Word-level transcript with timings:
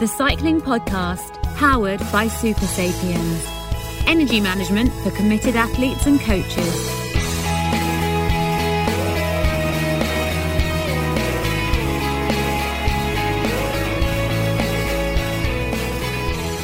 the 0.00 0.08
cycling 0.08 0.60
podcast 0.60 1.40
powered 1.54 2.00
by 2.10 2.26
Supersapiens. 2.26 4.08
Energy 4.08 4.40
management 4.40 4.92
for 5.04 5.12
committed 5.12 5.54
athletes 5.54 6.06
and 6.06 6.20
coaches. 6.20 6.90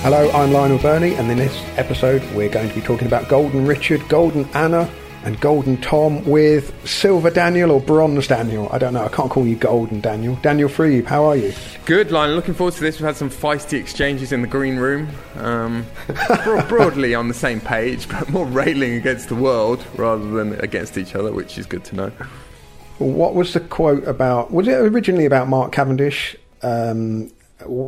Hello, 0.02 0.28
I'm 0.32 0.50
Lionel 0.50 0.78
Birnie, 0.78 1.14
and 1.14 1.30
in 1.30 1.38
this 1.38 1.56
episode, 1.76 2.24
we're 2.32 2.48
going 2.48 2.68
to 2.68 2.74
be 2.74 2.80
talking 2.80 3.06
about 3.06 3.28
Golden 3.28 3.64
Richard, 3.64 4.08
Golden 4.08 4.44
Anna, 4.54 4.90
and 5.24 5.38
Golden 5.40 5.76
Tom 5.80 6.24
with 6.24 6.74
Silver 6.88 7.30
Daniel 7.30 7.70
or 7.70 7.80
Bronze 7.80 8.26
Daniel. 8.26 8.68
I 8.72 8.78
don't 8.78 8.94
know. 8.94 9.04
I 9.04 9.08
can't 9.08 9.30
call 9.30 9.46
you 9.46 9.56
Golden 9.56 10.00
Daniel. 10.00 10.36
Daniel 10.36 10.68
Friebe, 10.68 11.04
how 11.04 11.26
are 11.26 11.36
you? 11.36 11.52
Good, 11.90 12.12
Lionel. 12.12 12.36
Looking 12.36 12.54
forward 12.54 12.74
to 12.74 12.80
this. 12.82 13.00
We've 13.00 13.06
had 13.06 13.16
some 13.16 13.30
feisty 13.30 13.76
exchanges 13.76 14.30
in 14.30 14.42
the 14.42 14.46
green 14.46 14.76
room. 14.76 15.08
Um, 15.34 15.84
bro- 16.44 16.64
broadly 16.68 17.16
on 17.16 17.26
the 17.26 17.34
same 17.34 17.60
page, 17.60 18.08
but 18.08 18.30
more 18.30 18.46
railing 18.46 18.92
against 18.92 19.28
the 19.28 19.34
world 19.34 19.84
rather 19.96 20.24
than 20.30 20.52
against 20.60 20.96
each 20.96 21.16
other, 21.16 21.32
which 21.32 21.58
is 21.58 21.66
good 21.66 21.82
to 21.86 21.96
know. 21.96 22.12
What 22.98 23.34
was 23.34 23.54
the 23.54 23.58
quote 23.58 24.04
about? 24.04 24.52
Was 24.52 24.68
it 24.68 24.74
originally 24.74 25.24
about 25.24 25.48
Mark 25.48 25.72
Cavendish? 25.72 26.36
Um, 26.62 27.32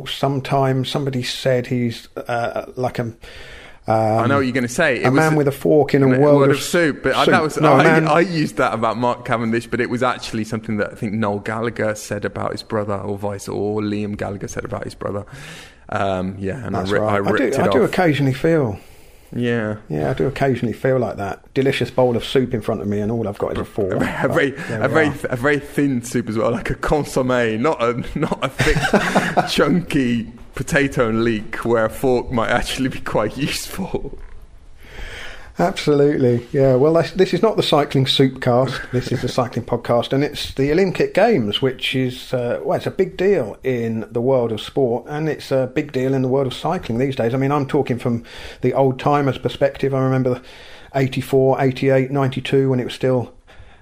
sometime 0.05 0.83
somebody 0.83 1.23
said 1.23 1.67
he's 1.67 2.09
uh, 2.17 2.73
like 2.75 2.99
a. 2.99 3.13
Um, 3.85 3.95
I 3.95 4.27
know 4.27 4.37
what 4.37 4.41
you're 4.41 4.53
going 4.53 4.67
to 4.67 4.73
say. 4.73 5.01
It 5.01 5.07
a 5.07 5.11
man 5.11 5.35
with 5.35 5.47
a 5.47 5.51
fork 5.51 5.93
in 5.93 6.03
a 6.03 6.07
world, 6.07 6.21
world 6.21 6.43
of, 6.43 6.51
of, 6.51 6.63
soup. 6.63 7.03
But 7.03 7.15
soup. 7.15 7.27
I, 7.27 7.31
that 7.31 7.43
was 7.43 7.59
no, 7.59 7.73
I, 7.73 7.83
man, 7.83 8.07
I, 8.07 8.21
used 8.21 8.55
that 8.55 8.73
about 8.73 8.95
Mark 8.97 9.25
Cavendish, 9.25 9.67
but 9.67 9.81
it 9.81 9.89
was 9.89 10.01
actually 10.01 10.45
something 10.45 10.77
that 10.77 10.93
I 10.93 10.95
think 10.95 11.13
Noel 11.13 11.39
Gallagher 11.39 11.93
said 11.95 12.23
about 12.23 12.53
his 12.53 12.63
brother, 12.63 12.95
or 12.95 13.17
vice, 13.17 13.49
or 13.49 13.81
Liam 13.81 14.15
Gallagher 14.17 14.47
said 14.47 14.63
about 14.63 14.85
his 14.85 14.95
brother. 14.95 15.25
Um, 15.89 16.37
yeah, 16.39 16.65
and 16.65 16.73
That's 16.73 16.91
I, 16.91 16.93
ri- 16.93 16.99
right. 16.99 17.13
I 17.13 17.17
ripped 17.17 17.37
do, 17.37 17.43
it 17.43 17.59
I 17.59 17.67
off. 17.67 17.73
do 17.73 17.83
occasionally 17.83 18.33
feel. 18.33 18.79
Yeah. 19.35 19.77
Yeah, 19.89 20.11
I 20.11 20.13
do 20.13 20.27
occasionally 20.27 20.73
feel 20.73 20.99
like 20.99 21.17
that. 21.17 21.53
Delicious 21.53 21.91
bowl 21.91 22.15
of 22.15 22.23
soup 22.23 22.53
in 22.53 22.61
front 22.61 22.81
of 22.81 22.87
me, 22.87 23.01
and 23.01 23.11
all 23.11 23.27
I've 23.27 23.37
got 23.37 23.53
is 23.53 23.59
a 23.59 23.65
fork. 23.65 23.93
A 23.93 23.99
very, 23.99 24.51
a 24.51 24.57
very, 24.57 24.77
a 24.85 24.87
very, 24.87 25.07
a 25.29 25.35
very 25.35 25.59
thin 25.59 26.01
soup 26.03 26.29
as 26.29 26.37
well, 26.37 26.51
like 26.51 26.69
a 26.69 26.75
consomme, 26.75 27.61
not 27.61 27.83
a 27.83 28.05
not 28.17 28.39
a 28.41 28.47
thick, 28.47 29.47
chunky 29.49 30.31
potato 30.55 31.09
and 31.09 31.23
leek, 31.23 31.65
where 31.65 31.85
a 31.85 31.89
fork 31.89 32.31
might 32.31 32.49
actually 32.49 32.89
be 32.89 32.99
quite 32.99 33.37
useful. 33.37 34.17
Absolutely, 35.59 36.47
yeah. 36.51 36.73
Well, 36.75 36.93
this, 36.93 37.31
is 37.31 37.43
not 37.43 37.57
the 37.57 37.63
cycling 37.63 38.05
soupcast. 38.05 38.89
This 38.89 39.11
is 39.11 39.21
the 39.21 39.27
cycling 39.27 39.65
podcast, 39.65 40.11
and 40.11 40.23
it's 40.23 40.51
the 40.55 40.71
Olympic 40.71 41.13
Games, 41.13 41.61
which 41.61 41.95
is 41.95 42.33
uh, 42.33 42.59
well, 42.63 42.75
it's 42.75 42.87
a 42.87 42.91
big 42.91 43.17
deal 43.17 43.57
in 43.63 44.07
the 44.11 44.21
world 44.21 44.51
of 44.51 44.59
sport, 44.59 45.05
and 45.07 45.29
it's 45.29 45.51
a 45.51 45.71
big 45.75 45.91
deal 45.91 46.15
in 46.15 46.23
the 46.23 46.27
world 46.27 46.47
of 46.47 46.55
cycling 46.55 46.97
these 46.97 47.15
days. 47.15 47.35
I 47.35 47.37
mean, 47.37 47.51
I'm 47.51 47.67
talking 47.67 47.99
from 47.99 48.23
the 48.61 48.73
old 48.73 48.99
timers' 48.99 49.37
perspective. 49.37 49.93
I 49.93 49.99
remember 49.99 50.41
84, 50.95 51.61
88, 51.61 52.09
92 52.09 52.69
when 52.71 52.79
it 52.79 52.85
was 52.85 52.95
still 52.95 53.35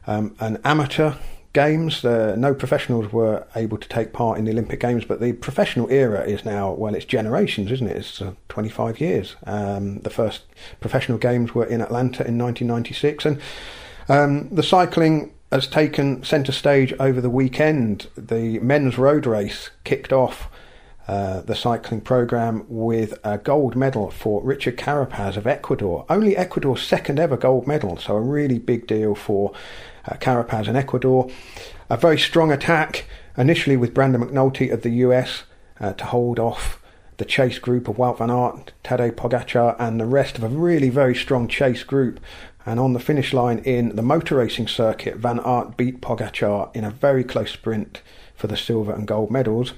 um, 0.07 0.35
an 0.41 0.59
amateur 0.65 1.13
games. 1.53 2.03
No 2.03 2.53
professionals 2.53 3.11
were 3.11 3.45
able 3.55 3.77
to 3.77 3.87
take 3.87 4.13
part 4.13 4.37
in 4.37 4.45
the 4.45 4.51
Olympic 4.51 4.79
Games, 4.79 5.05
but 5.05 5.19
the 5.19 5.33
professional 5.33 5.89
era 5.89 6.21
is 6.23 6.45
now, 6.45 6.71
well, 6.71 6.95
it's 6.95 7.05
generations, 7.05 7.71
isn't 7.71 7.87
it? 7.87 7.97
It's 7.97 8.21
uh, 8.21 8.33
25 8.49 8.99
years. 8.99 9.35
Um, 9.45 9.99
the 9.99 10.09
first 10.09 10.43
professional 10.79 11.17
games 11.17 11.53
were 11.53 11.65
in 11.65 11.81
Atlanta 11.81 12.25
in 12.25 12.37
1996, 12.37 13.25
and 13.25 13.41
um, 14.07 14.49
the 14.49 14.63
cycling 14.63 15.33
has 15.51 15.67
taken 15.67 16.23
centre 16.23 16.53
stage 16.53 16.93
over 16.99 17.19
the 17.19 17.29
weekend. 17.29 18.07
The 18.15 18.59
men's 18.59 18.97
road 18.97 19.25
race 19.25 19.69
kicked 19.83 20.13
off. 20.13 20.49
Uh, 21.07 21.41
the 21.41 21.55
cycling 21.55 21.99
program 21.99 22.63
with 22.69 23.19
a 23.25 23.37
gold 23.37 23.75
medal 23.75 24.11
for 24.11 24.41
Richard 24.43 24.77
Carapaz 24.77 25.35
of 25.35 25.45
Ecuador. 25.45 26.05
Only 26.07 26.37
Ecuador's 26.37 26.83
second 26.83 27.19
ever 27.19 27.35
gold 27.35 27.67
medal, 27.67 27.97
so 27.97 28.15
a 28.15 28.21
really 28.21 28.59
big 28.59 28.87
deal 28.87 29.15
for 29.15 29.51
uh, 30.07 30.15
Carapaz 30.15 30.67
in 30.67 30.75
Ecuador. 30.75 31.29
A 31.89 31.97
very 31.97 32.17
strong 32.17 32.51
attack 32.51 33.05
initially 33.37 33.77
with 33.77 33.93
Brandon 33.93 34.21
McNulty 34.21 34.71
of 34.71 34.81
the 34.81 34.89
US 34.89 35.43
uh, 35.79 35.93
to 35.93 36.05
hold 36.05 36.39
off 36.39 36.81
the 37.17 37.25
chase 37.25 37.59
group 37.59 37.87
of 37.87 37.97
Wout 37.97 38.17
van 38.17 38.31
Aert, 38.31 38.71
Tadej 38.83 39.11
Pogacar, 39.11 39.75
and 39.77 39.99
the 39.99 40.05
rest 40.05 40.37
of 40.37 40.43
a 40.43 40.47
really 40.47 40.89
very 40.89 41.15
strong 41.15 41.47
chase 41.47 41.83
group. 41.83 42.19
And 42.65 42.79
on 42.79 42.93
the 42.93 42.99
finish 42.99 43.33
line 43.33 43.59
in 43.59 43.95
the 43.95 44.01
motor 44.01 44.37
racing 44.37 44.67
circuit, 44.67 45.17
Van 45.17 45.39
Aert 45.39 45.77
beat 45.77 46.01
Pogacar 46.01 46.75
in 46.75 46.83
a 46.83 46.91
very 46.91 47.23
close 47.23 47.51
sprint 47.51 48.01
for 48.35 48.47
the 48.47 48.57
silver 48.57 48.93
and 48.93 49.07
gold 49.07 49.31
medals. 49.31 49.73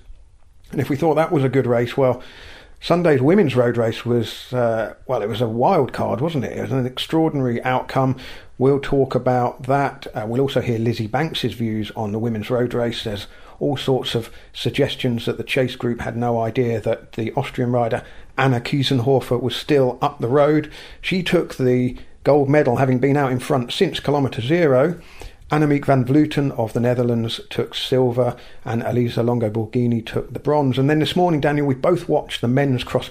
And 0.72 0.82
if 0.82 0.90
we 0.90 0.96
thought 0.96 1.16
that 1.16 1.32
was 1.32 1.44
a 1.44 1.50
good 1.50 1.68
race, 1.68 1.96
well, 1.96 2.22
Sunday's 2.82 3.22
women's 3.22 3.56
road 3.56 3.78
race 3.78 4.06
was, 4.06 4.52
uh, 4.52 4.96
well, 5.08 5.22
it 5.22 5.30
was 5.30 5.40
a 5.40 5.48
wild 5.48 5.94
card, 5.94 6.20
wasn't 6.20 6.44
it? 6.44 6.58
It 6.58 6.62
was 6.62 6.72
an 6.72 6.86
extraordinary 6.86 7.64
outcome. 7.64 8.18
We'll 8.64 8.80
talk 8.80 9.14
about 9.14 9.64
that. 9.64 10.08
Uh, 10.16 10.26
we'll 10.26 10.40
also 10.40 10.62
hear 10.62 10.80
Lizzy 10.80 11.06
Banks's 11.06 11.52
views 11.52 11.92
on 11.98 12.14
the 12.14 12.18
women's 12.18 12.50
road 12.50 12.74
race. 12.74 13.04
There's 13.04 13.28
all 13.60 13.76
sorts 13.76 14.16
of 14.16 14.30
suggestions 14.54 15.26
that 15.26 15.36
the 15.36 15.44
chase 15.44 15.76
group 15.76 16.00
had 16.00 16.16
no 16.16 16.40
idea 16.40 16.80
that 16.80 17.12
the 17.12 17.34
Austrian 17.34 17.74
rider 17.74 18.06
Anna 18.38 18.62
Kiesenhofer 18.62 19.42
was 19.42 19.54
still 19.54 20.00
up 20.02 20.20
the 20.20 20.30
road. 20.30 20.72
She 21.02 21.24
took 21.24 21.56
the 21.56 21.98
gold 22.24 22.48
medal, 22.48 22.78
having 22.78 23.00
been 23.00 23.18
out 23.18 23.34
in 23.34 23.40
front 23.40 23.74
since 23.74 24.00
kilometre 24.00 24.42
zero. 24.42 24.98
Annemiek 25.52 25.84
van 25.84 26.06
Vleuten 26.06 26.52
of 26.52 26.72
the 26.72 26.80
Netherlands 26.80 27.42
took 27.50 27.76
silver, 27.76 28.38
and 28.64 28.82
Elisa 28.84 29.24
Longo 29.24 29.50
Borghini 29.50 30.06
took 30.06 30.32
the 30.32 30.40
bronze. 30.40 30.78
And 30.78 30.90
then 30.90 31.00
this 31.00 31.18
morning, 31.18 31.42
Daniel, 31.42 31.68
we 31.68 31.76
both 31.76 32.08
watched 32.08 32.40
the 32.40 32.48
men's 32.48 32.86
cross 32.86 33.10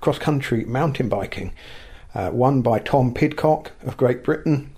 cross 0.00 0.18
country 0.20 0.64
mountain 0.64 1.08
biking, 1.08 1.52
uh, 2.14 2.30
won 2.32 2.62
by 2.62 2.78
Tom 2.78 3.12
Pidcock 3.12 3.72
of 3.82 3.96
Great 3.96 4.22
Britain. 4.22 4.71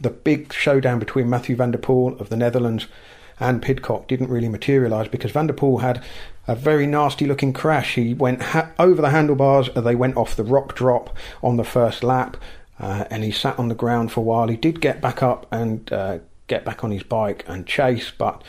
The 0.00 0.10
big 0.10 0.52
showdown 0.52 0.98
between 0.98 1.28
Mathieu 1.28 1.56
van 1.56 1.70
der 1.72 1.78
Poel 1.78 2.18
of 2.20 2.28
the 2.28 2.36
Netherlands 2.36 2.86
and 3.38 3.62
Pidcock 3.62 4.06
didn't 4.06 4.28
really 4.28 4.48
materialise 4.48 5.08
because 5.08 5.30
Van 5.32 5.46
der 5.46 5.54
Poel 5.54 5.80
had 5.80 6.02
a 6.46 6.54
very 6.54 6.86
nasty 6.86 7.26
looking 7.26 7.52
crash. 7.52 7.94
He 7.94 8.12
went 8.14 8.42
ha- 8.42 8.70
over 8.78 9.00
the 9.00 9.10
handlebars, 9.10 9.70
they 9.74 9.94
went 9.94 10.16
off 10.16 10.36
the 10.36 10.44
rock 10.44 10.74
drop 10.74 11.16
on 11.42 11.56
the 11.56 11.64
first 11.64 12.02
lap, 12.04 12.36
uh, 12.78 13.04
and 13.10 13.24
he 13.24 13.30
sat 13.30 13.58
on 13.58 13.68
the 13.68 13.74
ground 13.74 14.12
for 14.12 14.20
a 14.20 14.22
while. 14.22 14.48
He 14.48 14.56
did 14.56 14.80
get 14.80 15.00
back 15.00 15.22
up 15.22 15.46
and 15.50 15.90
uh, 15.92 16.18
get 16.48 16.64
back 16.64 16.84
on 16.84 16.90
his 16.90 17.02
bike 17.02 17.44
and 17.46 17.66
chase, 17.66 18.10
but 18.10 18.42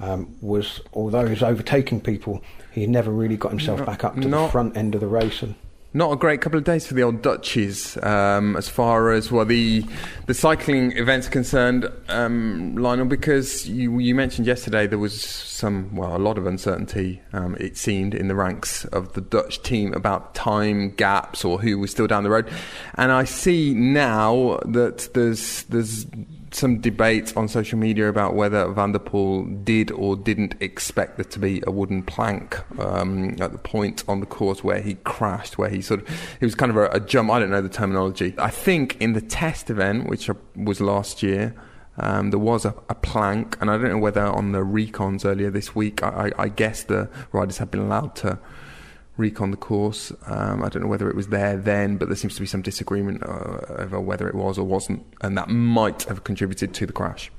um, 0.00 0.36
was 0.40 0.80
although 0.92 1.24
he 1.24 1.30
was 1.30 1.42
overtaking 1.42 2.00
people, 2.00 2.42
he 2.70 2.86
never 2.86 3.10
really 3.10 3.36
got 3.36 3.50
himself 3.50 3.84
back 3.84 4.04
up 4.04 4.14
to 4.14 4.28
not- 4.28 4.46
the 4.46 4.52
front 4.52 4.76
end 4.76 4.94
of 4.94 5.00
the 5.00 5.08
race. 5.08 5.42
And 5.42 5.56
Not 5.98 6.12
a 6.12 6.16
great 6.16 6.40
couple 6.40 6.58
of 6.58 6.62
days 6.62 6.86
for 6.86 6.94
the 6.94 7.02
old 7.02 7.22
Dutchies, 7.22 7.98
um, 8.04 8.54
as 8.54 8.68
far 8.68 9.10
as 9.10 9.32
well 9.32 9.44
the 9.44 9.84
the 10.26 10.32
cycling 10.32 10.96
events 10.96 11.26
are 11.26 11.30
concerned, 11.30 11.90
um, 12.08 12.76
Lionel. 12.76 13.06
Because 13.06 13.68
you 13.68 13.98
you 13.98 14.14
mentioned 14.14 14.46
yesterday 14.46 14.86
there 14.86 15.00
was 15.00 15.20
some 15.20 15.96
well 15.96 16.16
a 16.16 16.18
lot 16.18 16.38
of 16.38 16.46
uncertainty. 16.46 17.20
Um, 17.32 17.56
it 17.58 17.76
seemed 17.76 18.14
in 18.14 18.28
the 18.28 18.36
ranks 18.36 18.84
of 18.84 19.14
the 19.14 19.20
Dutch 19.20 19.60
team 19.64 19.92
about 19.92 20.36
time 20.36 20.90
gaps 20.90 21.44
or 21.44 21.58
who 21.58 21.80
was 21.80 21.90
still 21.90 22.06
down 22.06 22.22
the 22.22 22.30
road, 22.30 22.48
and 22.94 23.10
I 23.10 23.24
see 23.24 23.74
now 23.74 24.60
that 24.66 25.12
there's 25.14 25.64
there's 25.64 26.06
some 26.50 26.80
debate 26.80 27.36
on 27.36 27.48
social 27.48 27.78
media 27.78 28.08
about 28.08 28.34
whether 28.34 28.68
Van 28.68 28.92
der 28.92 28.98
Poel 28.98 29.64
did 29.64 29.90
or 29.90 30.16
didn't 30.16 30.54
expect 30.60 31.16
there 31.16 31.24
to 31.24 31.38
be 31.38 31.62
a 31.66 31.70
wooden 31.70 32.02
plank 32.02 32.58
um, 32.80 33.36
at 33.40 33.52
the 33.52 33.58
point 33.58 34.04
on 34.08 34.20
the 34.20 34.26
course 34.26 34.64
where 34.64 34.80
he 34.80 34.94
crashed, 35.04 35.58
where 35.58 35.68
he 35.68 35.82
sort 35.82 36.00
of 36.00 36.08
it 36.40 36.44
was 36.44 36.54
kind 36.54 36.70
of 36.70 36.76
a, 36.76 36.88
a 36.90 37.00
jump. 37.00 37.30
I 37.30 37.38
don't 37.38 37.50
know 37.50 37.62
the 37.62 37.68
terminology. 37.68 38.34
I 38.38 38.50
think 38.50 38.96
in 39.00 39.12
the 39.12 39.20
test 39.20 39.70
event, 39.70 40.08
which 40.08 40.30
was 40.56 40.80
last 40.80 41.22
year. 41.22 41.54
Um, 42.00 42.30
there 42.30 42.38
was 42.38 42.64
a, 42.64 42.76
a 42.88 42.94
plank, 42.94 43.58
and 43.60 43.68
I 43.68 43.76
don't 43.76 43.88
know 43.88 43.98
whether 43.98 44.24
on 44.24 44.52
the 44.52 44.60
recons 44.60 45.24
earlier 45.24 45.50
this 45.50 45.74
week. 45.74 46.00
I, 46.00 46.30
I, 46.38 46.44
I 46.44 46.48
guess 46.48 46.84
the 46.84 47.10
riders 47.32 47.58
have 47.58 47.72
been 47.72 47.80
allowed 47.80 48.14
to 48.16 48.38
recon 49.18 49.50
the 49.50 49.56
course. 49.56 50.12
Um, 50.26 50.64
I 50.64 50.68
don't 50.68 50.82
know 50.82 50.88
whether 50.88 51.10
it 51.10 51.16
was 51.16 51.28
there 51.28 51.56
then, 51.56 51.98
but 51.98 52.08
there 52.08 52.16
seems 52.16 52.34
to 52.36 52.40
be 52.40 52.46
some 52.46 52.62
disagreement 52.62 53.22
uh, 53.22 53.58
over 53.78 54.00
whether 54.00 54.28
it 54.28 54.34
was 54.34 54.58
or 54.58 54.64
wasn't, 54.64 55.04
and 55.20 55.36
that 55.36 55.50
might 55.50 56.04
have 56.04 56.24
contributed 56.24 56.72
to 56.74 56.86
the 56.86 56.92
crash. 56.92 57.30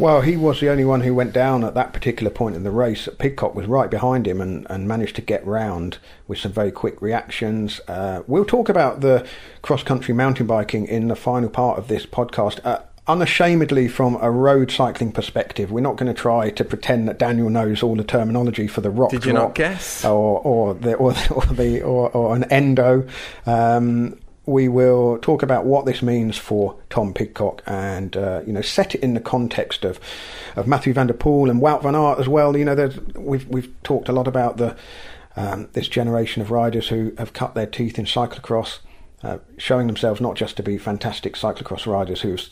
Well, 0.00 0.22
he 0.22 0.34
was 0.34 0.60
the 0.60 0.70
only 0.70 0.86
one 0.86 1.02
who 1.02 1.14
went 1.14 1.34
down 1.34 1.62
at 1.62 1.74
that 1.74 1.92
particular 1.92 2.30
point 2.30 2.56
in 2.56 2.62
the 2.62 2.70
race. 2.70 3.06
Pidcock 3.18 3.54
was 3.54 3.66
right 3.66 3.90
behind 3.90 4.26
him 4.26 4.40
and, 4.40 4.66
and 4.70 4.88
managed 4.88 5.14
to 5.16 5.20
get 5.20 5.46
round 5.46 5.98
with 6.26 6.38
some 6.38 6.52
very 6.52 6.72
quick 6.72 7.02
reactions. 7.02 7.82
Uh, 7.86 8.22
we'll 8.26 8.46
talk 8.46 8.70
about 8.70 9.02
the 9.02 9.26
cross 9.60 9.82
country 9.82 10.14
mountain 10.14 10.46
biking 10.46 10.86
in 10.86 11.08
the 11.08 11.16
final 11.16 11.50
part 11.50 11.78
of 11.78 11.88
this 11.88 12.06
podcast. 12.06 12.64
Uh, 12.64 12.78
unashamedly, 13.10 13.88
from 13.88 14.16
a 14.20 14.30
road 14.30 14.70
cycling 14.70 15.12
perspective, 15.12 15.70
we're 15.70 15.80
not 15.80 15.96
going 15.96 16.12
to 16.12 16.18
try 16.18 16.50
to 16.50 16.64
pretend 16.64 17.08
that 17.08 17.18
Daniel 17.18 17.50
knows 17.50 17.82
all 17.82 17.96
the 17.96 18.04
terminology 18.04 18.66
for 18.66 18.80
the 18.80 18.90
rock 18.90 19.10
Did 19.10 19.24
you 19.24 19.32
not 19.32 19.54
guess? 19.54 20.04
or 20.04 20.40
or 20.40 20.74
the 20.74 20.94
or 20.94 21.12
the, 21.12 21.34
or, 21.34 21.46
the, 21.46 21.82
or, 21.82 22.10
or 22.10 22.36
an 22.36 22.44
endo. 22.44 23.06
Um, 23.46 24.18
we 24.46 24.68
will 24.68 25.18
talk 25.18 25.42
about 25.42 25.64
what 25.64 25.86
this 25.86 26.02
means 26.02 26.36
for 26.36 26.76
Tom 26.88 27.12
Pidcock 27.12 27.62
and 27.66 28.16
uh, 28.16 28.42
you 28.46 28.52
know 28.52 28.62
set 28.62 28.94
it 28.94 29.02
in 29.02 29.14
the 29.14 29.20
context 29.20 29.84
of 29.84 30.00
of 30.56 30.66
Mathieu 30.66 30.92
van 30.92 31.08
der 31.08 31.14
Poel 31.14 31.50
and 31.50 31.60
Wout 31.60 31.82
van 31.82 31.94
Aert 31.94 32.18
as 32.18 32.28
well. 32.28 32.56
You 32.56 32.64
know, 32.64 32.90
we've 33.16 33.46
we've 33.48 33.72
talked 33.82 34.08
a 34.08 34.12
lot 34.12 34.26
about 34.26 34.56
the 34.56 34.76
um, 35.36 35.68
this 35.72 35.88
generation 35.88 36.42
of 36.42 36.50
riders 36.50 36.88
who 36.88 37.12
have 37.18 37.32
cut 37.32 37.54
their 37.54 37.66
teeth 37.66 37.98
in 37.98 38.04
cyclocross, 38.04 38.78
uh, 39.22 39.38
showing 39.58 39.86
themselves 39.86 40.20
not 40.20 40.36
just 40.36 40.56
to 40.56 40.62
be 40.62 40.78
fantastic 40.78 41.34
cyclocross 41.34 41.86
riders 41.86 42.22
who've 42.22 42.48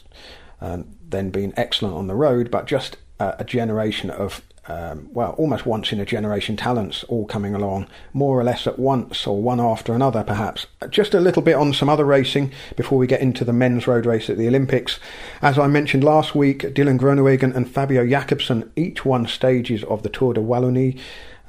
um, 0.61 0.97
then 1.09 1.31
been 1.31 1.55
excellent 1.57 1.95
on 1.95 2.07
the 2.07 2.15
road, 2.15 2.51
but 2.51 2.67
just 2.67 2.97
uh, 3.21 3.33
a 3.39 3.45
generation 3.45 4.11
of 4.11 4.43
um, 4.69 5.09
well, 5.13 5.31
almost 5.39 5.65
once 5.65 5.93
in 5.93 6.01
a 6.01 6.05
generation 6.05 6.57
talents 6.57 7.03
all 7.05 7.25
coming 7.25 7.55
along, 7.55 7.89
more 8.13 8.39
or 8.39 8.45
less 8.45 8.67
at 8.67 8.79
once, 8.79 9.27
or 9.27 9.41
one 9.41 9.61
after 9.61 9.95
another, 9.95 10.23
perhaps. 10.23 10.67
Just 10.91 11.15
a 11.15 11.21
little 11.21 11.41
bit 11.41 11.55
on 11.55 11.73
some 11.73 11.89
other 11.89 12.05
racing 12.05 12.53
before 12.77 12.99
we 12.99 13.07
get 13.07 13.23
into 13.23 13.45
the 13.45 13.53
men's 13.53 13.87
road 13.87 14.05
race 14.05 14.29
at 14.29 14.37
the 14.37 14.47
Olympics. 14.47 15.01
As 15.41 15.59
I 15.59 15.67
mentioned 15.69 16.05
last 16.05 16.35
week, 16.35 16.61
Dylan 16.63 16.99
Groenewegen 16.99 17.57
and 17.57 17.71
Fabio 17.71 18.07
Jakobsen 18.07 18.71
each 18.77 19.07
won 19.07 19.27
stages 19.27 19.83
of 19.85 20.03
the 20.03 20.11
Tour 20.11 20.35
de 20.35 20.41
Wallonie. 20.41 20.99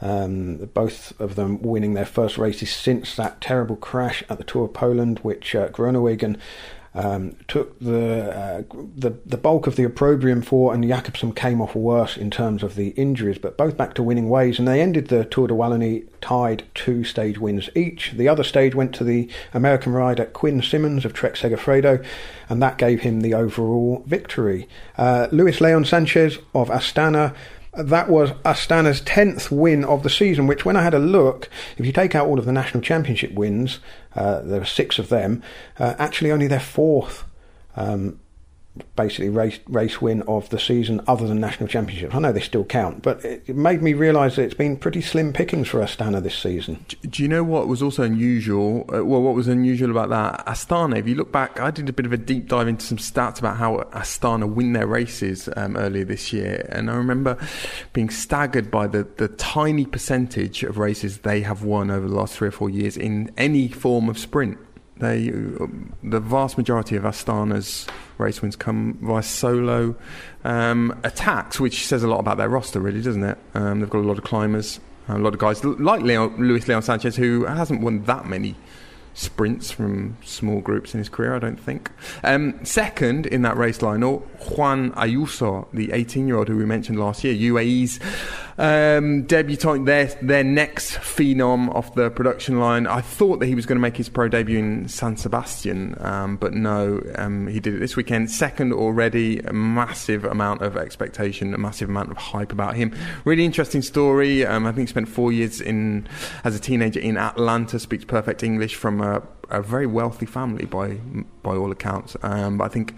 Um, 0.01 0.69
both 0.73 1.19
of 1.19 1.35
them 1.35 1.61
winning 1.61 1.93
their 1.93 2.05
first 2.05 2.37
races 2.37 2.73
since 2.73 3.17
that 3.17 3.41
terrible 3.41 3.75
crash 3.75 4.23
at 4.29 4.37
the 4.37 4.45
Tour 4.45 4.63
of 4.65 4.73
Poland, 4.73 5.19
which 5.23 5.53
uh, 5.55 5.67
Groenewegen 5.67 6.39
um, 6.93 7.35
took 7.47 7.79
the, 7.79 8.31
uh, 8.35 8.63
the 8.95 9.11
the 9.25 9.37
bulk 9.37 9.67
of 9.67 9.75
the 9.75 9.83
opprobrium 9.83 10.41
for, 10.41 10.73
and 10.73 10.87
Jakobsen 10.87 11.33
came 11.33 11.61
off 11.61 11.75
worse 11.75 12.17
in 12.17 12.31
terms 12.31 12.63
of 12.63 12.75
the 12.75 12.89
injuries, 12.89 13.37
but 13.37 13.57
both 13.57 13.77
back 13.77 13.93
to 13.95 14.03
winning 14.03 14.29
ways, 14.29 14.59
and 14.59 14.67
they 14.67 14.81
ended 14.81 15.07
the 15.07 15.25
Tour 15.25 15.47
de 15.47 15.53
Wallonie 15.53 16.07
tied 16.21 16.63
two 16.73 17.03
stage 17.03 17.37
wins 17.37 17.69
each. 17.75 18.11
The 18.11 18.27
other 18.27 18.43
stage 18.43 18.73
went 18.73 18.93
to 18.95 19.03
the 19.03 19.29
American 19.53 19.93
rider 19.93 20.25
Quinn 20.25 20.61
Simmons 20.61 21.05
of 21.05 21.13
Trek 21.13 21.35
Segafredo, 21.35 22.03
and 22.49 22.61
that 22.61 22.77
gave 22.77 23.01
him 23.01 23.21
the 23.21 23.33
overall 23.33 24.03
victory. 24.07 24.67
Uh, 24.97 25.27
Luis 25.31 25.61
Leon 25.61 25.85
Sanchez 25.85 26.39
of 26.53 26.69
Astana 26.69 27.35
that 27.73 28.09
was 28.09 28.31
Astana's 28.43 29.01
10th 29.01 29.51
win 29.51 29.85
of 29.85 30.03
the 30.03 30.09
season, 30.09 30.47
which, 30.47 30.65
when 30.65 30.75
I 30.75 30.83
had 30.83 30.93
a 30.93 30.99
look, 30.99 31.49
if 31.77 31.85
you 31.85 31.91
take 31.91 32.15
out 32.15 32.27
all 32.27 32.39
of 32.39 32.45
the 32.45 32.51
national 32.51 32.81
championship 32.81 33.33
wins, 33.33 33.79
there 34.15 34.59
were 34.59 34.65
six 34.65 34.99
of 34.99 35.09
them, 35.09 35.43
uh, 35.79 35.95
actually 35.97 36.31
only 36.31 36.47
their 36.47 36.59
fourth 36.59 37.23
um, 37.75 38.19
basically 38.95 39.29
race 39.29 39.59
race 39.67 40.01
win 40.01 40.21
of 40.23 40.49
the 40.49 40.59
season 40.59 41.01
other 41.07 41.27
than 41.27 41.39
national 41.39 41.67
championships. 41.67 42.13
I 42.13 42.19
know 42.19 42.31
they 42.31 42.39
still 42.39 42.63
count, 42.63 43.01
but 43.01 43.23
it, 43.23 43.49
made 43.49 43.81
me 43.81 43.93
realise 43.93 44.35
that 44.35 44.43
it's 44.43 44.53
been 44.53 44.77
pretty 44.77 45.01
slim 45.01 45.33
pickings 45.33 45.67
for 45.67 45.79
Astana 45.79 46.21
this 46.21 46.37
season. 46.37 46.85
Do 47.01 47.21
you 47.23 47.29
know 47.29 47.43
what 47.43 47.67
was 47.67 47.81
also 47.81 48.03
unusual? 48.03 48.85
Uh, 48.93 49.03
well, 49.05 49.21
what 49.21 49.35
was 49.35 49.47
unusual 49.47 49.91
about 49.91 50.09
that 50.09 50.45
Astana? 50.45 50.97
If 50.97 51.07
you 51.07 51.15
look 51.15 51.31
back, 51.31 51.59
I 51.59 51.71
did 51.71 51.89
a 51.89 51.93
bit 51.93 52.05
of 52.05 52.13
a 52.13 52.17
deep 52.17 52.47
dive 52.47 52.67
into 52.67 52.85
some 52.85 52.97
stats 52.97 53.39
about 53.39 53.57
how 53.57 53.77
Astana 53.93 54.51
win 54.51 54.73
their 54.73 54.87
races 54.87 55.49
um, 55.55 55.77
earlier 55.77 56.05
this 56.05 56.31
year, 56.33 56.67
and 56.71 56.89
I 56.89 56.95
remember 56.95 57.37
being 57.93 58.09
staggered 58.09 58.71
by 58.71 58.87
the 58.87 59.07
the 59.17 59.27
tiny 59.27 59.85
percentage 59.85 60.63
of 60.63 60.77
races 60.77 61.19
they 61.19 61.41
have 61.41 61.63
won 61.63 61.91
over 61.91 62.07
the 62.07 62.15
last 62.15 62.35
three 62.35 62.47
or 62.47 62.51
four 62.51 62.69
years 62.69 62.97
in 62.97 63.31
any 63.37 63.67
form 63.67 64.09
of 64.09 64.17
sprint. 64.17 64.57
They, 64.97 65.29
the 65.29 66.19
vast 66.19 66.57
majority 66.57 66.97
of 66.97 67.03
Astana's 67.03 67.87
race 68.19 68.41
wins 68.41 68.55
come 68.55 68.99
via 69.01 69.23
solo 69.23 69.95
um, 70.43 70.99
attacks, 71.03 71.59
which 71.59 71.87
says 71.87 72.03
a 72.03 72.07
lot 72.07 72.19
about 72.19 72.37
their 72.37 72.49
roster, 72.49 72.79
really, 72.79 73.01
doesn't 73.01 73.23
it? 73.23 73.37
Um, 73.55 73.79
they've 73.79 73.89
got 73.89 73.99
a 73.99 74.07
lot 74.07 74.17
of 74.17 74.23
climbers, 74.23 74.79
a 75.07 75.17
lot 75.17 75.33
of 75.33 75.39
guys 75.39 75.63
like 75.63 76.01
Leo, 76.01 76.29
Luis 76.37 76.67
Leon 76.67 76.83
Sanchez, 76.83 77.15
who 77.15 77.45
hasn't 77.45 77.81
won 77.81 78.03
that 78.03 78.27
many 78.27 78.55
sprints 79.13 79.69
from 79.69 80.17
small 80.23 80.61
groups 80.61 80.93
in 80.93 80.99
his 80.99 81.09
career, 81.09 81.35
I 81.35 81.39
don't 81.39 81.59
think. 81.59 81.91
Um, 82.23 82.63
second 82.63 83.25
in 83.25 83.41
that 83.41 83.57
race 83.57 83.81
line, 83.81 84.01
Juan 84.01 84.91
Ayuso, 84.91 85.67
the 85.73 85.91
18 85.91 86.27
year 86.27 86.37
old 86.37 86.47
who 86.47 86.57
we 86.57 86.65
mentioned 86.65 86.99
last 86.99 87.23
year, 87.23 87.33
UAE's 87.33 87.99
um, 88.59 89.23
debutant, 89.23 89.85
their, 89.85 90.07
their 90.21 90.43
next 90.43 90.95
phenom 90.95 91.73
off 91.73 91.95
the 91.95 92.09
production 92.09 92.59
line. 92.59 92.87
I 92.87 92.99
thought 92.99 93.39
that 93.39 93.45
he 93.45 93.55
was 93.55 93.65
going 93.65 93.77
to 93.77 93.81
make 93.81 93.95
his 93.95 94.09
pro 94.09 94.27
debut 94.27 94.59
in 94.59 94.89
San 94.89 95.15
Sebastian, 95.15 95.95
um, 96.01 96.35
but 96.35 96.53
no, 96.53 97.01
um, 97.15 97.47
he 97.47 97.61
did 97.61 97.75
it 97.75 97.79
this 97.79 97.95
weekend. 97.95 98.29
Second 98.29 98.73
already, 98.73 99.39
a 99.39 99.53
massive 99.53 100.25
amount 100.25 100.61
of 100.61 100.75
expectation, 100.75 101.53
a 101.53 101.57
massive 101.57 101.87
amount 101.87 102.11
of 102.11 102.17
hype 102.17 102.51
about 102.51 102.75
him. 102.75 102.93
Really 103.23 103.45
interesting 103.45 103.81
story. 103.81 104.45
Um, 104.45 104.65
I 104.65 104.73
think 104.73 104.89
he 104.89 104.91
spent 104.91 105.07
four 105.07 105.31
years 105.31 105.61
in 105.61 106.05
as 106.43 106.53
a 106.53 106.59
teenager 106.59 106.99
in 106.99 107.17
Atlanta, 107.17 107.79
speaks 107.79 108.03
perfect 108.03 108.43
English 108.43 108.75
from 108.75 108.99
a, 108.99 109.23
a 109.49 109.61
very 109.61 109.87
wealthy 109.87 110.25
family 110.25 110.65
by 110.65 110.95
by 111.43 111.55
all 111.55 111.71
accounts. 111.71 112.17
Um, 112.23 112.61
I 112.61 112.67
think 112.67 112.93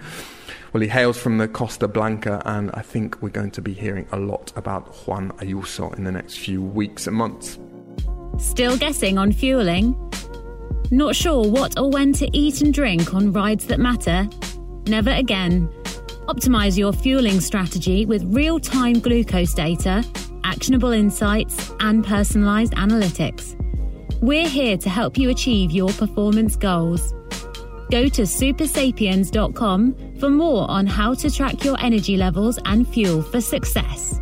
well, 0.73 0.81
he 0.81 0.87
hails 0.87 1.17
from 1.17 1.37
the 1.37 1.47
Costa 1.47 1.87
Blanca, 1.87 2.41
and 2.45 2.71
I 2.73 2.81
think 2.81 3.21
we're 3.21 3.29
going 3.29 3.51
to 3.51 3.61
be 3.61 3.73
hearing 3.73 4.07
a 4.11 4.17
lot 4.17 4.53
about 4.55 4.95
Juan 5.05 5.31
Ayuso 5.37 5.93
in 5.97 6.05
the 6.05 6.11
next 6.11 6.37
few 6.37 6.61
weeks 6.61 7.07
and 7.07 7.15
months. 7.15 7.59
Still 8.37 8.77
guessing 8.77 9.17
on 9.17 9.33
fueling? 9.33 9.95
Not 10.89 11.15
sure 11.15 11.47
what 11.47 11.77
or 11.77 11.89
when 11.89 12.13
to 12.13 12.29
eat 12.37 12.61
and 12.61 12.73
drink 12.73 13.13
on 13.13 13.31
rides 13.33 13.67
that 13.67 13.79
matter? 13.79 14.27
Never 14.87 15.11
again. 15.11 15.67
Optimize 16.27 16.77
your 16.77 16.93
fueling 16.93 17.41
strategy 17.41 18.05
with 18.05 18.23
real 18.33 18.59
time 18.59 18.99
glucose 18.99 19.53
data, 19.53 20.03
actionable 20.43 20.91
insights, 20.91 21.71
and 21.81 22.05
personalized 22.05 22.73
analytics. 22.73 23.57
We're 24.21 24.47
here 24.47 24.77
to 24.77 24.89
help 24.89 25.17
you 25.17 25.29
achieve 25.29 25.71
your 25.71 25.89
performance 25.89 26.55
goals. 26.55 27.13
Go 27.91 28.07
to 28.07 28.21
supersapiens.com 28.21 30.17
for 30.17 30.29
more 30.29 30.71
on 30.71 30.87
how 30.87 31.13
to 31.13 31.29
track 31.29 31.65
your 31.65 31.77
energy 31.81 32.15
levels 32.15 32.57
and 32.63 32.87
fuel 32.87 33.21
for 33.21 33.41
success. 33.41 34.17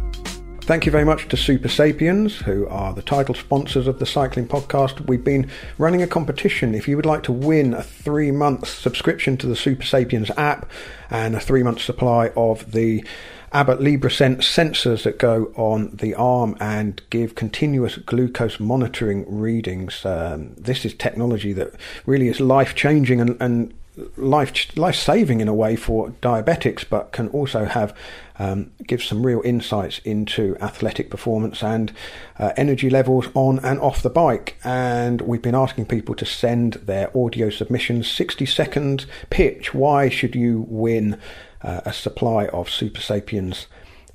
Thank 0.61 0.87
you 0.87 0.91
very 0.91 1.05
much 1.05 1.27
to 1.29 1.35
Supersapiens, 1.35 2.43
who 2.43 2.67
are 2.67 2.93
the 2.93 3.03
title 3.03 3.35
sponsors 3.35 3.85
of 3.85 3.99
the 3.99 4.07
Cycling 4.07 4.47
Podcast. 4.47 5.07
We've 5.07 5.23
been 5.23 5.49
running 5.77 6.01
a 6.01 6.07
competition. 6.07 6.73
If 6.73 6.87
you 6.87 6.95
would 6.95 7.05
like 7.05 7.21
to 7.23 7.31
win 7.31 7.75
a 7.75 7.83
three 7.83 8.31
month 8.31 8.67
subscription 8.67 9.37
to 9.37 9.47
the 9.47 9.53
Supersapiens 9.53 10.31
app 10.35 10.69
and 11.11 11.35
a 11.35 11.39
three 11.39 11.61
month 11.61 11.81
supply 11.81 12.29
of 12.35 12.71
the 12.71 13.03
Abbott 13.51 13.79
LibreSense 13.79 14.39
sensors 14.39 15.03
that 15.03 15.17
go 15.17 15.51
on 15.55 15.95
the 15.95 16.13
arm 16.15 16.55
and 16.59 17.01
give 17.09 17.35
continuous 17.35 17.97
glucose 17.97 18.59
monitoring 18.59 19.25
readings. 19.27 20.05
Um, 20.05 20.53
this 20.55 20.85
is 20.85 20.93
technology 20.93 21.53
that 21.53 21.73
really 22.05 22.27
is 22.27 22.39
life 22.39 22.75
changing 22.75 23.19
and, 23.21 23.37
and 23.41 23.73
life 24.17 24.77
life 24.77 24.95
saving 24.95 25.41
in 25.41 25.47
a 25.47 25.53
way 25.53 25.75
for 25.75 26.09
diabetics, 26.21 26.85
but 26.87 27.11
can 27.11 27.27
also 27.29 27.65
have 27.65 27.95
um, 28.37 28.71
give 28.85 29.03
some 29.03 29.25
real 29.25 29.41
insights 29.43 29.99
into 29.99 30.55
athletic 30.61 31.09
performance 31.09 31.61
and 31.61 31.91
uh, 32.37 32.53
energy 32.55 32.89
levels 32.89 33.27
on 33.33 33.59
and 33.59 33.79
off 33.79 34.01
the 34.01 34.09
bike. 34.09 34.57
And 34.63 35.21
we've 35.21 35.41
been 35.41 35.55
asking 35.55 35.87
people 35.87 36.15
to 36.15 36.25
send 36.25 36.73
their 36.73 37.15
audio 37.17 37.49
submissions. 37.49 38.09
60 38.09 38.45
second 38.45 39.05
pitch. 39.29 39.73
Why 39.73 40.09
should 40.09 40.35
you 40.35 40.65
win 40.69 41.19
uh, 41.61 41.81
a 41.85 41.93
supply 41.93 42.47
of 42.47 42.67
Supersapiens 42.67 43.65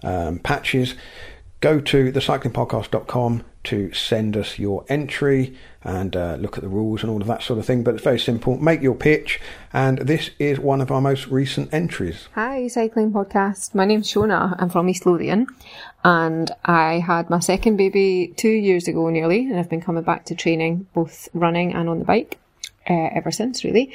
um, 0.03 0.39
patches? 0.39 0.95
Go 1.61 1.81
to 1.81 2.13
thecyclingpodcast.com 2.13 3.45
to 3.65 3.93
send 3.93 4.37
us 4.37 4.59
your 4.59 4.85
entry 4.89 5.57
and 5.83 6.15
uh, 6.17 6.37
look 6.39 6.57
at 6.57 6.63
the 6.63 6.69
rules 6.69 7.03
and 7.03 7.11
all 7.11 7.21
of 7.21 7.27
that 7.27 7.43
sort 7.43 7.59
of 7.59 7.67
thing. 7.67 7.83
But 7.83 7.95
it's 7.95 8.05
very 8.05 8.19
simple. 8.19 8.57
Make 8.59 8.83
your 8.83 8.95
pitch, 8.95 9.41
and 9.73 9.99
this 9.99 10.31
is 10.39 10.59
one 10.59 10.81
of 10.81 10.91
our 10.91 11.01
most 11.01 11.27
recent 11.29 11.73
entries. 11.73 12.29
Hi, 12.35 12.69
Cycling 12.69 13.13
Podcast. 13.13 13.75
My 13.75 13.85
name's 13.85 14.11
Shona. 14.13 14.55
I'm 14.59 14.69
from 14.69 14.89
East 14.89 15.07
Lothian, 15.07 15.47
and 16.05 16.51
I 16.65 16.99
had 16.99 17.31
my 17.31 17.41
second 17.41 17.77
baby 17.77 18.33
two 18.37 18.49
years 18.49 18.89
ago 18.89 19.09
nearly, 19.09 19.41
and 19.41 19.59
I've 19.59 19.71
been 19.71 19.81
coming 19.81 20.05
back 20.05 20.27
to 20.27 20.35
training, 20.35 20.87
both 20.95 21.29
running 21.35 21.75
and 21.75 21.89
on 21.89 21.99
the 21.99 22.05
bike. 22.05 22.39
Uh, 22.87 23.09
ever 23.15 23.31
since, 23.31 23.65
really. 23.65 23.91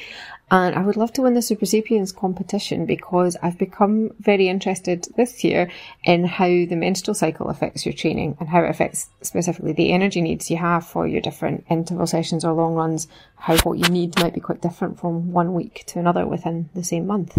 And 0.51 0.75
I 0.75 0.81
would 0.81 0.97
love 0.97 1.13
to 1.13 1.21
win 1.21 1.35
the 1.35 1.41
Supersapiens 1.41 2.15
competition 2.15 2.87
because 2.87 3.37
I've 3.43 3.57
become 3.59 4.11
very 4.19 4.47
interested 4.47 5.07
this 5.15 5.43
year 5.43 5.69
in 6.03 6.25
how 6.25 6.47
the 6.47 6.75
menstrual 6.75 7.13
cycle 7.13 7.49
affects 7.49 7.85
your 7.85 7.93
training 7.93 8.35
and 8.39 8.49
how 8.49 8.63
it 8.63 8.69
affects 8.69 9.09
specifically 9.21 9.73
the 9.73 9.91
energy 9.91 10.21
needs 10.21 10.49
you 10.49 10.57
have 10.57 10.87
for 10.87 11.07
your 11.07 11.21
different 11.21 11.65
interval 11.69 12.07
sessions 12.07 12.43
or 12.43 12.53
long 12.53 12.73
runs. 12.73 13.07
How 13.35 13.57
what 13.57 13.77
you 13.77 13.87
need 13.89 14.19
might 14.19 14.33
be 14.33 14.39
quite 14.39 14.61
different 14.61 14.99
from 14.99 15.31
one 15.31 15.53
week 15.53 15.83
to 15.87 15.99
another 15.99 16.25
within 16.25 16.69
the 16.73 16.83
same 16.83 17.05
month. 17.05 17.37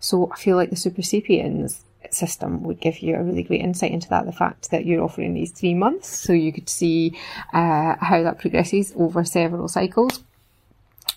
So 0.00 0.30
I 0.32 0.36
feel 0.36 0.56
like 0.56 0.70
the 0.70 0.76
Supersapiens 0.76 1.82
system 2.10 2.62
would 2.62 2.80
give 2.80 3.00
you 3.00 3.16
a 3.16 3.22
really 3.22 3.42
great 3.42 3.60
insight 3.60 3.92
into 3.92 4.08
that. 4.08 4.24
The 4.24 4.32
fact 4.32 4.70
that 4.70 4.86
you're 4.86 5.02
offering 5.02 5.34
these 5.34 5.50
three 5.50 5.74
months, 5.74 6.08
so 6.08 6.32
you 6.32 6.52
could 6.52 6.70
see 6.70 7.18
uh, 7.52 7.96
how 8.00 8.22
that 8.22 8.38
progresses 8.38 8.94
over 8.96 9.24
several 9.24 9.68
cycles. 9.68 10.22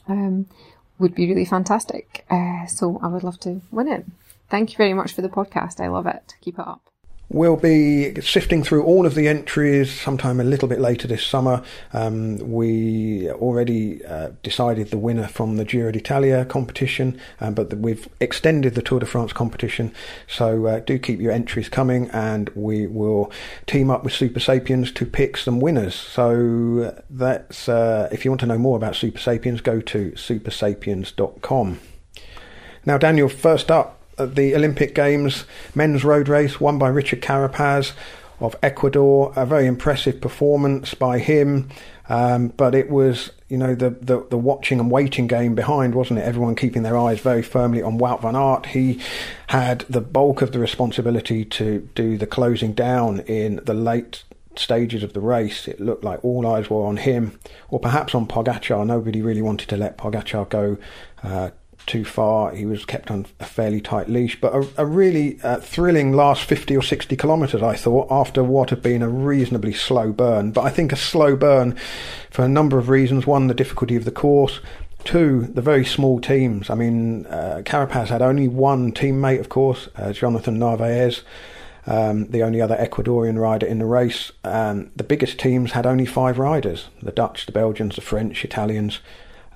Um, 0.08 0.48
would 1.00 1.16
be 1.16 1.28
really 1.28 1.46
fantastic. 1.46 2.26
Uh, 2.30 2.66
so 2.68 3.00
I 3.02 3.08
would 3.08 3.24
love 3.24 3.40
to 3.42 3.62
win 3.72 3.88
it. 3.88 4.06
Thank 4.50 4.72
you 4.72 4.78
very 4.78 4.94
much 4.94 5.14
for 5.14 5.22
the 5.22 5.30
podcast. 5.30 5.80
I 5.80 5.88
love 5.88 6.06
it. 6.06 6.36
Keep 6.42 6.60
it 6.60 6.68
up. 6.68 6.90
We'll 7.32 7.58
be 7.58 8.20
sifting 8.22 8.64
through 8.64 8.86
all 8.86 9.06
of 9.06 9.14
the 9.14 9.28
entries 9.28 9.94
sometime 10.02 10.40
a 10.40 10.44
little 10.44 10.68
bit 10.68 10.80
later 10.80 11.08
this 11.08 11.24
summer. 11.24 11.62
Um, 11.94 12.38
we 12.38 13.30
already 13.30 14.04
uh, 14.04 14.32
decided 14.42 14.90
the 14.90 14.98
winner 14.98 15.28
from 15.28 15.58
the 15.58 15.64
Giro 15.64 15.92
d'Italia 15.92 16.44
competition, 16.44 17.22
um, 17.40 17.54
but 17.54 17.72
we've 17.78 18.10
extended 18.20 18.74
the 18.74 18.82
Tour 18.82 19.02
de 19.02 19.06
France 19.06 19.32
competition. 19.32 19.94
So 20.26 20.66
uh, 20.66 20.80
do 20.80 20.98
keep 20.98 21.22
your 21.22 21.32
entries 21.32 21.70
coming, 21.70 22.10
and 22.10 22.50
we 22.56 22.88
will 22.88 23.32
team 23.68 23.92
up 23.92 24.04
with 24.04 24.14
Supersapiens 24.14 24.92
to 24.96 25.06
pick 25.06 25.38
some 25.38 25.60
winners. 25.60 25.94
So 25.94 26.96
uh, 26.96 27.02
that's 27.12 27.70
uh, 27.70 28.10
if 28.12 28.26
you 28.26 28.32
want 28.32 28.42
to 28.42 28.48
know 28.48 28.58
more 28.58 28.76
about 28.76 28.94
Supersapiens, 28.94 29.62
go 29.62 29.82
to 29.82 30.12
supersapiens.com. 30.14 31.80
Now, 32.88 32.98
Daniel, 32.98 33.30
first 33.30 33.70
up 33.70 33.99
the 34.26 34.56
Olympic 34.56 34.96
Games 34.96 35.46
men's 35.76 36.04
road 36.04 36.28
race 36.28 36.60
won 36.60 36.78
by 36.78 36.90
Richard 36.90 37.22
Carapaz 37.22 37.94
of 38.40 38.56
Ecuador. 38.64 39.34
A 39.36 39.46
very 39.46 39.66
impressive 39.66 40.22
performance 40.22 40.94
by 40.94 41.20
him. 41.20 41.70
Um, 42.10 42.48
but 42.48 42.74
it 42.74 42.90
was, 42.90 43.32
you 43.50 43.58
know, 43.58 43.76
the, 43.76 43.92
the, 43.92 44.26
the, 44.32 44.38
watching 44.38 44.80
and 44.80 44.90
waiting 44.90 45.28
game 45.28 45.54
behind, 45.54 45.94
wasn't 45.94 46.18
it? 46.20 46.24
Everyone 46.24 46.56
keeping 46.56 46.82
their 46.82 46.98
eyes 46.98 47.20
very 47.20 47.44
firmly 47.44 47.84
on 47.84 48.00
Wout 48.00 48.24
van 48.24 48.36
Aert. 48.36 48.66
He 48.68 49.00
had 49.48 49.82
the 49.82 50.02
bulk 50.02 50.42
of 50.42 50.52
the 50.52 50.58
responsibility 50.58 51.46
to 51.46 51.88
do 51.94 52.18
the 52.18 52.26
closing 52.26 52.74
down 52.74 53.20
in 53.22 53.62
the 53.64 53.76
late 53.76 54.24
stages 54.56 55.04
of 55.04 55.14
the 55.14 55.22
race. 55.22 55.68
It 55.68 55.80
looked 55.80 56.04
like 56.04 56.26
all 56.26 56.48
eyes 56.48 56.70
were 56.70 56.86
on 56.86 56.98
him, 56.98 57.40
or 57.70 57.80
perhaps 57.80 58.16
on 58.16 58.26
Pogacar. 58.26 58.86
Nobody 58.88 59.22
really 59.22 59.44
wanted 59.44 59.70
to 59.70 59.78
let 59.78 59.98
Pogacar 59.98 60.50
go 60.50 60.78
uh, 61.22 61.52
too 61.90 62.06
far. 62.06 62.52
He 62.52 62.66
was 62.66 62.86
kept 62.86 63.10
on 63.10 63.26
a 63.40 63.46
fairly 63.46 63.82
tight 63.82 64.08
leash, 64.08 64.40
but 64.40 64.54
a, 64.54 64.68
a 64.78 64.86
really 64.86 65.42
uh, 65.42 65.58
thrilling 65.58 66.14
last 66.14 66.44
50 66.44 66.78
or 66.78 66.84
60 66.84 67.18
kilometres, 67.18 67.64
I 67.64 67.76
thought, 67.76 68.08
after 68.12 68.44
what 68.44 68.70
had 68.70 68.82
been 68.82 69.02
a 69.02 69.10
reasonably 69.10 69.74
slow 69.74 70.14
burn. 70.14 70.52
But 70.52 70.62
I 70.62 70.70
think 70.70 70.94
a 70.94 70.96
slow 70.96 71.36
burn 71.36 71.76
for 72.30 72.46
a 72.46 72.48
number 72.48 72.78
of 72.78 72.90
reasons. 72.90 73.26
One, 73.26 73.48
the 73.48 73.54
difficulty 73.54 73.96
of 73.96 74.06
the 74.06 74.12
course. 74.12 74.60
Two, 75.04 75.48
the 75.54 75.62
very 75.62 75.84
small 75.84 76.22
teams. 76.22 76.70
I 76.70 76.76
mean, 76.76 77.26
uh, 77.26 77.64
Carapaz 77.66 78.10
had 78.10 78.22
only 78.22 78.48
one 78.48 78.94
teammate, 78.94 79.40
of 79.40 79.50
course, 79.50 79.90
uh, 79.96 80.14
Jonathan 80.14 80.60
Narvaez. 80.60 81.24
Um, 81.88 82.28
the 82.28 82.44
only 82.44 82.62
other 82.62 82.76
Ecuadorian 82.76 83.40
rider 83.40 83.66
in 83.66 83.80
the 83.80 83.86
race. 83.86 84.32
Um, 84.44 84.92
the 84.96 85.04
biggest 85.04 85.40
teams 85.40 85.72
had 85.72 85.88
only 85.88 86.06
five 86.06 86.38
riders 86.38 86.90
the 87.02 87.12
Dutch, 87.12 87.48
the 87.48 87.52
Belgians, 87.52 87.96
the 87.96 88.02
French, 88.02 88.46
Italians, 88.46 89.00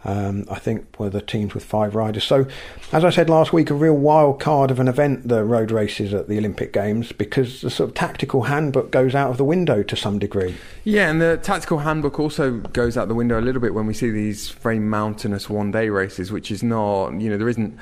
um, 0.05 0.45
I 0.49 0.59
think 0.59 0.99
were 0.99 1.09
the 1.09 1.21
teams 1.21 1.53
with 1.53 1.63
five 1.63 1.95
riders. 1.95 2.23
So, 2.23 2.45
as 2.91 3.05
I 3.05 3.09
said 3.09 3.29
last 3.29 3.53
week, 3.53 3.69
a 3.69 3.73
real 3.73 3.95
wild 3.95 4.39
card 4.39 4.71
of 4.71 4.79
an 4.79 4.87
event, 4.87 5.27
the 5.27 5.43
road 5.43 5.71
races 5.71 6.13
at 6.13 6.27
the 6.27 6.37
Olympic 6.37 6.73
Games, 6.73 7.11
because 7.11 7.61
the 7.61 7.69
sort 7.69 7.89
of 7.89 7.95
tactical 7.95 8.43
handbook 8.43 8.91
goes 8.91 9.15
out 9.15 9.31
of 9.31 9.37
the 9.37 9.45
window 9.45 9.83
to 9.83 9.95
some 9.95 10.19
degree. 10.19 10.55
Yeah, 10.83 11.09
and 11.09 11.21
the 11.21 11.37
tactical 11.37 11.79
handbook 11.79 12.19
also 12.19 12.57
goes 12.59 12.97
out 12.97 13.07
the 13.07 13.15
window 13.15 13.39
a 13.39 13.41
little 13.41 13.61
bit 13.61 13.73
when 13.73 13.87
we 13.87 13.93
see 13.93 14.09
these 14.09 14.49
very 14.49 14.79
mountainous 14.79 15.49
one 15.49 15.71
day 15.71 15.89
races, 15.89 16.31
which 16.31 16.51
is 16.51 16.63
not, 16.63 17.11
you 17.13 17.29
know, 17.29 17.37
there 17.37 17.49
isn't 17.49 17.77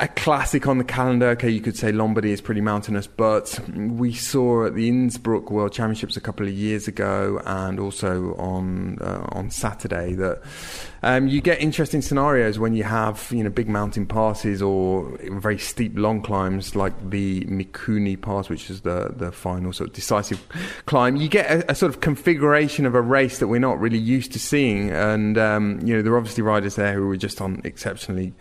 a 0.00 0.08
classic 0.08 0.66
on 0.66 0.78
the 0.78 0.84
calendar. 0.84 1.28
Okay, 1.28 1.50
you 1.50 1.60
could 1.60 1.76
say 1.76 1.92
Lombardy 1.92 2.32
is 2.32 2.40
pretty 2.40 2.60
mountainous, 2.60 3.06
but 3.06 3.58
we 3.76 4.12
saw 4.12 4.66
at 4.66 4.74
the 4.74 4.88
Innsbruck 4.88 5.50
World 5.50 5.72
Championships 5.72 6.16
a 6.16 6.20
couple 6.20 6.46
of 6.46 6.52
years 6.52 6.88
ago, 6.88 7.40
and 7.46 7.78
also 7.78 8.34
on 8.34 8.98
uh, 9.00 9.26
on 9.30 9.50
Saturday 9.50 10.14
that 10.14 10.42
um, 11.04 11.28
you 11.28 11.42
get 11.42 11.60
interesting 11.60 12.00
scenarios 12.00 12.58
when 12.58 12.74
you 12.74 12.82
have 12.82 13.28
you 13.30 13.44
know 13.44 13.50
big 13.50 13.68
mountain 13.68 14.06
passes 14.06 14.62
or 14.62 15.18
very 15.32 15.58
steep 15.58 15.92
long 15.96 16.22
climbs 16.22 16.74
like 16.74 16.94
the 17.10 17.42
Mikuni 17.42 18.20
Pass, 18.20 18.48
which 18.48 18.70
is 18.70 18.80
the 18.80 19.12
the 19.14 19.30
final 19.30 19.72
sort 19.72 19.90
of 19.90 19.94
decisive 19.94 20.42
climb. 20.86 21.16
You 21.16 21.28
get 21.28 21.50
a, 21.50 21.72
a 21.72 21.74
sort 21.74 21.94
of 21.94 22.00
configuration 22.00 22.86
of 22.86 22.94
a 22.94 23.02
race 23.02 23.38
that 23.38 23.48
we're 23.48 23.60
not 23.60 23.78
really 23.78 23.98
used 23.98 24.32
to 24.32 24.38
seeing, 24.38 24.90
and 24.90 25.36
um, 25.36 25.78
you 25.84 25.94
know 25.94 26.00
there 26.00 26.14
are 26.14 26.18
obviously 26.18 26.42
riders 26.42 26.76
there 26.76 26.94
who 26.94 27.10
are 27.10 27.16
just 27.18 27.40
on 27.42 27.60
exceptionally 27.64 28.32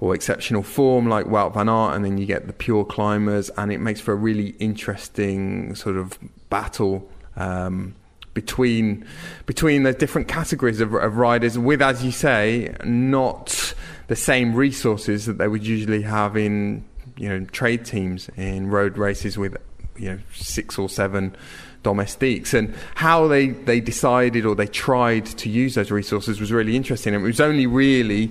or 0.00 0.14
exceptional 0.14 0.62
form, 0.62 0.95
like 1.04 1.26
Wout 1.26 1.54
van 1.54 1.68
Aert, 1.68 1.94
and 1.94 2.04
then 2.04 2.18
you 2.18 2.26
get 2.26 2.46
the 2.46 2.52
pure 2.52 2.84
climbers, 2.84 3.50
and 3.50 3.70
it 3.70 3.78
makes 3.78 4.00
for 4.00 4.12
a 4.12 4.16
really 4.16 4.50
interesting 4.58 5.74
sort 5.74 5.96
of 5.96 6.18
battle. 6.48 7.08
Um, 7.36 7.94
between 8.32 9.06
between 9.46 9.82
the 9.82 9.94
different 9.94 10.28
categories 10.28 10.80
of, 10.80 10.92
of 10.94 11.16
riders 11.16 11.58
with, 11.58 11.80
as 11.80 12.04
you 12.04 12.12
say, 12.12 12.74
not 12.84 13.74
the 14.08 14.16
same 14.16 14.54
resources 14.54 15.24
that 15.24 15.38
they 15.38 15.48
would 15.48 15.66
usually 15.66 16.02
have 16.02 16.36
in 16.36 16.84
you 17.16 17.28
know 17.28 17.44
trade 17.46 17.84
teams 17.84 18.28
in 18.36 18.68
road 18.68 18.98
races 18.98 19.38
with 19.38 19.56
you 19.96 20.10
know 20.10 20.18
six 20.34 20.78
or 20.78 20.88
seven 20.88 21.34
domestiques 21.82 22.52
and 22.52 22.74
how 22.96 23.28
they, 23.28 23.48
they 23.48 23.80
decided 23.80 24.44
or 24.44 24.56
they 24.56 24.66
tried 24.66 25.24
to 25.24 25.48
use 25.48 25.76
those 25.76 25.92
resources 25.92 26.40
was 26.40 26.50
really 26.50 26.74
interesting 26.74 27.14
and 27.14 27.22
it 27.22 27.26
was 27.26 27.40
only 27.40 27.66
really 27.66 28.30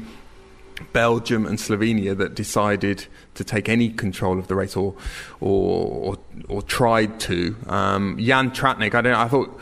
Belgium 0.94 1.46
and 1.46 1.58
Slovenia 1.58 2.18
that 2.18 2.36
decided 2.36 3.06
to 3.36 3.44
take 3.44 3.70
any 3.70 3.90
control 3.90 4.40
of 4.40 4.48
the 4.48 4.56
race 4.56 4.76
or 4.76 4.96
or 5.40 6.16
or, 6.16 6.18
or 6.50 6.62
tried 6.62 7.20
to 7.22 7.56
um, 7.68 8.18
Jan 8.20 8.52
Tratnik 8.52 8.94
I 8.94 9.02
don't 9.02 9.14
I 9.14 9.28
thought 9.28 9.60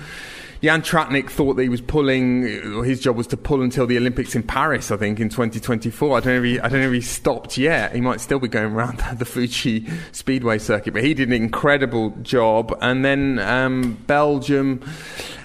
Jan 0.63 0.81
Tratnik 0.81 1.29
thought 1.29 1.55
that 1.55 1.63
he 1.63 1.67
was 1.67 1.81
pulling, 1.81 2.43
his 2.85 3.01
job 3.01 3.17
was 3.17 3.27
to 3.27 3.35
pull 3.35 3.61
until 3.61 3.85
the 3.85 3.97
Olympics 3.97 4.33
in 4.33 4.43
Paris, 4.43 4.91
I 4.91 4.95
think, 4.95 5.19
in 5.19 5.27
2024. 5.27 6.15
I 6.15 6.19
don't 6.21 6.33
know 6.35 6.39
if 6.39 6.45
he, 6.45 6.59
I 6.61 6.69
don't 6.69 6.79
know 6.79 6.87
if 6.87 6.93
he's 6.93 7.09
stopped 7.09 7.57
yet. 7.57 7.93
He 7.93 7.99
might 7.99 8.21
still 8.21 8.39
be 8.39 8.47
going 8.47 8.71
around 8.73 9.03
the 9.17 9.25
Fuji 9.25 9.85
Speedway 10.13 10.59
circuit, 10.59 10.93
but 10.93 11.03
he 11.03 11.13
did 11.13 11.27
an 11.27 11.33
incredible 11.33 12.11
job. 12.21 12.77
And 12.79 13.03
then 13.03 13.39
um, 13.39 13.95
Belgium, 14.07 14.79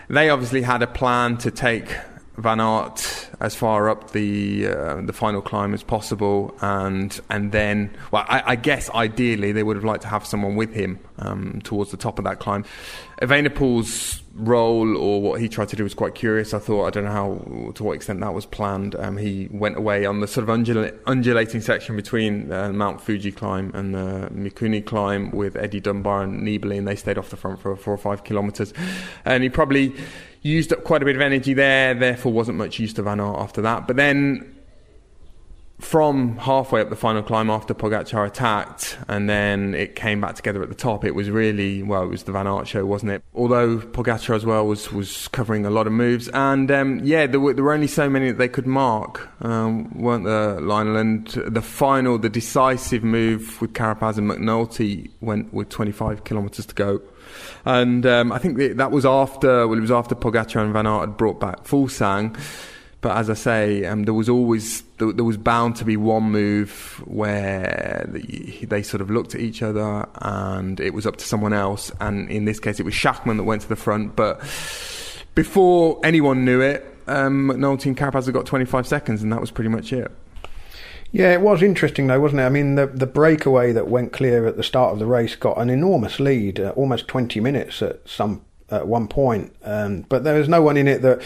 they 0.09 0.31
obviously 0.31 0.63
had 0.63 0.83
a 0.83 0.87
plan 0.87 1.37
to 1.39 1.51
take 1.51 1.97
Van 2.39 2.61
Aert 2.61 3.29
as 3.41 3.57
far 3.57 3.89
up 3.89 4.13
the 4.13 4.69
uh, 4.69 5.01
the 5.03 5.13
final 5.13 5.43
climb 5.43 5.75
as 5.75 5.83
possible, 5.83 6.55
and 6.61 7.21
and 7.29 7.51
then, 7.51 7.97
well, 8.13 8.25
I, 8.29 8.53
I, 8.53 8.57
guess 8.57 8.89
ideally 8.91 9.51
they 9.51 9.65
would 9.65 9.77
have 9.77 9.85
liked 9.85 10.03
to 10.03 10.09
have 10.09 10.25
someone 10.25 10.55
with 10.55 10.73
him 10.73 11.01
um, 11.19 11.61
towards 11.65 11.91
the 11.91 11.97
top 11.97 12.19
of 12.19 12.25
that 12.25 12.39
climb. 12.39 12.65
Evenepoel's 13.21 14.23
role 14.35 14.97
or 14.97 15.21
what 15.21 15.41
he 15.41 15.49
tried 15.49 15.69
to 15.71 15.77
do 15.77 15.83
was 15.83 15.95
quite 15.95 16.15
curious. 16.15 16.55
I 16.55 16.61
thought 16.61 16.87
I 16.87 16.91
don't 16.91 17.05
know 17.05 17.11
how 17.11 17.73
to 17.75 17.83
what 17.83 17.95
extent 17.95 18.21
that 18.21 18.33
was 18.33 18.47
planned. 18.47 18.95
Um, 18.95 19.17
he 19.17 19.49
went 19.51 19.77
away 19.77 20.07
on 20.07 20.21
the 20.21 20.29
sort 20.29 20.49
of 20.49 20.57
undula- 20.57 20.97
undulating 21.07 21.61
section 21.61 21.97
between 21.97 22.53
uh, 22.53 22.71
Mount 22.71 23.01
Fuji 23.01 23.33
climb 23.33 23.73
and 23.75 23.95
the 23.95 24.29
Mikuni 24.33 24.85
climb 24.85 25.33
with 25.33 25.57
Eddie 25.57 25.81
Dunbar 25.81 26.23
and 26.23 26.43
Nibali, 26.47 26.79
and 26.79 26.87
they 26.87 26.95
stayed 26.95 27.19
off 27.19 27.31
the 27.31 27.37
front 27.37 27.59
for 27.59 27.75
four 27.75 27.95
or 27.95 27.99
five 27.99 28.23
kilometres. 28.23 28.73
And 29.25 29.43
he 29.43 29.49
probably 29.49 29.95
used 30.49 30.73
up 30.73 30.85
quite 30.85 31.03
a 31.03 31.05
bit 31.05 31.17
of 31.17 31.23
energy 31.23 31.55
there. 31.55 31.95
Therefore, 31.95 32.33
wasn't 32.33 32.59
much 32.59 32.79
use 32.79 32.93
to 32.95 33.03
Van 33.03 33.21
Aert 33.21 33.39
after 33.39 33.63
that. 33.63 33.87
But 33.87 33.97
then 33.97 34.59
from 35.81 36.37
halfway 36.39 36.81
up 36.81 36.91
the 36.91 36.97
final 36.97 37.23
climb 37.23 37.49
after 37.49 37.73
Pogacar 37.73 38.27
attacked 38.27 38.99
and 39.07 39.31
then 39.31 39.75
it 39.75 39.95
came 39.95 40.21
back 40.21 40.35
together 40.35 40.61
at 40.63 40.69
the 40.69 40.75
top, 40.75 41.05
it 41.05 41.15
was 41.15 41.31
really, 41.31 41.83
well, 41.85 42.03
it 42.03 42.09
was 42.09 42.25
the 42.25 42.33
Van 42.33 42.49
Aert 42.49 42.67
show, 42.67 42.85
wasn't 42.85 43.13
it? 43.13 43.23
Although 43.35 43.79
Pogacar 43.79 44.35
as 44.35 44.45
well 44.45 44.67
was, 44.67 44.91
was 44.93 45.29
covering 45.29 45.65
a 45.65 45.71
lot 45.71 45.87
of 45.87 45.93
moves. 45.93 46.29
And 46.29 46.71
um, 46.71 47.01
yeah, 47.05 47.27
there 47.27 47.39
were, 47.39 47.55
there 47.55 47.63
were 47.63 47.73
only 47.73 47.87
so 47.87 48.11
many 48.11 48.29
that 48.29 48.39
they 48.39 48.49
could 48.49 48.67
mark, 48.67 49.29
um, 49.45 49.97
weren't 49.97 50.25
there, 50.25 50.61
Lionel? 50.61 50.97
And 50.97 51.29
the 51.29 51.63
final, 51.63 52.19
the 52.19 52.29
decisive 52.29 53.05
move 53.05 53.61
with 53.61 53.73
Carapaz 53.73 54.19
and 54.19 54.29
McNulty 54.29 55.11
went 55.21 55.55
with 55.55 55.69
25 55.69 56.25
kilometres 56.25 56.67
to 56.67 56.75
go. 56.75 57.01
And 57.65 58.05
um, 58.07 58.33
I 58.33 58.39
think 58.39 58.59
that 58.77 58.91
was 58.91 59.05
after, 59.05 59.67
well, 59.67 59.79
it 59.79 59.83
was 59.83 59.91
after 59.91 60.15
Pogacar 60.15 60.63
and 60.63 60.73
Van 60.73 60.87
Aert 60.87 61.01
had 61.01 61.17
brought 61.17 61.41
back 61.41 61.65
Fuglsang. 61.65 62.39
But 63.01 63.17
as 63.17 63.31
I 63.31 63.35
say, 63.35 63.85
um, 63.85 64.05
there 64.05 64.15
was 64.15 64.29
always 64.29 64.83
there, 64.99 65.13
there, 65.13 65.25
was 65.25 65.37
bound 65.37 65.77
to 65.77 65.85
be 65.85 65.97
one 65.97 66.25
move 66.25 67.01
where 67.07 68.05
the, 68.09 68.67
they 68.67 68.83
sort 68.83 69.01
of 69.01 69.09
looked 69.09 69.37
at 69.37 69.41
each 69.41 69.63
other, 69.63 70.09
and 70.17 70.81
it 70.81 70.93
was 70.93 71.07
up 71.07 71.17
to 71.17 71.25
someone 71.25 71.53
else. 71.53 71.93
And 72.01 72.29
in 72.29 72.45
this 72.45 72.59
case, 72.59 72.81
it 72.81 72.83
was 72.83 72.95
Schachmann 72.95 73.37
that 73.37 73.45
went 73.45 73.63
to 73.63 73.69
the 73.69 73.77
front. 73.77 74.17
But 74.17 74.41
before 75.37 76.01
anyone 76.03 76.45
knew 76.45 76.61
it, 76.61 76.85
um, 77.07 77.49
McNulty 77.49 77.87
and 77.87 77.97
Carapaz 77.97 78.25
had 78.27 78.35
got 78.35 78.47
25 78.47 78.87
seconds, 78.87 79.23
and 79.23 79.33
that 79.33 79.41
was 79.41 79.53
pretty 79.53 79.71
much 79.71 79.93
it. 79.93 80.11
Yeah, 81.11 81.33
it 81.33 81.41
was 81.41 81.63
interesting 81.63 82.07
though, 82.07 82.21
wasn't 82.21 82.41
it? 82.41 82.45
I 82.45 82.51
mean, 82.51 82.75
the 82.75 82.87
the 82.87 83.07
breakaway 83.07 83.73
that 83.73 83.89
went 83.89 84.13
clear 84.13 84.47
at 84.47 84.57
the 84.57 84.63
start 84.63 84.93
of 84.93 84.99
the 84.99 85.07
race 85.07 85.37
got 85.37 85.59
an 85.59 85.71
enormous 85.71 86.21
lead, 86.21 86.61
uh, 86.61 86.71
almost 86.71 87.09
20 87.09 87.41
minutes 87.41 87.81
at 87.83 88.07
some 88.07 88.43
at 88.71 88.87
one 88.87 89.09
point. 89.09 89.55
Um, 89.65 90.03
but 90.03 90.25
there 90.25 90.39
was 90.39 90.49
no 90.49 90.61
one 90.63 90.77
in 90.77 90.87
it 90.87 91.03
that 91.03 91.23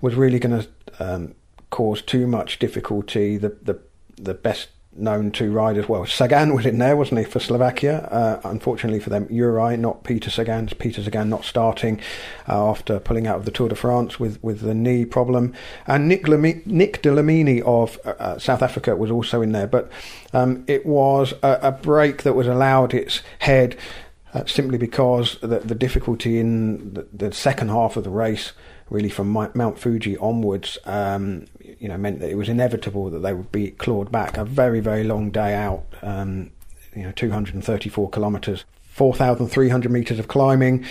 was 0.00 0.14
really 0.14 0.38
going 0.38 0.62
to 0.62 0.68
um, 0.98 1.34
cause 1.70 2.00
too 2.00 2.26
much 2.26 2.58
difficulty. 2.58 3.36
The 3.36 3.50
the 3.62 3.78
the 4.16 4.34
best 4.34 4.68
known 4.98 5.30
two 5.30 5.52
riders, 5.52 5.88
well, 5.88 6.06
Sagan 6.06 6.54
was 6.54 6.66
in 6.66 6.78
there, 6.78 6.96
wasn't 6.96 7.18
he, 7.18 7.24
for 7.24 7.40
Slovakia? 7.40 7.98
Uh, 8.10 8.40
unfortunately 8.44 9.00
for 9.00 9.10
them, 9.10 9.26
Uri, 9.30 9.76
not 9.76 10.04
Peter 10.04 10.30
Sagan. 10.30 10.68
Peter 10.78 11.02
Sagan 11.02 11.28
not 11.28 11.44
starting 11.44 12.00
uh, 12.48 12.70
after 12.70 12.98
pulling 12.98 13.26
out 13.26 13.36
of 13.36 13.44
the 13.44 13.50
Tour 13.50 13.68
de 13.68 13.74
France 13.74 14.18
with, 14.18 14.42
with 14.42 14.60
the 14.60 14.74
knee 14.74 15.04
problem. 15.04 15.54
And 15.86 16.08
Nick, 16.08 16.28
Lamy, 16.28 16.62
Nick 16.66 17.02
Dlamini 17.02 17.62
of 17.62 17.98
uh, 18.04 18.10
uh, 18.18 18.38
South 18.38 18.62
Africa 18.62 18.96
was 18.96 19.10
also 19.10 19.42
in 19.42 19.52
there. 19.52 19.66
But 19.66 19.90
um, 20.32 20.64
it 20.66 20.86
was 20.86 21.32
a, 21.42 21.58
a 21.62 21.72
break 21.72 22.22
that 22.22 22.34
was 22.34 22.46
allowed 22.46 22.94
its 22.94 23.22
head 23.40 23.76
uh, 24.34 24.44
simply 24.44 24.76
because 24.76 25.38
the, 25.40 25.60
the 25.60 25.74
difficulty 25.74 26.38
in 26.38 26.92
the, 26.92 27.06
the, 27.12 27.32
second 27.32 27.68
half 27.68 27.96
of 27.96 28.04
the 28.04 28.10
race, 28.10 28.52
really 28.90 29.08
from 29.08 29.28
Mount 29.28 29.78
Fuji 29.78 30.16
onwards, 30.18 30.78
um, 30.84 31.46
you 31.60 31.88
know, 31.88 31.96
meant 31.96 32.20
that 32.20 32.30
it 32.30 32.36
was 32.36 32.48
inevitable 32.48 33.10
that 33.10 33.18
they 33.18 33.34
would 33.34 33.50
be 33.50 33.72
clawed 33.72 34.12
back. 34.12 34.36
A 34.36 34.44
very, 34.44 34.80
very 34.80 35.02
long 35.02 35.30
day 35.30 35.54
out, 35.54 35.84
um, 36.02 36.50
you 36.94 37.02
know, 37.02 37.12
234 37.12 38.10
kilometres, 38.10 38.64
4,300 38.82 39.90
metres 39.90 40.18
of 40.18 40.28
climbing. 40.28 40.84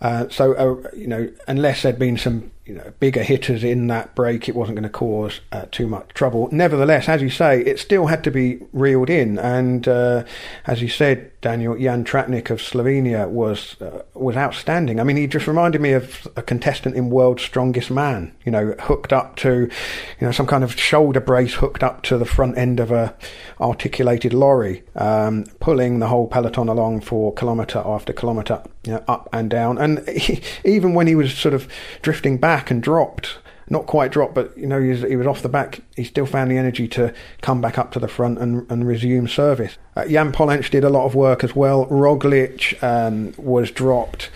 Uh, 0.00 0.28
so, 0.28 0.54
uh, 0.54 0.88
you 0.96 1.06
know, 1.06 1.30
unless 1.46 1.82
there'd 1.82 1.98
been 1.98 2.16
some 2.16 2.50
you 2.66 2.74
know, 2.74 2.92
bigger 2.98 3.22
hitters 3.22 3.62
in 3.62 3.88
that 3.88 4.14
break, 4.14 4.48
it 4.48 4.54
wasn't 4.54 4.76
going 4.76 4.84
to 4.84 4.88
cause 4.88 5.40
uh, 5.52 5.66
too 5.70 5.86
much 5.86 6.08
trouble. 6.14 6.48
Nevertheless, 6.50 7.10
as 7.10 7.20
you 7.20 7.28
say, 7.28 7.60
it 7.60 7.78
still 7.78 8.06
had 8.06 8.24
to 8.24 8.30
be 8.30 8.58
reeled 8.72 9.10
in. 9.10 9.38
And 9.38 9.86
uh, 9.86 10.24
as 10.66 10.80
you 10.80 10.88
said, 10.88 11.30
Daniel 11.42 11.76
Jan 11.76 12.04
Tratnik 12.04 12.48
of 12.48 12.60
Slovenia 12.60 13.28
was 13.28 13.78
uh, 13.82 14.02
was 14.14 14.34
outstanding. 14.34 14.98
I 14.98 15.04
mean, 15.04 15.18
he 15.18 15.26
just 15.26 15.46
reminded 15.46 15.82
me 15.82 15.92
of 15.92 16.26
a 16.36 16.42
contestant 16.42 16.96
in 16.96 17.10
World's 17.10 17.42
Strongest 17.42 17.90
Man. 17.90 18.34
You 18.46 18.52
know, 18.52 18.74
hooked 18.80 19.12
up 19.12 19.36
to, 19.36 19.50
you 19.50 20.26
know, 20.26 20.32
some 20.32 20.46
kind 20.46 20.64
of 20.64 20.80
shoulder 20.80 21.20
brace 21.20 21.54
hooked 21.54 21.82
up 21.82 22.02
to 22.04 22.16
the 22.16 22.24
front 22.24 22.56
end 22.56 22.80
of 22.80 22.90
a 22.90 23.14
articulated 23.60 24.32
lorry, 24.32 24.84
um, 24.94 25.44
pulling 25.60 25.98
the 25.98 26.08
whole 26.08 26.26
peloton 26.26 26.68
along 26.68 27.02
for 27.02 27.34
kilometre 27.34 27.82
after 27.84 28.14
kilometre, 28.14 28.62
you 28.84 28.92
know, 28.92 29.04
up 29.08 29.28
and 29.32 29.50
down. 29.50 29.78
And 29.78 30.06
he, 30.08 30.40
even 30.64 30.94
when 30.94 31.06
he 31.06 31.14
was 31.14 31.36
sort 31.36 31.54
of 31.54 31.68
drifting 32.02 32.38
back 32.38 32.70
and 32.70 32.82
dropped. 32.82 33.38
Not 33.70 33.86
quite 33.86 34.12
dropped, 34.12 34.34
but 34.34 34.56
you 34.58 34.66
know 34.66 34.78
he 34.78 34.90
was, 34.90 35.00
he 35.00 35.16
was 35.16 35.26
off 35.26 35.40
the 35.40 35.48
back. 35.48 35.80
He 35.96 36.04
still 36.04 36.26
found 36.26 36.50
the 36.50 36.58
energy 36.58 36.86
to 36.88 37.14
come 37.40 37.62
back 37.62 37.78
up 37.78 37.92
to 37.92 37.98
the 37.98 38.08
front 38.08 38.38
and, 38.38 38.70
and 38.70 38.86
resume 38.86 39.26
service. 39.26 39.78
Uh, 39.96 40.06
Jan 40.06 40.32
Polanc 40.32 40.68
did 40.68 40.84
a 40.84 40.90
lot 40.90 41.06
of 41.06 41.14
work 41.14 41.42
as 41.42 41.56
well. 41.56 41.86
Roglic 41.86 42.82
um, 42.82 43.32
was 43.38 43.70
dropped. 43.70 44.28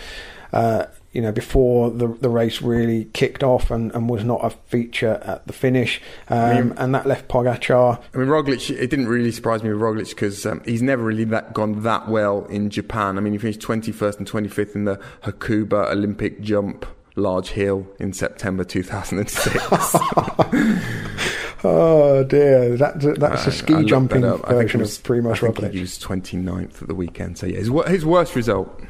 Uh, 0.51 0.85
you 1.11 1.21
know, 1.21 1.31
before 1.31 1.89
the 1.89 2.07
the 2.07 2.29
race 2.29 2.61
really 2.61 3.05
kicked 3.13 3.43
off 3.43 3.71
and, 3.71 3.91
and 3.93 4.09
was 4.09 4.23
not 4.23 4.43
a 4.43 4.49
feature 4.49 5.19
at 5.23 5.47
the 5.47 5.53
finish, 5.53 6.01
um, 6.29 6.37
I 6.37 6.61
mean, 6.61 6.73
and 6.77 6.95
that 6.95 7.07
left 7.07 7.27
Pogacar. 7.27 8.01
I 8.13 8.17
mean, 8.17 8.27
Roglic. 8.27 8.69
It 8.69 8.89
didn't 8.89 9.07
really 9.07 9.31
surprise 9.31 9.63
me 9.63 9.71
with 9.71 9.81
Roglic 9.81 10.09
because 10.09 10.45
um, 10.45 10.61
he's 10.65 10.81
never 10.81 11.03
really 11.03 11.23
that 11.25 11.53
gone 11.53 11.83
that 11.83 12.07
well 12.07 12.45
in 12.45 12.69
Japan. 12.69 13.17
I 13.17 13.21
mean, 13.21 13.33
he 13.33 13.39
finished 13.39 13.61
twenty 13.61 13.91
first 13.91 14.19
and 14.19 14.27
twenty 14.27 14.49
fifth 14.49 14.75
in 14.75 14.85
the 14.85 14.99
Hakuba 15.23 15.91
Olympic 15.91 16.41
jump 16.41 16.85
Large 17.15 17.49
Hill 17.49 17.87
in 17.99 18.13
September 18.13 18.63
2006. 18.63 19.55
oh 21.63 22.23
dear, 22.23 22.77
that, 22.77 23.17
that's 23.19 23.47
a 23.47 23.51
ski 23.51 23.83
jumping 23.83 24.21
version 24.21 24.81
of 24.81 24.87
Primoz 24.87 25.39
Roglic. 25.39 25.73
He 25.73 25.81
was 25.81 25.99
29th 25.99 26.81
at 26.81 26.87
the 26.87 26.95
weekend, 26.95 27.37
so 27.37 27.45
yeah, 27.45 27.57
his, 27.57 27.71
his 27.87 28.05
worst 28.05 28.35
result 28.35 28.81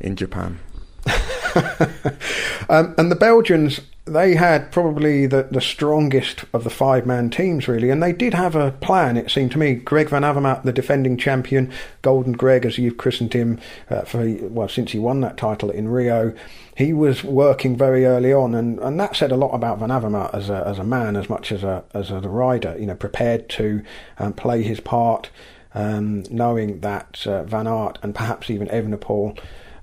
in 0.00 0.16
Japan. 0.16 0.58
um, 2.68 2.94
and 2.98 3.10
the 3.10 3.16
Belgians 3.18 3.80
they 4.08 4.34
had 4.34 4.72
probably 4.72 5.26
the, 5.26 5.48
the 5.50 5.60
strongest 5.60 6.44
of 6.52 6.64
the 6.64 6.70
five 6.70 7.06
man 7.06 7.30
teams, 7.30 7.68
really, 7.68 7.90
and 7.90 8.02
they 8.02 8.12
did 8.12 8.34
have 8.34 8.56
a 8.56 8.72
plan, 8.72 9.16
it 9.16 9.30
seemed 9.30 9.52
to 9.52 9.58
me. 9.58 9.74
Greg 9.74 10.08
Van 10.08 10.22
Avermaet, 10.22 10.62
the 10.62 10.72
defending 10.72 11.16
champion, 11.16 11.70
Golden 12.02 12.32
Greg, 12.32 12.64
as 12.64 12.78
you've 12.78 12.96
christened 12.96 13.32
him, 13.32 13.60
uh, 13.90 14.02
for 14.02 14.26
well, 14.42 14.68
since 14.68 14.92
he 14.92 14.98
won 14.98 15.20
that 15.20 15.36
title 15.36 15.70
in 15.70 15.88
Rio, 15.88 16.34
he 16.76 16.92
was 16.92 17.24
working 17.24 17.76
very 17.76 18.06
early 18.06 18.32
on, 18.32 18.54
and, 18.54 18.78
and 18.80 18.98
that 19.00 19.16
said 19.16 19.32
a 19.32 19.36
lot 19.36 19.54
about 19.54 19.78
Van 19.78 19.90
Avermaet 19.90 20.34
as 20.34 20.48
a, 20.48 20.66
as 20.66 20.78
a 20.78 20.84
man 20.84 21.16
as 21.16 21.28
much 21.28 21.52
as 21.52 21.62
a, 21.62 21.84
as 21.94 22.10
a 22.10 22.20
rider, 22.20 22.76
you 22.78 22.86
know, 22.86 22.94
prepared 22.94 23.48
to 23.50 23.82
um, 24.18 24.32
play 24.32 24.62
his 24.62 24.80
part, 24.80 25.30
um, 25.74 26.22
knowing 26.30 26.80
that 26.80 27.26
uh, 27.26 27.44
Van 27.44 27.66
Aert 27.66 27.98
and 28.02 28.14
perhaps 28.14 28.50
even 28.50 28.68
Evenepoel 28.68 29.38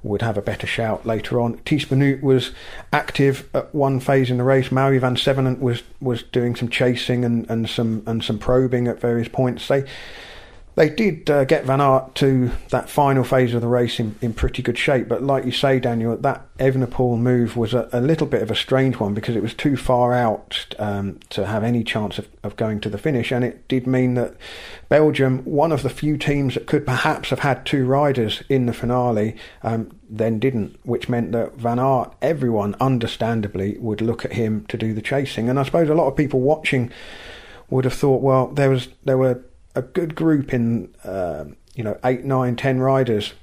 would 0.05 0.21
have 0.21 0.38
a 0.38 0.41
better 0.41 0.67
shout 0.67 1.05
later 1.05 1.41
on. 1.41 1.57
Tiesj 1.59 1.89
Benoot 1.89 2.21
was 2.21 2.51
active 2.93 3.50
at 3.53 3.74
one 3.74 4.00
phase 4.00 4.29
in 4.29 4.38
the 4.38 4.43
race. 4.43 4.71
Mauri 4.71 5.00
Vansevenant 5.00 5.59
was 5.59 5.83
was 6.00 6.24
doing 6.24 6.55
some 6.55 6.69
chasing 6.69 7.25
and, 7.25 7.50
and 7.50 7.69
some 7.69 8.03
and 8.05 8.24
some 8.24 8.38
probing 8.38 8.88
at 8.88 9.01
various 9.01 9.27
points. 9.27 9.67
They 9.67 9.85
they 10.75 10.89
did 10.89 11.29
uh, 11.29 11.46
get 11.46 11.63
Van 11.63 11.79
Aert 11.79 12.15
to 12.15 12.51
that 12.70 12.89
final 12.89 13.24
phase 13.24 13.53
of 13.53 13.62
the 13.62 13.67
race 13.67 13.98
in, 13.98 14.15
in 14.22 14.34
pretty 14.34 14.62
good 14.62 14.77
shape, 14.77 15.08
but 15.08 15.24
like 15.24 15.46
you 15.46 15.51
say, 15.51 15.79
Daniel, 15.79 16.17
that 16.17 16.46
Evenepoel 16.58 17.17
move 17.17 17.55
was 17.55 17.74
a, 17.74 17.88
a 17.94 18.01
little 18.01 18.27
bit 18.27 18.41
of 18.41 18.51
a 18.51 18.55
strange 18.55 19.00
one 19.00 19.13
because 19.13 19.38
it 19.38 19.41
was 19.41 19.53
too 19.53 19.77
far 19.77 20.13
out 20.13 20.65
um, 20.77 21.18
to 21.29 21.46
have 21.46 21.64
any 21.64 21.81
chance 21.81 22.20
of, 22.20 22.27
of 22.44 22.57
going 22.57 22.81
to 22.81 22.90
the 22.90 22.98
finish, 22.98 23.31
and 23.31 23.46
it 23.46 23.66
did 23.70 23.88
mean 23.88 24.16
that 24.16 24.35
Belgium, 24.90 25.40
one 25.46 25.72
of 25.72 25.81
the 25.81 25.90
few 25.90 26.18
teams 26.18 26.55
that 26.55 26.68
could 26.68 26.85
perhaps 26.85 27.29
have 27.29 27.40
had 27.40 27.66
two 27.66 27.85
riders 27.85 28.44
in 28.50 28.66
the 28.66 28.74
finale, 28.74 29.38
um, 29.64 29.98
then 30.09 30.40
didn't, 30.40 30.77
which 30.83 31.07
meant 31.07 31.31
that 31.31 31.55
Van 31.55 31.79
Aert, 31.79 32.14
everyone 32.22 32.75
understandably 32.81 33.77
would 33.79 34.01
look 34.01 34.25
at 34.25 34.33
him 34.33 34.66
to 34.66 34.77
do 34.77 34.94
the 34.94 35.01
chasing, 35.01 35.50
and 35.50 35.57
I 35.57 35.64
suppose 35.64 35.88
a 35.88 35.96
lot 35.96 36.07
of 36.07 36.18
people 36.18 36.42
watching 36.42 36.92
would 37.70 37.85
have 37.85 37.94
thought, 37.94 38.22
well, 38.22 38.48
there 38.48 38.70
was 38.70 38.90
there 39.05 39.18
were 39.18 39.42
a 39.75 39.81
good 39.81 40.16
group 40.16 40.53
in 40.53 40.94
uh, 41.03 41.46
you 41.75 41.83
know 41.83 41.98
eight, 42.03 42.24
nine, 42.24 42.55
ten 42.55 42.79
riders. 42.79 43.33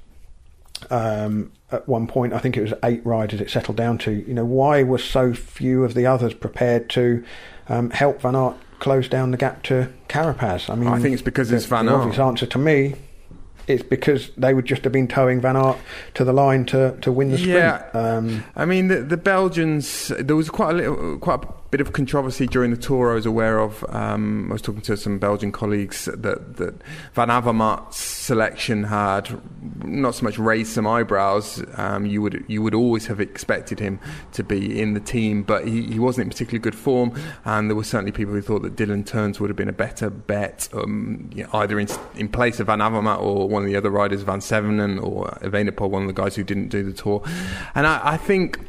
Um, 0.89 1.53
at 1.71 1.87
one 1.87 2.07
point, 2.07 2.33
I 2.33 2.39
think 2.39 2.57
it 2.57 2.61
was 2.61 2.73
eight 2.83 3.05
riders. 3.05 3.39
It 3.39 3.49
settled 3.49 3.77
down 3.77 3.97
to 3.99 4.11
you 4.11 4.33
know 4.33 4.45
why 4.45 4.83
were 4.83 4.97
so 4.97 5.33
few 5.33 5.83
of 5.83 5.93
the 5.93 6.05
others 6.05 6.33
prepared 6.33 6.89
to 6.91 7.23
um, 7.69 7.89
help 7.91 8.21
Van 8.21 8.35
Aert 8.35 8.55
close 8.79 9.07
down 9.07 9.31
the 9.31 9.37
gap 9.37 9.63
to 9.63 9.91
Carapaz? 10.09 10.69
I 10.69 10.75
mean, 10.75 10.89
I 10.89 10.99
think 10.99 11.13
it's 11.13 11.21
because 11.21 11.49
the, 11.49 11.55
it's 11.55 11.65
Van 11.65 11.87
Aert. 11.87 11.91
The 11.91 11.99
obvious 11.99 12.19
answer 12.19 12.45
to 12.45 12.57
me 12.57 12.95
it's 13.67 13.83
because 13.83 14.29
they 14.37 14.53
would 14.53 14.65
just 14.65 14.83
have 14.83 14.93
been 14.93 15.07
towing 15.07 15.39
Van 15.39 15.55
Aert 15.55 15.77
to 16.15 16.23
the 16.23 16.33
line 16.33 16.65
to, 16.65 16.97
to 17.01 17.11
win 17.11 17.31
the 17.31 17.37
sprint. 17.37 17.55
Yeah, 17.55 17.89
um, 17.93 18.43
I 18.55 18.65
mean 18.65 18.87
the, 18.87 19.01
the 19.01 19.17
Belgians. 19.17 20.11
There 20.19 20.35
was 20.35 20.49
quite 20.49 20.71
a 20.71 20.73
little, 20.73 21.17
quite 21.19 21.43
a 21.43 21.47
bit 21.73 21.81
of 21.81 21.91
controversy 21.91 22.45
during 22.45 22.69
the 22.69 22.77
tour. 22.77 23.13
I 23.13 23.15
was 23.15 23.25
aware 23.25 23.57
of. 23.57 23.83
Um, 23.89 24.45
I 24.51 24.53
was 24.53 24.61
talking 24.61 24.81
to 24.81 24.95
some 24.95 25.17
Belgian 25.17 25.51
colleagues 25.51 26.05
that 26.05 26.57
that 26.57 26.75
Van 27.13 27.29
Avermaet's 27.29 27.97
selection 27.97 28.83
had 28.83 29.41
not 29.83 30.13
so 30.13 30.23
much 30.23 30.37
raised 30.37 30.71
some 30.71 30.85
eyebrows. 30.85 31.63
Um, 31.75 32.05
you 32.05 32.21
would 32.21 32.45
you 32.47 32.61
would 32.61 32.75
always 32.75 33.07
have 33.07 33.19
expected 33.19 33.79
him 33.79 33.99
to 34.33 34.43
be 34.43 34.79
in 34.79 34.93
the 34.93 34.99
team, 34.99 35.41
but 35.41 35.67
he, 35.67 35.81
he 35.81 35.97
wasn't 35.97 36.25
in 36.25 36.29
particularly 36.29 36.59
good 36.61 36.75
form. 36.75 37.19
And 37.43 37.71
there 37.71 37.75
were 37.75 37.83
certainly 37.83 38.11
people 38.11 38.35
who 38.35 38.43
thought 38.43 38.61
that 38.61 38.75
Dylan 38.75 39.03
Teuns 39.03 39.39
would 39.39 39.49
have 39.49 39.57
been 39.57 39.67
a 39.67 39.73
better 39.73 40.11
bet, 40.11 40.69
um, 40.73 41.31
you 41.33 41.45
know, 41.45 41.49
either 41.53 41.79
in 41.79 41.87
in 42.13 42.29
place 42.29 42.59
of 42.59 42.67
Van 42.67 42.81
Avermaet 42.81 43.19
or 43.19 43.49
one 43.49 43.63
of 43.63 43.67
the 43.67 43.75
other 43.75 43.89
riders, 43.89 44.21
Vansevenant 44.21 45.01
or 45.01 45.25
Evenepoel, 45.41 45.89
one 45.89 46.03
of 46.03 46.07
the 46.07 46.21
guys 46.21 46.35
who 46.35 46.43
didn't 46.43 46.67
do 46.67 46.83
the 46.83 46.93
tour. 46.93 47.23
And 47.73 47.87
I, 47.87 48.13
I 48.13 48.17
think 48.17 48.59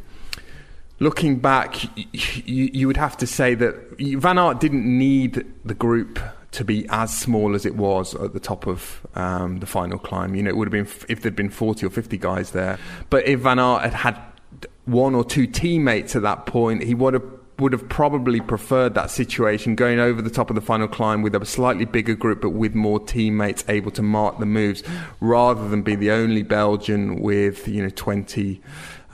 looking 0.99 1.39
back, 1.39 1.83
you, 2.13 2.71
you, 2.73 2.87
would 2.87 2.97
have 2.97 3.17
to 3.19 3.27
say 3.27 3.55
that 3.55 3.75
Van 3.99 4.39
Aert 4.39 4.61
didn't 4.61 4.87
need 4.87 5.45
the 5.65 5.75
group 5.75 6.19
to 6.53 6.65
be 6.65 6.87
as 6.89 7.17
small 7.17 7.55
as 7.55 7.67
it 7.67 7.75
was 7.75 8.15
at 8.15 8.33
the 8.33 8.41
top 8.41 8.67
of 8.67 9.05
um, 9.15 9.59
the 9.59 9.67
final 9.67 9.99
climb. 9.99 10.35
You 10.35 10.43
know, 10.45 10.51
it 10.51 10.57
would 10.57 10.73
have 10.73 10.73
been 10.73 11.07
if 11.09 11.21
there'd 11.21 11.37
been 11.37 11.51
40 11.51 11.87
or 11.87 11.91
50 11.91 12.17
guys 12.19 12.53
there. 12.53 12.79
But 13.11 13.27
if 13.27 13.41
Van 13.41 13.59
Aert 13.59 13.83
had 13.83 13.95
had 13.95 14.21
one 14.85 15.15
or 15.15 15.25
two 15.25 15.47
teammates 15.47 16.15
at 16.15 16.23
that 16.23 16.47
point, 16.47 16.85
he 16.85 16.95
would 16.95 17.15
have 17.15 17.25
would 17.59 17.73
have 17.73 17.89
probably 17.89 18.41
preferred 18.41 18.95
that 18.95 19.11
situation 19.11 19.77
going 19.77 20.01
over 20.01 20.21
the 20.21 20.31
top 20.31 20.51
of 20.51 20.57
the 20.57 20.61
final 20.61 20.89
climb 20.89 21.23
with 21.23 21.35
a 21.37 21.47
slightly 21.47 21.85
bigger 21.85 22.15
group 22.15 22.41
but 22.41 22.51
with 22.51 22.75
more 22.75 22.99
teammates 22.99 23.65
able 23.69 23.93
to 23.93 24.03
mark 24.03 24.39
the 24.41 24.47
moves 24.47 24.83
rather 25.21 25.69
than 25.69 25.81
be 25.81 25.95
the 25.95 26.11
only 26.11 26.43
Belgian 26.43 27.21
with 27.21 27.69
you 27.69 27.81
know 27.81 27.91
20 27.91 28.61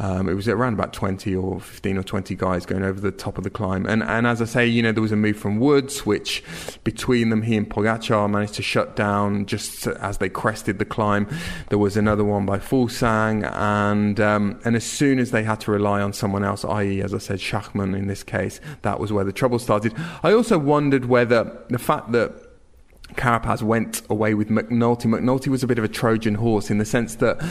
um, 0.01 0.31
it 0.31 0.35
was 0.35 0.49
around 0.49 0.73
about 0.73 0.95
20 0.95 1.37
or 1.37 1.61
15 1.61 1.99
or 1.99 2.03
20 2.03 2.35
guys 2.35 2.65
going 2.65 2.83
over 2.83 2.99
the 2.99 3.11
top 3.11 3.37
of 3.37 3.45
the 3.45 3.51
climb. 3.51 3.85
And, 3.85 4.03
and 4.03 4.27
as 4.27 4.41
I 4.41 4.47
say, 4.47 4.67
you 4.67 4.83
know, 4.83 4.93
there 4.93 5.03
was 5.03 5.13
a 5.13 5.17
move 5.17 5.37
from 5.37 5.61
Woods, 5.61 6.07
which 6.07 6.43
between 6.85 7.29
them, 7.29 7.43
he 7.43 7.55
and 7.55 7.69
Pogacar 7.69 8.29
managed 8.31 8.55
to 8.55 8.63
shut 8.63 8.97
down 8.97 9.45
just 9.45 9.87
as 9.87 10.17
they 10.17 10.31
crested 10.31 10.79
the 10.79 10.87
climb. 10.87 11.29
There 11.69 11.77
was 11.77 11.99
another 11.99 12.25
one 12.25 12.47
by 12.47 12.59
Fuglsang. 12.59 13.45
And, 13.55 14.19
um, 14.21 14.59
and 14.65 14.75
as 14.75 14.85
soon 14.85 15.19
as 15.19 15.33
they 15.33 15.43
had 15.43 15.61
to 15.61 15.71
rely 15.71 16.01
on 16.01 16.15
someone 16.15 16.45
else, 16.45 16.65
i.e., 16.65 17.03
as 17.03 17.13
I 17.13 17.19
said, 17.19 17.39
Schachmann 17.39 17.95
in 17.95 18.07
this 18.07 18.23
case, 18.23 18.59
that 18.81 19.01
was 19.01 19.13
where 19.13 19.25
the 19.25 19.33
trouble 19.35 19.59
started. 19.59 19.95
I 20.23 20.33
also 20.33 20.59
wondered 20.59 21.05
whether 21.05 21.63
the 21.69 21.79
fact 21.79 22.13
that 22.13 22.33
Carapaz 23.17 23.61
went 23.61 24.01
away 24.09 24.33
with 24.33 24.49
McNulty. 24.49 25.05
McNulty 25.05 25.49
was 25.49 25.63
a 25.63 25.67
bit 25.67 25.77
of 25.77 25.85
a 25.85 25.89
Trojan 25.89 26.37
horse 26.37 26.71
in 26.71 26.79
the 26.79 26.87
sense 26.87 27.17
that 27.17 27.45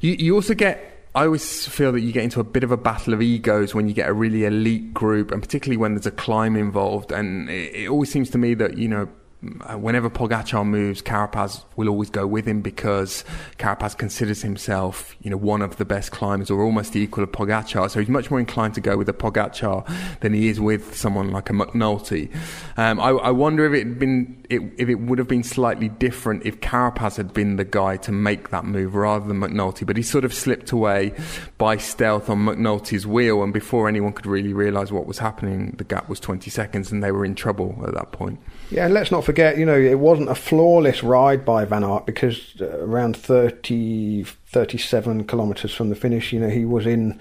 you, 0.00 0.12
you 0.12 0.34
also 0.34 0.54
get 0.54 0.99
I 1.14 1.24
always 1.24 1.66
feel 1.66 1.90
that 1.92 2.00
you 2.00 2.12
get 2.12 2.22
into 2.22 2.38
a 2.38 2.44
bit 2.44 2.62
of 2.62 2.70
a 2.70 2.76
battle 2.76 3.12
of 3.12 3.20
egos 3.20 3.74
when 3.74 3.88
you 3.88 3.94
get 3.94 4.08
a 4.08 4.12
really 4.12 4.44
elite 4.44 4.94
group, 4.94 5.32
and 5.32 5.42
particularly 5.42 5.76
when 5.76 5.94
there's 5.94 6.06
a 6.06 6.12
climb 6.12 6.56
involved. 6.56 7.10
And 7.10 7.50
it, 7.50 7.74
it 7.74 7.88
always 7.88 8.12
seems 8.12 8.30
to 8.30 8.38
me 8.38 8.54
that 8.54 8.78
you 8.78 8.88
know 8.88 9.08
whenever 9.42 10.10
Pogacar 10.10 10.66
moves, 10.66 11.00
Carapaz 11.00 11.64
will 11.76 11.88
always 11.88 12.10
go 12.10 12.26
with 12.26 12.46
him 12.46 12.60
because 12.60 13.24
Carapaz 13.58 13.96
considers 13.96 14.42
himself, 14.42 15.16
you 15.22 15.30
know, 15.30 15.36
one 15.38 15.62
of 15.62 15.78
the 15.78 15.86
best 15.86 16.12
climbers 16.12 16.50
or 16.50 16.62
almost 16.62 16.92
the 16.92 17.00
equal 17.00 17.24
of 17.24 17.32
Pogacar. 17.32 17.90
So 17.90 18.00
he's 18.00 18.08
much 18.10 18.30
more 18.30 18.38
inclined 18.38 18.74
to 18.74 18.82
go 18.82 18.98
with 18.98 19.08
a 19.08 19.14
Pogacar 19.14 19.88
than 20.20 20.34
he 20.34 20.48
is 20.48 20.60
with 20.60 20.94
someone 20.94 21.30
like 21.30 21.48
a 21.48 21.54
McNulty. 21.54 22.34
Um, 22.76 23.00
I, 23.00 23.08
I, 23.08 23.30
wonder 23.30 23.64
if 23.64 23.72
it 23.72 23.86
had 23.86 23.98
been, 23.98 24.44
it, 24.50 24.60
if 24.76 24.90
it 24.90 24.96
would 24.96 25.18
have 25.18 25.28
been 25.28 25.42
slightly 25.42 25.88
different 25.88 26.44
if 26.44 26.60
Carapaz 26.60 27.16
had 27.16 27.32
been 27.32 27.56
the 27.56 27.64
guy 27.64 27.96
to 27.98 28.12
make 28.12 28.50
that 28.50 28.66
move 28.66 28.94
rather 28.94 29.26
than 29.26 29.40
McNulty. 29.40 29.86
But 29.86 29.96
he 29.96 30.02
sort 30.02 30.26
of 30.26 30.34
slipped 30.34 30.70
away 30.70 31.14
by 31.56 31.78
stealth 31.78 32.28
on 32.28 32.44
McNulty's 32.44 33.06
wheel, 33.06 33.42
and 33.42 33.54
before 33.54 33.88
anyone 33.88 34.12
could 34.12 34.26
really 34.26 34.52
realise 34.52 34.92
what 34.92 35.06
was 35.06 35.18
happening, 35.18 35.74
the 35.78 35.84
gap 35.84 36.10
was 36.10 36.20
20 36.20 36.50
seconds, 36.50 36.92
and 36.92 37.02
they 37.02 37.10
were 37.10 37.24
in 37.24 37.34
trouble 37.34 37.82
at 37.86 37.94
that 37.94 38.12
point. 38.12 38.38
Yeah, 38.70 38.84
and 38.84 38.94
let's 38.94 39.10
not 39.10 39.24
forget, 39.24 39.58
you 39.58 39.66
know, 39.66 39.76
it 39.76 39.98
wasn't 39.98 40.30
a 40.30 40.34
flawless 40.34 41.02
ride 41.02 41.44
by 41.44 41.64
Van 41.64 41.82
Aert 41.82 42.06
because 42.06 42.54
uh, 42.60 42.78
around 42.78 43.16
30, 43.16 44.22
37 44.22 45.26
kilometres 45.26 45.74
from 45.74 45.88
the 45.88 45.96
finish, 45.96 46.32
you 46.32 46.38
know, 46.38 46.48
he 46.48 46.64
was 46.64 46.86
in, 46.86 47.18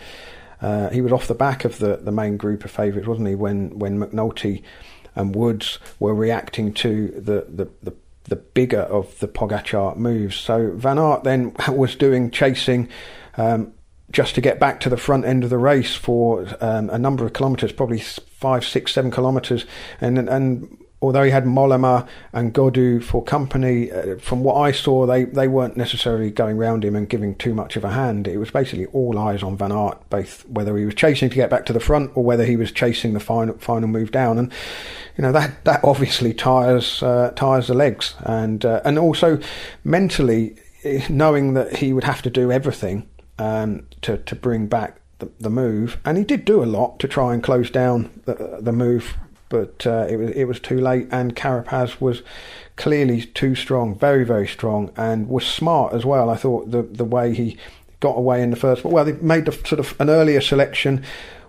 uh, 0.61 0.89
he 0.89 1.01
was 1.01 1.11
off 1.11 1.27
the 1.27 1.33
back 1.33 1.65
of 1.65 1.79
the, 1.79 1.97
the 1.97 2.11
main 2.11 2.37
group 2.37 2.65
of 2.65 2.71
favourites, 2.71 3.07
wasn't 3.07 3.27
he? 3.27 3.33
When 3.33 3.79
when 3.79 3.97
McNulty 3.99 4.61
and 5.15 5.33
Woods 5.33 5.79
were 5.99 6.13
reacting 6.13 6.71
to 6.75 7.07
the 7.07 7.47
the, 7.49 7.69
the 7.81 7.95
the 8.25 8.35
bigger 8.35 8.81
of 8.81 9.17
the 9.19 9.27
Pogacar 9.27 9.95
moves. 9.97 10.35
So 10.35 10.71
Van 10.75 10.99
Aert 10.99 11.23
then 11.23 11.55
was 11.69 11.95
doing 11.95 12.29
chasing 12.29 12.87
um, 13.37 13.73
just 14.11 14.35
to 14.35 14.41
get 14.41 14.59
back 14.59 14.79
to 14.81 14.89
the 14.89 14.97
front 14.97 15.25
end 15.25 15.43
of 15.43 15.49
the 15.49 15.57
race 15.57 15.95
for 15.95 16.45
um, 16.61 16.91
a 16.91 16.99
number 16.99 17.25
of 17.25 17.33
kilometres, 17.33 17.71
probably 17.71 17.99
five, 17.99 18.65
six, 18.65 18.91
seven 18.91 19.09
kilometres, 19.09 19.65
and 19.99 20.17
and 20.17 20.78
although 21.01 21.23
he 21.23 21.31
had 21.31 21.45
Mollema 21.45 22.07
and 22.33 22.53
Gaudu 22.53 23.01
for 23.01 23.23
company, 23.23 23.91
uh, 23.91 24.17
from 24.17 24.43
what 24.43 24.55
I 24.55 24.71
saw, 24.71 25.05
they, 25.05 25.23
they 25.23 25.47
weren't 25.47 25.77
necessarily 25.77 26.29
going 26.29 26.57
round 26.57 26.83
him 26.83 26.95
and 26.95 27.07
giving 27.07 27.35
too 27.35 27.53
much 27.53 27.75
of 27.75 27.83
a 27.83 27.91
hand. 27.91 28.27
It 28.27 28.37
was 28.37 28.51
basically 28.51 28.87
all 28.87 29.17
eyes 29.17 29.41
on 29.41 29.55
Van 29.55 29.71
Aert, 29.71 29.97
both 30.09 30.47
whether 30.49 30.75
he 30.77 30.85
was 30.85 30.95
chasing 30.95 31.29
to 31.29 31.35
get 31.35 31.49
back 31.49 31.65
to 31.67 31.73
the 31.73 31.79
front 31.79 32.11
or 32.15 32.23
whether 32.23 32.45
he 32.45 32.55
was 32.55 32.71
chasing 32.71 33.13
the 33.13 33.19
final 33.19 33.57
final 33.57 33.87
move 33.87 34.11
down. 34.11 34.37
And 34.37 34.51
you 35.17 35.21
know 35.21 35.31
that 35.31 35.63
that 35.65 35.83
obviously 35.83 36.33
tires 36.33 37.01
uh, 37.01 37.31
tires 37.35 37.67
the 37.67 37.73
legs, 37.73 38.15
and 38.19 38.65
uh, 38.65 38.81
and 38.83 38.99
also 38.99 39.39
mentally 39.83 40.55
eh, 40.83 41.05
knowing 41.09 41.53
that 41.53 41.77
he 41.77 41.93
would 41.93 42.03
have 42.03 42.21
to 42.23 42.29
do 42.29 42.51
everything 42.51 43.07
um, 43.37 43.85
to 44.01 44.17
to 44.17 44.35
bring 44.35 44.67
back 44.67 44.99
the, 45.19 45.31
the 45.39 45.49
move, 45.49 45.97
and 46.03 46.17
he 46.17 46.23
did 46.23 46.43
do 46.43 46.61
a 46.61 46.65
lot 46.65 46.99
to 46.99 47.07
try 47.07 47.33
and 47.33 47.41
close 47.41 47.69
down 47.69 48.09
the, 48.25 48.59
the 48.61 48.73
move 48.73 49.17
but 49.49 49.85
uh, 49.85 50.05
it 50.09 50.17
was 50.17 50.31
it 50.31 50.45
was 50.45 50.59
too 50.59 50.79
late, 50.79 51.07
and 51.11 51.35
Carapaz 51.35 51.99
was 51.99 52.21
clearly 52.75 53.23
too 53.23 53.55
strong, 53.55 53.97
very 53.97 54.23
very 54.23 54.47
strong, 54.47 54.91
and 54.95 55.27
was 55.27 55.45
smart 55.45 55.93
as 55.93 56.05
well. 56.05 56.29
I 56.29 56.35
thought 56.35 56.71
the 56.71 56.83
the 56.83 57.05
way 57.05 57.33
he 57.33 57.57
got 57.99 58.17
away 58.17 58.41
in 58.41 58.49
the 58.49 58.55
first, 58.55 58.85
well, 58.85 59.03
they 59.03 59.11
made 59.13 59.45
the 59.45 59.51
sort 59.51 59.79
of 59.79 59.99
an 59.99 60.09
earlier 60.09 60.39
selection 60.39 61.03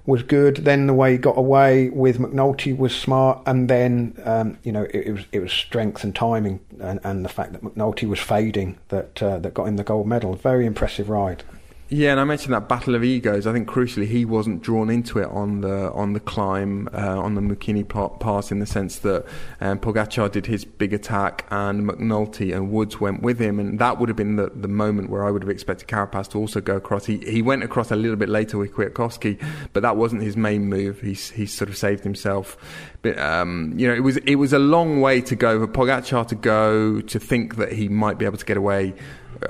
was 0.07 0.23
good. 0.23 0.57
Then 0.57 0.87
the 0.87 0.95
way 0.95 1.13
he 1.13 1.19
got 1.19 1.39
away 1.39 1.91
with 1.91 2.19
McNulty 2.19 2.77
was 2.77 2.95
smart, 2.95 3.43
and 3.47 3.69
then 3.69 4.21
um, 4.25 4.59
you 4.63 4.73
know 4.73 4.83
it, 4.85 5.07
it, 5.07 5.13
was 5.13 5.25
it 5.33 5.41
was 5.41 5.53
strength 5.53 6.03
and 6.03 6.15
timing, 6.15 6.61
and, 6.81 7.01
and 7.05 7.25
the 7.25 7.29
fact 7.29 7.53
that 7.53 7.63
McNulty 7.63 8.09
was 8.09 8.19
fading 8.19 8.79
that 8.89 9.23
uh, 9.23 9.39
that 9.39 9.55
got 9.55 9.69
him 9.69 9.77
the 9.77 9.85
gold 9.85 10.07
medal. 10.07 10.35
Very 10.35 10.67
impressive 10.67 11.09
ride. 11.09 11.45
Yeah, 11.93 12.13
and 12.13 12.21
I 12.21 12.25
mentioned 12.25 12.55
that 12.55 12.69
battle 12.69 12.95
of 12.95 13.03
egos. 13.03 13.49
I 13.49 13.53
think 13.53 13.69
crucially 13.69 14.07
he 14.07 14.25
wasn't 14.25 14.63
drawn 14.63 14.91
into 14.91 15.19
it 15.19 15.29
on 15.29 15.61
the 15.61 15.91
on 15.91 16.13
the 16.13 16.21
climb 16.21 16.89
uh, 16.95 17.19
on 17.19 17.35
the 17.35 17.41
Mikuni 17.41 17.83
pass 18.21 18.53
in 18.53 18.61
the 18.61 18.67
sense 18.67 19.01
that 19.01 19.27
um, 19.61 19.81
Pogacar 19.81 20.31
did 20.31 20.47
his 20.47 20.65
big 20.65 20.93
attack 20.93 21.47
and 21.51 21.83
McNulty 21.83 22.55
and 22.55 22.71
Woods 22.71 23.01
went 23.01 23.23
with 23.23 23.41
him, 23.41 23.59
and 23.59 23.81
that 23.81 23.99
would 23.99 24.09
have 24.09 24.15
been 24.15 24.37
the, 24.37 24.53
the 24.55 24.69
moment 24.69 25.11
where 25.11 25.25
I 25.27 25.33
would 25.33 25.43
have 25.43 25.51
expected 25.51 25.89
Carapaz 25.89 26.29
to 26.31 26.39
also 26.39 26.61
go 26.61 26.77
across. 26.77 27.07
He 27.07 27.19
he 27.29 27.43
went 27.43 27.65
across 27.65 27.91
a 27.91 27.97
little 27.97 28.17
bit 28.17 28.29
later 28.29 28.57
with 28.57 28.73
Kwiatkowski, 28.73 29.43
but 29.73 29.83
that 29.83 29.97
wasn't 29.97 30.23
his 30.23 30.37
main 30.37 30.69
move. 30.69 31.01
He 31.01 31.15
he 31.15 31.45
sort 31.45 31.71
of 31.71 31.77
saved 31.77 32.05
himself. 32.05 32.57
But 33.03 33.19
um, 33.19 33.75
you 33.77 33.89
know, 33.89 33.95
it 33.95 34.05
was 34.05 34.17
it 34.19 34.37
was 34.37 34.53
a 34.53 34.61
long 34.61 35.01
way 35.01 35.21
to 35.23 35.35
go 35.35 35.59
for 35.59 35.67
Pogacar 35.67 36.25
to 36.29 36.37
go 36.37 37.01
to 37.01 37.19
think 37.19 37.57
that 37.57 37.73
he 37.73 37.89
might 37.89 38.17
be 38.17 38.27
able 38.27 38.39
to 38.39 38.47
get 38.47 38.57
away 38.57 38.95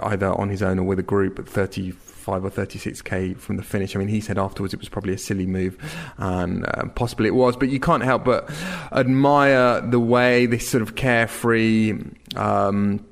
either 0.05 0.33
on 0.33 0.49
his 0.49 0.63
own 0.63 0.79
or 0.79 0.85
with 0.85 0.99
a 0.99 1.03
group 1.03 1.39
at 1.39 1.47
30 1.47 1.93
35 2.31 2.45
or 2.45 2.51
36k 2.51 3.37
from 3.39 3.57
the 3.57 3.63
finish. 3.63 3.95
I 3.95 3.99
mean, 3.99 4.09
he 4.09 4.21
said 4.21 4.39
afterwards 4.39 4.75
it 4.75 4.81
was 4.81 4.89
probably 4.89 5.15
a 5.15 5.19
silly 5.19 5.47
move, 5.47 5.77
and 6.19 6.65
uh, 6.67 6.87
possibly 6.95 7.27
it 7.27 7.35
was, 7.35 7.57
but 7.57 7.69
you 7.69 7.81
can't 7.81 8.03
help 8.03 8.25
but 8.25 8.51
admire 8.93 9.81
the 9.81 10.01
way 10.01 10.47
this 10.47 10.69
sort 10.69 10.83
of 10.83 10.95
carefree. 10.95 11.99
Um, 12.37 13.05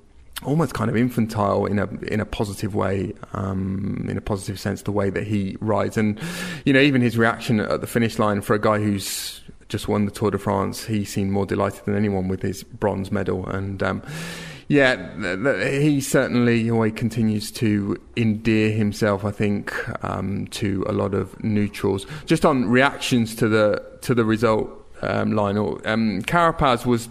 almost 0.44 0.72
kind 0.72 0.88
of 0.88 0.96
infantile 0.96 1.66
in 1.66 1.81
a 1.81 1.88
in 2.02 2.20
a 2.20 2.24
positive 2.24 2.74
way, 2.74 3.12
um, 3.33 4.07
in 4.09 4.16
a 4.16 4.20
positive 4.20 4.61
sense, 4.61 4.83
the 4.83 4.92
way 4.92 5.11
that 5.11 5.26
he 5.26 5.57
rides, 5.61 5.96
and 5.96 6.20
you 6.64 6.72
know 6.72 6.81
even 6.81 7.02
his 7.02 7.18
reaction 7.18 7.61
at 7.61 7.81
the 7.81 7.87
finish 7.87 8.18
line 8.18 8.40
for 8.40 8.54
a 8.54 8.61
guy 8.61 8.78
who's 8.78 9.40
just 9.68 9.88
won 9.88 10.07
the 10.07 10.11
Tour 10.11 10.31
de 10.31 10.38
France, 10.38 10.85
he 10.85 11.04
seemed 11.04 11.31
more 11.31 11.44
delighted 11.44 11.85
than 11.85 11.94
anyone 11.94 12.28
with 12.28 12.40
his 12.40 12.62
bronze 12.62 13.11
medal, 13.11 13.46
and 13.48 13.83
um, 13.83 14.02
yeah, 14.68 14.96
th- 14.96 15.42
th- 15.42 15.83
he 15.83 16.00
certainly 16.00 16.70
always 16.70 16.92
continues 16.92 17.50
to 17.52 18.00
endear 18.16 18.70
himself. 18.70 19.24
I 19.24 19.31
think 19.31 19.72
um, 20.04 20.46
to 20.48 20.85
a 20.87 20.92
lot 20.92 21.14
of 21.14 21.42
neutrals. 21.42 22.07
Just 22.26 22.44
on 22.44 22.68
reactions 22.68 23.35
to 23.37 23.48
the 23.48 23.83
to 24.02 24.14
the 24.14 24.24
result, 24.24 24.70
um, 25.00 25.33
Lionel 25.33 25.81
um, 25.87 26.22
Carapaz 26.22 26.85
was 26.85 27.09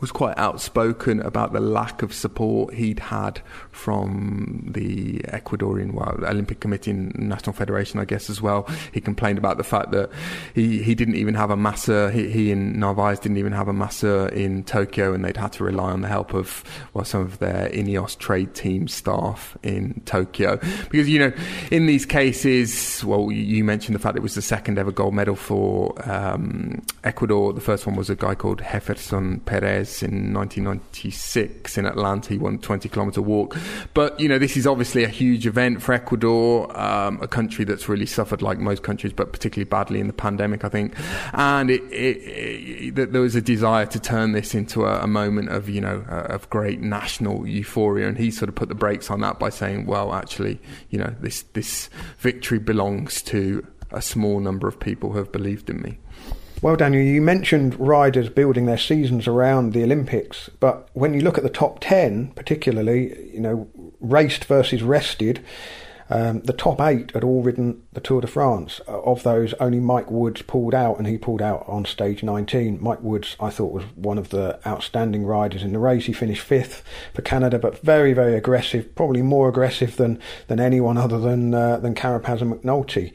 was 0.00 0.10
quite 0.10 0.36
outspoken 0.38 1.20
about 1.20 1.52
the 1.52 1.60
lack 1.60 2.02
of 2.02 2.12
support 2.12 2.74
he'd 2.74 2.98
had 2.98 3.40
from 3.70 4.70
the 4.74 5.18
Ecuadorian 5.28 5.92
well, 5.92 6.18
Olympic 6.24 6.60
Committee 6.60 6.90
and 6.90 7.14
National 7.18 7.52
Federation, 7.52 8.00
I 8.00 8.04
guess, 8.04 8.28
as 8.28 8.42
well. 8.42 8.68
He 8.92 9.00
complained 9.00 9.38
about 9.38 9.56
the 9.56 9.64
fact 9.64 9.92
that 9.92 10.10
he, 10.54 10.82
he 10.82 10.94
didn't 10.94 11.16
even 11.16 11.34
have 11.34 11.50
a 11.50 11.56
masseur, 11.56 12.10
he, 12.10 12.30
he 12.30 12.52
and 12.52 12.76
Narvaez 12.76 13.18
didn't 13.18 13.38
even 13.38 13.52
have 13.52 13.68
a 13.68 13.72
masseur 13.72 14.28
in 14.28 14.64
Tokyo, 14.64 15.14
and 15.14 15.24
they'd 15.24 15.36
had 15.36 15.52
to 15.54 15.64
rely 15.64 15.92
on 15.92 16.00
the 16.00 16.08
help 16.08 16.34
of 16.34 16.64
well, 16.92 17.04
some 17.04 17.22
of 17.22 17.38
their 17.38 17.68
Ineos 17.70 18.18
trade 18.18 18.54
team 18.54 18.88
staff 18.88 19.56
in 19.62 20.02
Tokyo. 20.04 20.56
Because, 20.90 21.08
you 21.08 21.18
know, 21.18 21.32
in 21.70 21.86
these 21.86 22.04
cases, 22.04 23.02
well, 23.04 23.30
you 23.30 23.64
mentioned 23.64 23.94
the 23.94 23.98
fact 23.98 24.16
it 24.16 24.22
was 24.22 24.34
the 24.34 24.42
second 24.42 24.78
ever 24.78 24.92
gold 24.92 25.14
medal 25.14 25.36
for 25.36 25.94
um, 26.10 26.82
Ecuador. 27.04 27.52
The 27.52 27.60
first 27.60 27.86
one 27.86 27.96
was 27.96 28.10
a 28.10 28.16
guy 28.16 28.34
called 28.34 28.58
Jefferson 28.58 29.40
Perez 29.40 29.93
in 30.02 30.32
1996 30.32 31.78
in 31.78 31.86
Atlanta. 31.86 32.30
He 32.30 32.38
won 32.38 32.58
20 32.58 32.88
kilometer 32.88 33.22
walk. 33.22 33.56
But, 33.94 34.18
you 34.18 34.28
know, 34.28 34.38
this 34.38 34.56
is 34.56 34.66
obviously 34.66 35.04
a 35.04 35.08
huge 35.08 35.46
event 35.46 35.82
for 35.82 35.92
Ecuador, 35.92 36.76
um, 36.78 37.18
a 37.22 37.28
country 37.28 37.64
that's 37.64 37.88
really 37.88 38.06
suffered, 38.06 38.42
like 38.42 38.58
most 38.58 38.82
countries, 38.82 39.12
but 39.12 39.32
particularly 39.32 39.68
badly 39.68 40.00
in 40.00 40.06
the 40.06 40.12
pandemic, 40.12 40.64
I 40.64 40.68
think. 40.68 40.94
And 41.32 41.70
it, 41.70 41.82
it, 41.92 42.98
it, 42.98 43.12
there 43.12 43.22
was 43.22 43.34
a 43.34 43.42
desire 43.42 43.86
to 43.86 44.00
turn 44.00 44.32
this 44.32 44.54
into 44.54 44.84
a, 44.84 45.02
a 45.02 45.06
moment 45.06 45.50
of, 45.50 45.68
you 45.68 45.80
know, 45.80 46.04
uh, 46.08 46.34
of 46.34 46.48
great 46.50 46.80
national 46.80 47.46
euphoria. 47.46 48.08
And 48.08 48.18
he 48.18 48.30
sort 48.30 48.48
of 48.48 48.54
put 48.54 48.68
the 48.68 48.74
brakes 48.74 49.10
on 49.10 49.20
that 49.20 49.38
by 49.38 49.50
saying, 49.50 49.86
well, 49.86 50.12
actually, 50.12 50.60
you 50.90 50.98
know, 50.98 51.14
this, 51.20 51.42
this 51.52 51.90
victory 52.18 52.58
belongs 52.58 53.22
to 53.22 53.66
a 53.90 54.02
small 54.02 54.40
number 54.40 54.66
of 54.66 54.78
people 54.80 55.12
who 55.12 55.18
have 55.18 55.32
believed 55.32 55.70
in 55.70 55.80
me. 55.80 55.98
Well, 56.64 56.76
Daniel, 56.76 57.04
you 57.04 57.20
mentioned 57.20 57.78
riders 57.78 58.30
building 58.30 58.64
their 58.64 58.78
seasons 58.78 59.28
around 59.28 59.74
the 59.74 59.82
Olympics, 59.82 60.48
but 60.60 60.88
when 60.94 61.12
you 61.12 61.20
look 61.20 61.36
at 61.36 61.44
the 61.44 61.50
top 61.50 61.76
10, 61.80 62.28
particularly, 62.28 63.34
you 63.34 63.40
know, 63.40 63.68
raced 64.00 64.46
versus 64.46 64.82
rested, 64.82 65.44
um, 66.08 66.40
the 66.40 66.54
top 66.54 66.80
eight 66.80 67.10
had 67.10 67.22
all 67.22 67.42
ridden 67.42 67.82
the 67.92 68.00
Tour 68.00 68.22
de 68.22 68.26
France. 68.26 68.80
Uh, 68.88 68.98
of 69.02 69.24
those, 69.24 69.52
only 69.60 69.78
Mike 69.78 70.10
Woods 70.10 70.40
pulled 70.40 70.74
out, 70.74 70.96
and 70.96 71.06
he 71.06 71.18
pulled 71.18 71.42
out 71.42 71.66
on 71.68 71.84
stage 71.84 72.22
19. 72.22 72.78
Mike 72.80 73.02
Woods, 73.02 73.36
I 73.38 73.50
thought, 73.50 73.74
was 73.74 73.84
one 73.94 74.16
of 74.16 74.30
the 74.30 74.58
outstanding 74.66 75.26
riders 75.26 75.62
in 75.62 75.74
the 75.74 75.78
race. 75.78 76.06
He 76.06 76.14
finished 76.14 76.40
fifth 76.40 76.82
for 77.12 77.20
Canada, 77.20 77.58
but 77.58 77.80
very, 77.80 78.14
very 78.14 78.36
aggressive, 78.36 78.94
probably 78.94 79.20
more 79.20 79.50
aggressive 79.50 79.96
than, 79.96 80.18
than 80.46 80.60
anyone 80.60 80.96
other 80.96 81.18
than, 81.18 81.52
uh, 81.52 81.76
than 81.76 81.94
Carapaz 81.94 82.40
and 82.40 82.54
McNulty 82.54 83.12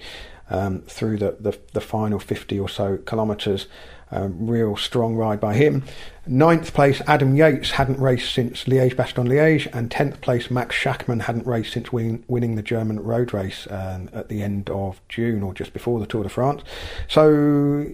um, 0.49 0.81
through 0.81 1.17
the, 1.17 1.37
the, 1.39 1.57
the, 1.73 1.81
final 1.81 2.19
50 2.19 2.59
or 2.59 2.69
so 2.69 2.97
kilometres. 2.97 3.67
Um, 4.11 4.47
real 4.47 4.75
strong 4.75 5.15
ride 5.15 5.39
by 5.39 5.53
him. 5.53 5.83
Ninth 6.25 6.73
place, 6.73 6.99
Adam 7.05 7.35
Yates 7.35 7.69
hadn't 7.69 7.99
raced 7.99 8.33
since 8.33 8.63
Liège 8.63 8.95
Bastogne 8.95 9.27
Liège, 9.27 9.67
and 9.71 9.91
tenth 9.91 10.19
place, 10.21 10.49
Max 10.49 10.75
Schachmann 10.75 11.21
hadn't 11.21 11.45
raced 11.45 11.73
since 11.73 11.93
win, 11.93 12.23
winning 12.27 12.55
the 12.55 12.63
German 12.63 12.99
road 12.99 13.35
race 13.35 13.67
um, 13.69 14.09
at 14.11 14.27
the 14.27 14.41
end 14.41 14.67
of 14.71 14.99
June 15.09 15.43
or 15.43 15.53
just 15.53 15.73
before 15.73 15.99
the 15.99 16.07
Tour 16.07 16.23
de 16.23 16.29
France. 16.29 16.63
So, 17.07 17.85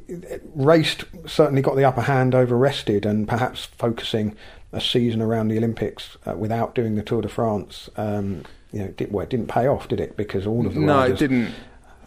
raced 0.54 1.04
certainly 1.26 1.62
got 1.62 1.76
the 1.76 1.84
upper 1.84 2.04
hand 2.04 2.34
over 2.34 2.58
rested, 2.58 3.06
and 3.06 3.28
perhaps 3.28 3.66
focusing 3.66 4.38
a 4.72 4.80
season 4.80 5.22
around 5.22 5.50
the 5.50 5.58
Olympics 5.58 6.18
uh, 6.26 6.36
without 6.38 6.76
doing 6.76 6.96
the 6.96 7.04
Tour 7.04 7.24
de 7.24 7.30
France. 7.30 7.90
Um, 7.98 8.44
you 8.72 8.80
know, 8.80 8.88
did, 8.90 9.12
well, 9.12 9.24
it 9.24 9.30
didn't 9.30 9.48
pay 9.48 9.68
off, 9.68 9.88
did 9.90 10.00
it? 10.00 10.16
Because 10.16 10.48
all 10.48 10.66
of 10.66 10.74
the 10.74 10.80
no, 10.80 10.98
riders, 10.98 11.22
it 11.22 11.28
didn't 11.28 11.54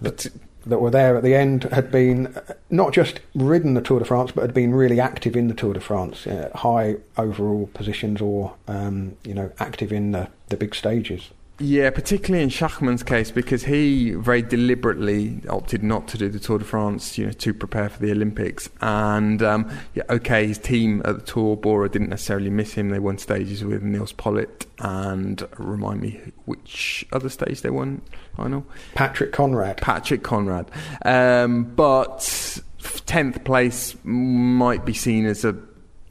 that 0.01 0.27
that 0.67 0.81
were 0.81 0.91
there 0.91 1.17
at 1.17 1.23
the 1.23 1.35
end 1.35 1.65
had 1.65 1.91
been 1.91 2.35
not 2.69 2.93
just 2.93 3.21
ridden 3.35 3.75
the 3.75 3.81
Tour 3.81 4.01
de 4.01 4.05
France, 4.05 4.33
but 4.33 4.43
had 4.43 4.55
been 4.55 4.75
really 4.75 5.01
active 5.01 5.35
in 5.35 5.49
the 5.49 5.55
Tour 5.55 5.73
de 5.73 5.81
France, 5.81 6.27
uh, 6.27 6.51
high 6.55 6.97
overall 7.17 7.71
positions, 7.73 8.21
or 8.21 8.55
um, 8.67 9.17
you 9.25 9.33
know, 9.33 9.51
active 9.59 9.93
in 9.93 10.13
the, 10.13 10.29
the 10.49 10.57
big 10.57 10.75
stages. 10.75 11.31
Yeah, 11.61 11.90
particularly 11.90 12.44
in 12.44 12.51
Schachmann's 12.51 13.03
case, 13.03 13.33
because 13.33 13.64
he 13.64 14.12
very 14.12 14.42
deliberately 14.42 15.40
opted 15.49 15.83
not 15.83 16.07
to 16.09 16.18
do 16.18 16.29
the 16.29 16.38
Tour 16.38 16.59
de 16.59 16.64
France, 16.64 17.18
you 17.18 17.27
know, 17.27 17.33
to 17.33 17.53
prepare 17.53 17.88
for 17.88 17.99
the 17.99 18.12
Olympics. 18.12 18.71
And 18.81 19.42
um, 19.42 19.68
yeah, 19.94 20.05
okay, 20.09 20.47
his 20.47 20.59
team 20.59 21.03
at 21.05 21.16
the 21.16 21.23
Tour 21.23 21.57
Bora 21.57 21.88
didn't 21.88 22.11
necessarily 22.11 22.51
miss 22.51 22.75
him. 22.75 22.90
They 22.90 23.01
won 23.01 23.18
stages 23.18 23.64
with 23.64 23.83
Nils 23.83 24.12
Politt, 24.12 24.66
and 24.79 25.49
remind 25.59 26.01
me 26.01 26.21
which 26.44 27.05
other 27.12 27.29
stage 27.29 27.62
they 27.62 27.71
won. 27.71 28.03
I 28.38 28.47
know 28.47 28.64
Patrick 28.94 29.33
Konrad. 29.33 29.79
Patrick 29.79 30.23
Konrad, 30.23 30.68
um, 31.05 31.64
but 31.64 32.61
tenth 33.07 33.42
place 33.42 33.97
might 34.05 34.85
be 34.85 34.94
seen 34.94 35.27
as 35.27 35.44
a 35.44 35.57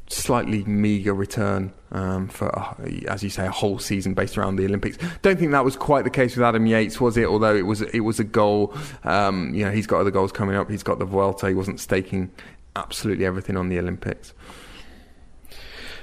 slightly 0.10 0.64
meagre 0.64 1.14
return 1.14 1.74
um, 1.92 2.28
for, 2.28 2.58
uh, 2.58 2.74
as 3.08 3.24
you 3.24 3.30
say, 3.30 3.46
a 3.46 3.52
whole 3.52 3.80
season 3.80 4.14
based 4.14 4.38
around 4.38 4.56
the 4.56 4.66
Olympics. 4.66 4.98
Don't 5.22 5.38
think 5.38 5.52
that 5.52 5.66
was 5.66 5.76
quite 5.76 6.04
the 6.04 6.10
case 6.10 6.36
with 6.36 6.44
Adam 6.44 6.66
Yates, 6.66 7.00
was 7.00 7.18
it? 7.18 7.26
Although 7.26 7.56
it 7.56 7.66
was, 7.66 7.82
it 7.82 8.02
was 8.02 8.20
a 8.20 8.24
goal. 8.24 8.74
Um, 9.04 9.54
you 9.54 9.66
know, 9.66 9.72
he's 9.72 9.88
got 9.88 10.00
other 10.00 10.12
goals 10.12 10.32
coming 10.32 10.56
up. 10.56 10.70
He's 10.70 10.84
got 10.84 11.00
the 11.00 11.06
Vuelta. 11.06 11.48
He 11.48 11.54
wasn't 11.54 11.80
staking 11.80 12.32
absolutely 12.76 13.26
everything 13.26 13.58
on 13.58 13.70
the 13.70 13.80
Olympics. 13.80 14.34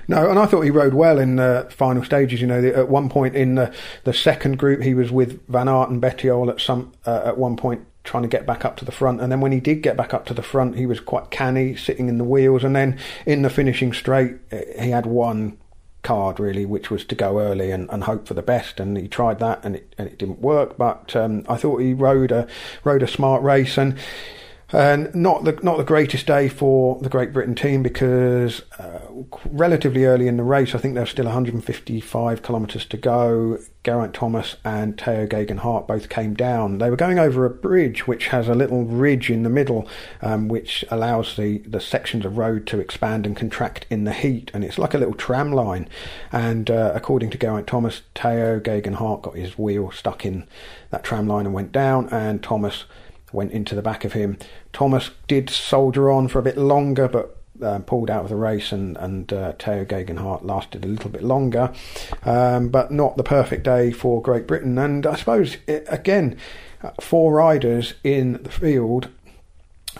No, 0.07 0.29
and 0.29 0.39
I 0.39 0.47
thought 0.47 0.63
he 0.63 0.71
rode 0.71 0.93
well 0.93 1.19
in 1.19 1.37
the 1.37 1.67
final 1.71 2.05
stages. 2.05 2.41
You 2.41 2.47
know, 2.47 2.63
at 2.63 2.89
one 2.89 3.09
point 3.09 3.35
in 3.35 3.55
the, 3.55 3.73
the 4.05 4.13
second 4.13 4.59
group, 4.59 4.83
he 4.83 4.93
was 4.93 5.11
with 5.11 5.47
Van 5.49 5.69
Aert 5.69 5.89
and 5.89 6.03
Bettiol 6.03 6.51
at 6.51 6.61
some 6.61 6.93
uh, 7.07 7.23
at 7.25 7.39
one 7.39 7.57
point 7.57 7.87
trying 8.05 8.23
to 8.23 8.29
get 8.29 8.47
back 8.47 8.65
up 8.65 8.77
to 8.77 8.85
the 8.85 8.93
front. 8.93 9.21
And 9.21 9.33
then 9.33 9.41
when 9.41 9.53
he 9.53 9.61
did 9.61 9.83
get 9.83 9.97
back 9.97 10.15
up 10.15 10.27
to 10.27 10.35
the 10.35 10.43
front, 10.43 10.77
he 10.77 10.87
was 10.87 11.01
quite 11.01 11.31
canny, 11.31 11.75
sitting 11.75 12.09
in 12.09 12.19
the 12.19 12.25
wheels. 12.25 12.63
And 12.63 12.77
then 12.77 12.99
in 13.27 13.43
the 13.43 13.51
finishing 13.51 13.93
straight, 13.93 14.37
he 14.51 14.91
had 14.91 15.07
one 15.07 15.59
card 16.03 16.39
really, 16.39 16.67
which 16.67 16.91
was 16.91 17.05
to 17.07 17.15
go 17.15 17.41
early 17.41 17.71
and, 17.71 17.91
and 17.91 18.05
hope 18.05 18.29
for 18.29 18.35
the 18.35 18.43
best. 18.43 18.79
And 18.79 18.97
he 18.97 19.09
tried 19.09 19.41
that, 19.41 19.65
and 19.65 19.77
it 19.77 19.95
and 19.99 20.07
it 20.07 20.19
didn't 20.19 20.41
work. 20.41 20.77
But 20.77 21.17
um, 21.17 21.45
I 21.49 21.57
thought 21.57 21.79
he 21.79 21.95
rode 21.95 22.31
a 22.31 22.47
rode 22.85 23.03
a 23.03 23.09
smart 23.09 23.43
race 23.43 23.77
and. 23.77 23.99
And 24.75 25.15
not 25.15 25.45
the 25.45 25.53
not 25.63 25.77
the 25.77 25.85
greatest 25.85 26.27
day 26.27 26.49
for 26.49 26.99
the 27.01 27.09
Great 27.09 27.33
Britain 27.33 27.55
team 27.55 27.85
because 27.85 28.63
uh, 28.77 28.99
relatively 29.45 30.05
early 30.05 30.27
in 30.27 30.37
the 30.37 30.43
race, 30.43 30.75
I 30.75 30.79
think 30.79 30.97
there's 30.97 31.11
still 31.11 31.27
155 31.27 32.43
kilometres 32.43 32.85
to 32.87 32.97
go. 32.97 33.59
Geraint 33.85 34.15
Thomas 34.15 34.57
and 34.65 34.99
Tao 34.99 35.27
Geoghegan 35.27 35.59
Hart 35.59 35.87
both 35.87 36.09
came 36.09 36.35
down. 36.35 36.79
They 36.79 36.91
were 36.91 36.97
going 36.97 37.21
over 37.21 37.45
a 37.45 37.51
bridge 37.51 38.09
which 38.09 38.29
has 38.29 38.49
a 38.49 38.55
little 38.55 38.85
ridge 38.85 39.31
in 39.31 39.45
the 39.45 39.49
middle, 39.49 39.89
um, 40.23 40.49
which 40.49 40.85
allows 40.91 41.37
the, 41.37 41.59
the 41.59 41.81
sections 41.81 42.25
of 42.25 42.37
road 42.37 42.67
to 42.69 42.81
expand 42.81 43.27
and 43.27 43.37
contract 43.37 43.87
in 43.91 44.03
the 44.03 44.13
heat, 44.13 44.51
and 44.55 44.65
it's 44.65 44.79
like 44.79 44.95
a 44.95 44.99
little 44.99 45.15
tram 45.15 45.53
line. 45.53 45.89
And 46.33 46.69
uh, 46.69 46.91
according 46.97 47.31
to 47.31 47.39
Geraint 47.39 47.69
Thomas, 47.69 48.03
Tao 48.17 48.59
Geoghegan 48.59 48.95
Hart 48.95 49.23
got 49.23 49.37
his 49.37 49.57
wheel 49.57 49.93
stuck 49.93 50.27
in 50.27 50.49
that 50.91 51.05
tram 51.05 51.29
line 51.29 51.47
and 51.47 51.55
went 51.55 51.71
down, 51.71 52.09
and 52.09 52.43
Thomas 52.43 52.87
went 53.35 53.53
into 53.53 53.75
the 53.75 53.83
back 53.83 54.05
of 54.05 54.15
him. 54.15 54.39
Thomas 54.75 55.11
did 55.29 55.49
soldier 55.49 56.11
on 56.11 56.29
for 56.29 56.39
a 56.39 56.43
bit 56.43 56.59
longer, 56.59 57.09
but 57.09 57.39
uh, 57.63 57.79
pulled 57.79 58.11
out 58.11 58.25
of 58.25 58.29
the 58.29 58.37
race, 58.37 58.73
and 58.73 58.97
and 58.99 59.33
uh, 59.33 59.53
Tao 59.59 59.85
Geoghegan 59.85 60.19
Hart 60.19 60.45
lasted 60.45 60.85
a 60.85 60.89
little 60.89 61.11
bit 61.11 61.23
longer, 61.23 61.73
um, 62.25 62.69
but 62.69 62.91
not 62.91 63.17
the 63.17 63.23
perfect 63.23 63.63
day 63.63 63.93
for 63.93 64.21
Great 64.21 64.47
Britain. 64.47 64.77
And 64.77 65.07
I 65.07 65.15
suppose 65.15 65.57
it, 65.67 65.87
again, 65.89 66.37
four 67.01 67.33
riders 67.33 67.95
in 68.03 68.43
the 68.43 68.51
field. 68.51 69.09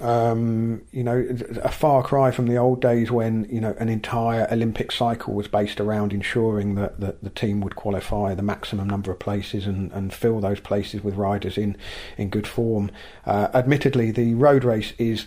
Um, 0.01 0.83
you 0.93 1.05
know, 1.05 1.27
a 1.63 1.71
far 1.71 2.03
cry 2.03 2.31
from 2.31 2.47
the 2.47 2.57
old 2.57 2.81
days 2.81 3.11
when 3.11 3.47
you 3.51 3.61
know 3.61 3.75
an 3.79 3.89
entire 3.89 4.49
Olympic 4.51 4.91
cycle 4.91 5.35
was 5.35 5.47
based 5.47 5.81
around 5.81 6.13
ensuring 6.13 6.75
that, 6.75 6.99
that 7.01 7.23
the 7.23 7.31
team 7.31 7.61
would 7.61 7.77
qualify 7.77 8.35
the 8.35 8.43
maximum 8.43 8.89
number 8.89 9.13
of 9.13 9.19
places 9.19 9.67
and, 9.67 9.93
and 9.93 10.13
fill 10.13 10.41
those 10.41 10.61
places 10.61 11.05
with 11.05 11.15
riders 11.15 11.57
in 11.57 11.77
in 12.19 12.29
good 12.29 12.47
form. 12.47 12.91
Uh, 13.25 13.49
admittedly, 13.55 14.11
the 14.11 14.35
road 14.35 14.65
race 14.65 14.95
is 14.99 15.27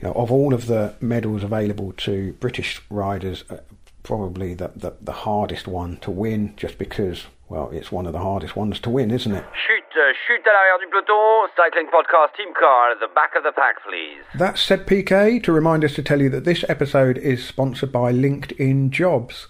you 0.00 0.08
know, 0.08 0.14
of 0.14 0.30
all 0.30 0.54
of 0.54 0.66
the 0.66 0.94
medals 1.00 1.42
available 1.42 1.92
to 1.92 2.32
British 2.34 2.80
riders, 2.90 3.44
uh, 3.50 3.58
probably 4.02 4.54
the, 4.54 4.70
the, 4.76 4.92
the 5.00 5.12
hardest 5.12 5.66
one 5.66 5.96
to 5.98 6.10
win, 6.10 6.54
just 6.56 6.78
because 6.78 7.24
well, 7.48 7.70
it's 7.72 7.92
one 7.92 8.06
of 8.06 8.12
the 8.12 8.20
hardest 8.20 8.56
ones 8.56 8.80
to 8.80 8.90
win, 8.90 9.10
isn't 9.10 9.32
it? 9.32 9.44
Chute, 9.66 9.84
uh, 9.96 10.12
chute 10.26 10.44
à 10.44 10.52
l'arrière 10.52 10.80
du 10.80 10.86
peloton, 10.90 11.48
cycling 11.56 11.86
podcast 11.86 12.34
team 12.36 12.52
car 12.58 12.90
at 12.90 13.00
the 13.00 13.08
back 13.14 13.36
of 13.36 13.42
the 13.42 13.52
pack, 13.52 13.76
please. 13.86 14.24
That 14.34 14.58
said, 14.58 14.86
PK, 14.86 15.42
to 15.42 15.52
remind 15.52 15.84
us 15.84 15.94
to 15.94 16.02
tell 16.02 16.22
you 16.22 16.30
that 16.30 16.44
this 16.44 16.64
episode 16.68 17.18
is 17.18 17.44
sponsored 17.44 17.92
by 17.92 18.12
LinkedIn 18.12 18.90
Jobs. 18.90 19.48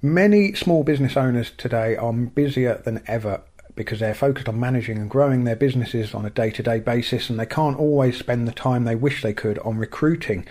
Many 0.00 0.54
small 0.54 0.84
business 0.84 1.16
owners 1.16 1.50
today 1.50 1.96
are 1.96 2.12
busier 2.12 2.80
than 2.84 3.02
ever 3.06 3.42
because 3.76 4.00
they're 4.00 4.14
focused 4.14 4.48
on 4.48 4.58
managing 4.60 4.98
and 4.98 5.10
growing 5.10 5.44
their 5.44 5.56
businesses 5.56 6.14
on 6.14 6.24
a 6.24 6.30
day 6.30 6.50
to 6.50 6.62
day 6.62 6.78
basis 6.78 7.28
and 7.28 7.38
they 7.38 7.46
can't 7.46 7.78
always 7.78 8.18
spend 8.18 8.46
the 8.46 8.52
time 8.52 8.84
they 8.84 8.94
wish 8.94 9.22
they 9.22 9.32
could 9.32 9.58
on 9.60 9.78
recruiting. 9.78 10.46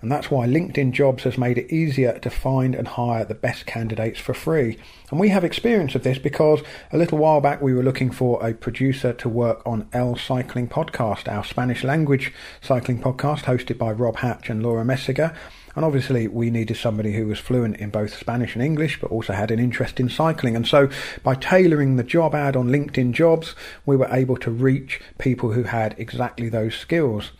And 0.00 0.12
that's 0.12 0.30
why 0.30 0.46
LinkedIn 0.46 0.92
Jobs 0.92 1.24
has 1.24 1.38
made 1.38 1.56
it 1.56 1.72
easier 1.72 2.18
to 2.18 2.30
find 2.30 2.74
and 2.74 2.86
hire 2.86 3.24
the 3.24 3.34
best 3.34 3.64
candidates 3.66 4.20
for 4.20 4.34
free. 4.34 4.78
And 5.10 5.18
we 5.18 5.30
have 5.30 5.44
experience 5.44 5.94
of 5.94 6.02
this 6.02 6.18
because 6.18 6.60
a 6.92 6.98
little 6.98 7.18
while 7.18 7.40
back 7.40 7.62
we 7.62 7.72
were 7.72 7.82
looking 7.82 8.10
for 8.10 8.46
a 8.46 8.52
producer 8.52 9.12
to 9.14 9.28
work 9.28 9.62
on 9.64 9.88
El 9.92 10.16
Cycling 10.16 10.68
Podcast, 10.68 11.32
our 11.32 11.44
Spanish 11.44 11.82
language 11.82 12.32
cycling 12.60 13.00
podcast 13.00 13.44
hosted 13.44 13.78
by 13.78 13.90
Rob 13.90 14.16
Hatch 14.16 14.50
and 14.50 14.62
Laura 14.62 14.84
Meseguer. 14.84 15.34
And 15.76 15.84
obviously, 15.84 16.26
we 16.26 16.50
needed 16.50 16.78
somebody 16.78 17.12
who 17.12 17.26
was 17.26 17.38
fluent 17.38 17.76
in 17.76 17.90
both 17.90 18.16
Spanish 18.16 18.54
and 18.54 18.64
English, 18.64 18.98
but 18.98 19.10
also 19.10 19.34
had 19.34 19.50
an 19.50 19.58
interest 19.58 20.00
in 20.00 20.08
cycling. 20.08 20.56
And 20.56 20.66
so, 20.66 20.88
by 21.22 21.34
tailoring 21.34 21.96
the 21.96 22.02
job 22.02 22.34
ad 22.34 22.56
on 22.56 22.68
LinkedIn 22.68 23.12
Jobs, 23.12 23.54
we 23.84 23.94
were 23.94 24.08
able 24.10 24.38
to 24.38 24.50
reach 24.50 25.02
people 25.18 25.52
who 25.52 25.64
had 25.64 25.94
exactly 25.98 26.48
those 26.48 26.74
skills. 26.74 27.32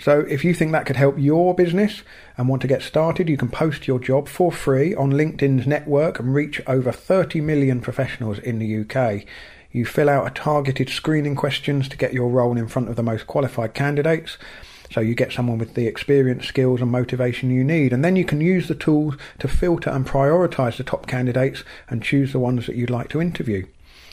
So, 0.00 0.20
if 0.20 0.44
you 0.44 0.54
think 0.54 0.70
that 0.72 0.86
could 0.86 0.96
help 0.96 1.16
your 1.18 1.54
business 1.54 2.02
and 2.36 2.48
want 2.48 2.62
to 2.62 2.68
get 2.68 2.82
started, 2.82 3.28
you 3.28 3.36
can 3.36 3.48
post 3.48 3.88
your 3.88 3.98
job 3.98 4.28
for 4.28 4.52
free 4.52 4.94
on 4.94 5.12
LinkedIn's 5.12 5.66
network 5.66 6.20
and 6.20 6.32
reach 6.32 6.60
over 6.68 6.92
30 6.92 7.40
million 7.40 7.80
professionals 7.80 8.38
in 8.38 8.60
the 8.60 8.80
UK. 8.80 9.24
You 9.72 9.84
fill 9.84 10.08
out 10.08 10.26
a 10.26 10.30
targeted 10.30 10.88
screening 10.88 11.34
questions 11.34 11.88
to 11.88 11.96
get 11.96 12.14
your 12.14 12.28
role 12.28 12.56
in 12.56 12.68
front 12.68 12.88
of 12.88 12.96
the 12.96 13.02
most 13.02 13.26
qualified 13.26 13.74
candidates. 13.74 14.38
So 14.90 15.00
you 15.00 15.14
get 15.14 15.32
someone 15.32 15.58
with 15.58 15.74
the 15.74 15.86
experience, 15.86 16.46
skills, 16.46 16.80
and 16.80 16.90
motivation 16.90 17.50
you 17.50 17.64
need. 17.64 17.92
And 17.92 18.04
then 18.04 18.16
you 18.16 18.24
can 18.24 18.40
use 18.40 18.68
the 18.68 18.74
tools 18.74 19.16
to 19.40 19.48
filter 19.48 19.90
and 19.90 20.06
prioritize 20.06 20.76
the 20.76 20.84
top 20.84 21.06
candidates 21.06 21.64
and 21.90 22.02
choose 22.02 22.32
the 22.32 22.38
ones 22.38 22.66
that 22.66 22.76
you'd 22.76 22.88
like 22.88 23.08
to 23.10 23.20
interview. 23.20 23.66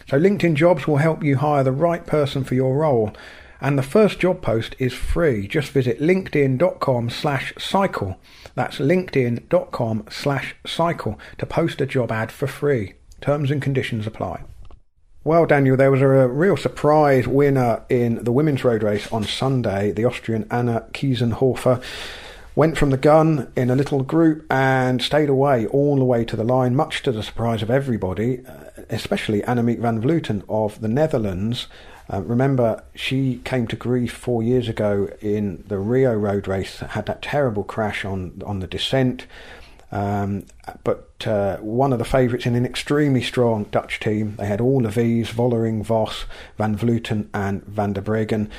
So 0.10 0.20
LinkedIn 0.20 0.56
Jobs 0.56 0.88
will 0.88 0.98
help 0.98 1.24
you 1.24 1.38
hire 1.38 1.64
the 1.64 1.72
right 1.72 2.06
person 2.06 2.44
for 2.44 2.56
your 2.56 2.76
role. 2.76 3.14
And 3.62 3.78
the 3.78 3.84
first 3.84 4.20
job 4.20 4.42
post 4.42 4.76
is 4.80 4.94
free. 4.94 5.48
Just 5.48 5.72
visit 5.72 6.00
linkedin.com 6.00 7.10
slash 7.10 7.54
cycle. 7.58 8.20
That's 8.54 8.78
linkedin.com 8.78 10.06
slash 10.10 10.56
cycle 10.66 11.20
to 11.38 11.46
post 11.46 11.82
a 11.82 11.86
job 11.86 12.12
ad 12.12 12.32
for 12.32 12.48
free. 12.48 12.94
Terms 13.22 13.52
and 13.52 13.62
conditions 13.62 14.06
apply. 14.06 14.44
Well, 15.24 15.48
Daniel, 15.48 15.76
there 15.76 15.90
was 15.90 16.02
a 16.02 16.28
real 16.28 16.56
surprise 16.56 17.28
winner 17.28 17.84
in 17.90 18.24
the 18.24 18.32
women's 18.32 18.64
road 18.64 18.84
race 18.84 19.12
on 19.12 19.24
Sunday. 19.24 19.92
The 19.92 20.06
Austrian 20.06 20.46
Anna 20.52 20.86
Kiesenhofer 20.94 21.82
went 22.56 22.78
from 22.78 22.92
the 22.92 22.98
gun 22.98 23.52
in 23.56 23.72
a 23.72 23.76
little 23.76 24.04
group 24.04 24.46
and 24.52 25.02
stayed 25.02 25.30
away 25.30 25.66
all 25.68 25.98
the 25.98 26.06
way 26.06 26.24
to 26.26 26.36
the 26.36 26.44
line, 26.44 26.76
much 26.76 27.02
to 27.04 27.12
the 27.12 27.24
surprise 27.24 27.64
of 27.64 27.72
everybody, 27.72 28.46
uh, 28.46 28.84
especially 28.90 29.42
Annemiek 29.42 29.80
van 29.80 30.02
Vleuten 30.02 30.44
of 30.48 30.80
the 30.80 30.88
Netherlands. 30.88 31.68
Uh, 32.12 32.22
remember, 32.22 32.84
she 32.94 33.42
came 33.44 33.68
to 33.68 33.76
grief 33.76 34.14
four 34.14 34.44
years 34.44 34.70
ago 34.70 35.10
in 35.22 35.64
the 35.68 35.80
Rio 35.80 36.14
road 36.14 36.48
race, 36.48 36.80
had 36.80 37.06
that 37.08 37.22
terrible 37.22 37.64
crash 37.64 38.06
on, 38.06 38.42
on 38.46 38.60
the 38.60 38.68
descent. 38.68 39.26
Um, 39.92 40.46
but 40.84 41.26
uh, 41.26 41.58
one 41.58 41.94
of 41.94 42.00
the 42.00 42.06
favourites 42.06 42.46
in 42.46 42.56
an 42.56 42.66
extremely 42.66 43.22
strong 43.22 43.64
Dutch 43.66 44.00
team. 44.00 44.36
They 44.36 44.46
had 44.46 44.60
all 44.60 44.82
the 44.82 44.90
V's, 44.90 45.30
Vollering, 45.30 45.84
Vos, 45.84 46.26
Van 46.58 46.78
Vleuten, 46.78 47.28
and 47.34 47.64
Van 47.66 47.94
der 47.94 48.02
Breggen. 48.02 48.50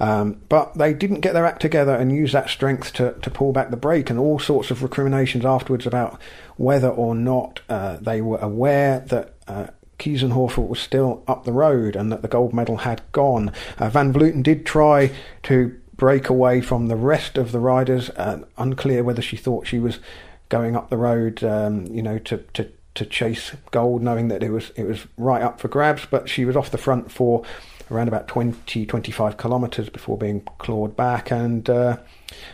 Um, 0.00 0.40
but 0.48 0.74
they 0.74 0.92
didn't 0.92 1.20
get 1.20 1.34
their 1.34 1.46
act 1.46 1.62
together 1.62 1.94
and 1.94 2.10
use 2.10 2.32
that 2.32 2.48
strength 2.48 2.92
to, 2.94 3.12
to 3.12 3.30
pull 3.30 3.52
back 3.52 3.70
the 3.70 3.76
break, 3.76 4.10
and 4.10 4.18
all 4.18 4.38
sorts 4.38 4.70
of 4.70 4.82
recriminations 4.82 5.44
afterwards 5.44 5.86
about 5.86 6.20
whether 6.56 6.88
or 6.88 7.14
not 7.14 7.60
uh, 7.68 7.98
they 8.00 8.20
were 8.20 8.38
aware 8.38 9.00
that. 9.00 9.34
Uh, 9.46 9.66
Kiesenhofer 10.00 10.66
was 10.66 10.80
still 10.80 11.22
up 11.28 11.44
the 11.44 11.52
road 11.52 11.94
and 11.94 12.10
that 12.10 12.22
the 12.22 12.28
gold 12.28 12.52
medal 12.52 12.78
had 12.78 13.02
gone. 13.12 13.52
Uh, 13.78 13.90
Van 13.90 14.12
Vleuten 14.12 14.42
did 14.42 14.66
try 14.66 15.12
to 15.44 15.78
break 15.94 16.28
away 16.28 16.60
from 16.60 16.88
the 16.88 16.96
rest 16.96 17.36
of 17.36 17.52
the 17.52 17.60
riders. 17.60 18.10
Uh, 18.10 18.40
unclear 18.56 19.04
whether 19.04 19.22
she 19.22 19.36
thought 19.36 19.66
she 19.66 19.78
was 19.78 20.00
going 20.48 20.74
up 20.74 20.88
the 20.90 20.96
road, 20.96 21.44
um, 21.44 21.86
you 21.86 22.02
know, 22.02 22.18
to, 22.18 22.38
to, 22.54 22.68
to 22.94 23.04
chase 23.04 23.52
gold, 23.70 24.02
knowing 24.02 24.28
that 24.28 24.42
it 24.42 24.50
was 24.50 24.70
it 24.76 24.84
was 24.84 25.06
right 25.16 25.42
up 25.42 25.60
for 25.60 25.68
grabs. 25.68 26.06
But 26.10 26.28
she 26.28 26.44
was 26.44 26.56
off 26.56 26.70
the 26.70 26.78
front 26.78 27.12
for 27.12 27.44
around 27.90 28.08
about 28.08 28.28
20, 28.28 28.86
25 28.86 29.36
kilometres 29.36 29.88
before 29.88 30.16
being 30.16 30.40
clawed 30.58 30.96
back. 30.96 31.30
And 31.30 31.68
uh, 31.68 31.98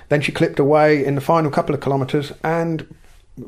then 0.09 0.23
she 0.23 0.33
clipped 0.33 0.59
away 0.59 1.05
in 1.05 1.15
the 1.15 1.21
final 1.21 1.51
couple 1.51 1.75
of 1.75 1.81
kilometres 1.81 2.33
and 2.43 2.95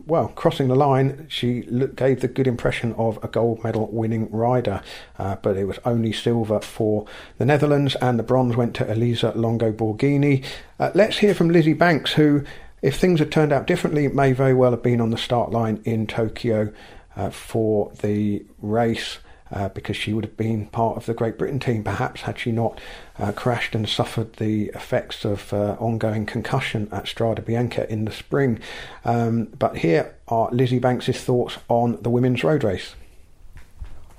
well, 0.07 0.29
crossing 0.29 0.68
the 0.68 0.74
line, 0.74 1.27
she 1.29 1.62
gave 1.94 2.20
the 2.20 2.29
good 2.29 2.46
impression 2.46 2.94
of 2.94 3.18
a 3.22 3.29
gold 3.29 3.64
medal 3.64 3.88
winning 3.90 4.31
rider, 4.31 4.83
uh, 5.18 5.37
but 5.37 5.57
it 5.57 5.64
was 5.64 5.79
only 5.85 6.12
silver 6.12 6.61
for 6.61 7.07
the 7.38 7.46
Netherlands, 7.46 7.96
and 7.96 8.18
the 8.18 8.22
bronze 8.22 8.55
went 8.57 8.74
to 8.77 8.92
Elisa 8.92 9.33
Longo 9.35 9.72
Borghini. 9.72 10.44
Uh, 10.79 10.90
let's 10.94 11.18
hear 11.18 11.35
from 11.35 11.48
Lizzy 11.48 11.72
Banks, 11.72 12.12
who, 12.12 12.44
if 12.83 12.98
things 12.98 13.18
had 13.18 13.33
turned 13.33 13.53
out 13.53 13.66
differently, 13.66 14.09
may 14.09 14.33
very 14.33 14.55
well 14.55 14.72
have 14.72 14.83
been 14.83 15.01
on 15.01 15.11
the 15.11 15.18
start 15.18 15.51
line 15.51 15.81
in 15.85 16.07
Tokyo 16.07 16.72
uh, 17.16 17.31
for 17.31 17.90
the 18.03 18.44
race 18.61 19.18
uh, 19.52 19.68
because 19.70 19.96
she 19.96 20.12
would 20.12 20.24
have 20.24 20.37
been 20.37 20.66
part 20.66 20.96
of 20.96 21.06
the 21.06 21.14
Great 21.14 21.38
Britain 21.38 21.58
team, 21.58 21.84
perhaps, 21.84 22.22
had 22.22 22.38
she 22.38 22.52
not 22.52 22.80
uh, 23.18 23.32
crashed 23.32 23.74
and 23.74 23.88
suffered 23.88 24.34
the 24.34 24.66
effects 24.74 25.24
of 25.24 25.52
uh, 25.52 25.76
ongoing 25.78 26.26
concussion 26.26 26.88
at 26.92 27.04
Strade 27.04 27.44
Bianche 27.44 27.87
in 27.88 28.04
the 28.04 28.12
spring. 28.12 28.61
Um, 29.04 29.46
but 29.58 29.78
here 29.78 30.14
are 30.28 30.48
Lizzy 30.52 30.78
Banks's 30.78 31.22
thoughts 31.22 31.58
on 31.68 32.00
the 32.02 32.11
women's 32.11 32.44
road 32.44 32.64
race. 32.64 32.94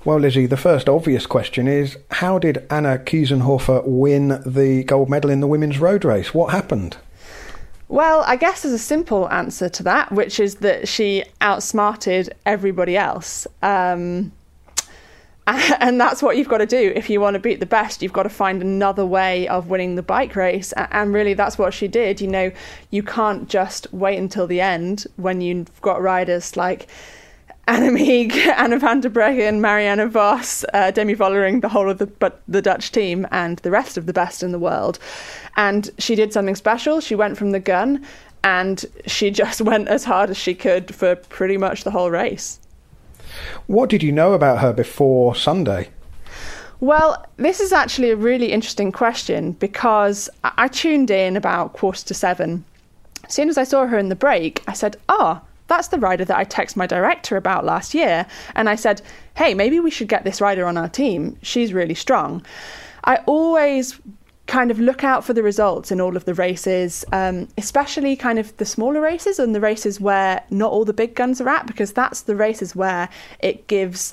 Well, 0.02 0.18
Lizzy, 0.18 0.46
the 0.46 0.56
first 0.56 0.88
obvious 0.88 1.26
question 1.26 1.68
is 1.68 1.98
how 2.10 2.38
did 2.38 2.66
Anna 2.70 2.96
Kiesenhofer 2.98 3.82
win 3.84 4.42
the 4.46 4.82
gold 4.84 5.10
medal 5.10 5.30
in 5.30 5.40
the 5.40 5.46
women's 5.46 5.78
road 5.78 6.06
race? 6.06 6.32
What 6.32 6.52
happened? 6.52 6.96
Well, 7.88 8.22
I 8.26 8.36
guess 8.36 8.62
there's 8.62 8.72
a 8.72 8.78
simple 8.78 9.28
answer 9.30 9.68
to 9.68 9.82
that, 9.82 10.12
which 10.12 10.40
is 10.40 10.56
that 10.56 10.88
she 10.88 11.24
outsmarted 11.42 12.32
everybody 12.46 12.96
else. 12.96 13.46
Um, 13.62 14.32
and 15.46 16.00
that's 16.00 16.22
what 16.22 16.36
you've 16.36 16.48
got 16.48 16.58
to 16.58 16.66
do 16.66 16.92
if 16.94 17.08
you 17.08 17.20
want 17.20 17.34
to 17.34 17.40
beat 17.40 17.60
the 17.60 17.66
best 17.66 18.02
you've 18.02 18.12
got 18.12 18.24
to 18.24 18.28
find 18.28 18.62
another 18.62 19.04
way 19.04 19.48
of 19.48 19.68
winning 19.68 19.94
the 19.94 20.02
bike 20.02 20.36
race 20.36 20.72
and 20.76 21.12
really 21.12 21.34
that's 21.34 21.58
what 21.58 21.72
she 21.72 21.88
did 21.88 22.20
you 22.20 22.28
know 22.28 22.52
you 22.90 23.02
can't 23.02 23.48
just 23.48 23.92
wait 23.92 24.18
until 24.18 24.46
the 24.46 24.60
end 24.60 25.06
when 25.16 25.40
you've 25.40 25.80
got 25.80 26.00
riders 26.00 26.56
like 26.56 26.88
Annemiek, 27.68 28.32
Anna 28.56 28.78
van 28.78 29.00
der 29.00 29.10
Breggen, 29.10 29.60
Marianne 29.60 30.08
Vos, 30.08 30.64
uh, 30.74 30.90
Demi 30.90 31.14
Vollering, 31.14 31.60
the 31.60 31.68
whole 31.68 31.88
of 31.88 31.98
the 31.98 32.06
but 32.06 32.42
the 32.48 32.60
Dutch 32.60 32.90
team, 32.90 33.28
and 33.30 33.58
the 33.58 33.70
rest 33.70 33.96
of 33.96 34.06
the 34.06 34.12
best 34.12 34.42
in 34.42 34.50
the 34.50 34.58
world. 34.58 34.98
And 35.56 35.88
she 35.98 36.16
did 36.16 36.32
something 36.32 36.56
special. 36.56 37.00
She 37.00 37.14
went 37.14 37.38
from 37.38 37.52
the 37.52 37.60
gun, 37.60 38.04
and 38.42 38.84
she 39.06 39.30
just 39.42 39.60
went 39.60 39.88
as 39.88 40.04
hard 40.04 40.30
as 40.30 40.36
she 40.36 40.54
could 40.54 40.92
for 40.94 41.14
pretty 41.14 41.56
much 41.56 41.84
the 41.84 41.90
whole 41.90 42.10
race. 42.10 42.59
What 43.66 43.88
did 43.88 44.02
you 44.02 44.12
know 44.12 44.32
about 44.32 44.60
her 44.60 44.72
before 44.72 45.34
Sunday? 45.34 45.90
Well, 46.80 47.26
this 47.36 47.60
is 47.60 47.72
actually 47.72 48.10
a 48.10 48.16
really 48.16 48.52
interesting 48.52 48.90
question 48.90 49.52
because 49.52 50.30
I 50.42 50.68
tuned 50.68 51.10
in 51.10 51.36
about 51.36 51.74
quarter 51.74 52.04
to 52.06 52.14
seven. 52.14 52.64
As 53.24 53.34
soon 53.34 53.50
as 53.50 53.58
I 53.58 53.64
saw 53.64 53.86
her 53.86 53.98
in 53.98 54.08
the 54.08 54.16
break, 54.16 54.62
I 54.66 54.72
said, 54.72 54.96
Oh, 55.08 55.42
that's 55.68 55.88
the 55.88 55.98
rider 55.98 56.24
that 56.24 56.36
I 56.36 56.44
texted 56.44 56.76
my 56.76 56.86
director 56.86 57.36
about 57.36 57.66
last 57.66 57.94
year. 57.94 58.26
And 58.54 58.68
I 58.68 58.76
said, 58.76 59.02
Hey, 59.36 59.52
maybe 59.52 59.78
we 59.78 59.90
should 59.90 60.08
get 60.08 60.24
this 60.24 60.40
rider 60.40 60.64
on 60.64 60.78
our 60.78 60.88
team. 60.88 61.36
She's 61.42 61.74
really 61.74 61.94
strong. 61.94 62.44
I 63.04 63.16
always 63.26 64.00
kind 64.50 64.72
of 64.72 64.80
look 64.80 65.04
out 65.04 65.24
for 65.24 65.32
the 65.32 65.44
results 65.44 65.92
in 65.92 66.00
all 66.00 66.16
of 66.16 66.24
the 66.24 66.34
races, 66.34 67.04
um, 67.12 67.46
especially 67.56 68.16
kind 68.16 68.36
of 68.36 68.54
the 68.56 68.64
smaller 68.64 69.00
races 69.00 69.38
and 69.38 69.54
the 69.54 69.60
races 69.60 70.00
where 70.00 70.42
not 70.50 70.72
all 70.72 70.84
the 70.84 70.92
big 70.92 71.14
guns 71.14 71.40
are 71.40 71.48
at, 71.48 71.68
because 71.68 71.92
that's 71.92 72.22
the 72.22 72.34
races 72.34 72.74
where 72.74 73.08
it 73.38 73.68
gives 73.68 74.12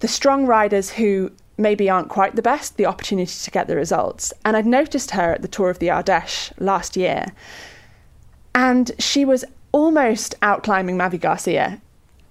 the 0.00 0.06
strong 0.06 0.44
riders 0.44 0.90
who 0.90 1.32
maybe 1.56 1.88
aren't 1.88 2.10
quite 2.10 2.36
the 2.36 2.42
best 2.42 2.76
the 2.76 2.84
opportunity 2.84 3.32
to 3.42 3.50
get 3.50 3.66
the 3.68 3.74
results. 3.74 4.34
And 4.44 4.54
I'd 4.54 4.66
noticed 4.66 5.12
her 5.12 5.32
at 5.32 5.40
the 5.40 5.48
Tour 5.48 5.70
of 5.70 5.78
the 5.78 5.88
Ardèche 5.88 6.52
last 6.60 6.94
year, 6.94 7.32
and 8.54 8.92
she 8.98 9.24
was 9.24 9.46
almost 9.72 10.34
out 10.42 10.62
climbing 10.62 10.98
Mavi 10.98 11.18
Garcia 11.18 11.80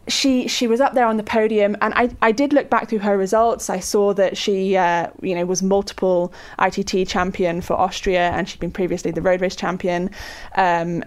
she 0.07 0.47
she 0.47 0.67
was 0.67 0.81
up 0.81 0.93
there 0.93 1.05
on 1.05 1.17
the 1.17 1.23
podium, 1.23 1.75
and 1.81 1.93
I, 1.95 2.09
I 2.21 2.31
did 2.31 2.53
look 2.53 2.69
back 2.69 2.89
through 2.89 2.99
her 2.99 3.17
results. 3.17 3.69
I 3.69 3.79
saw 3.79 4.13
that 4.13 4.37
she 4.37 4.75
uh, 4.75 5.09
you 5.21 5.35
know 5.35 5.45
was 5.45 5.61
multiple 5.61 6.33
ITT 6.59 7.07
champion 7.07 7.61
for 7.61 7.73
Austria, 7.73 8.29
and 8.31 8.47
she'd 8.47 8.59
been 8.59 8.71
previously 8.71 9.11
the 9.11 9.21
road 9.21 9.41
race 9.41 9.55
champion. 9.55 10.09
Um, 10.55 11.03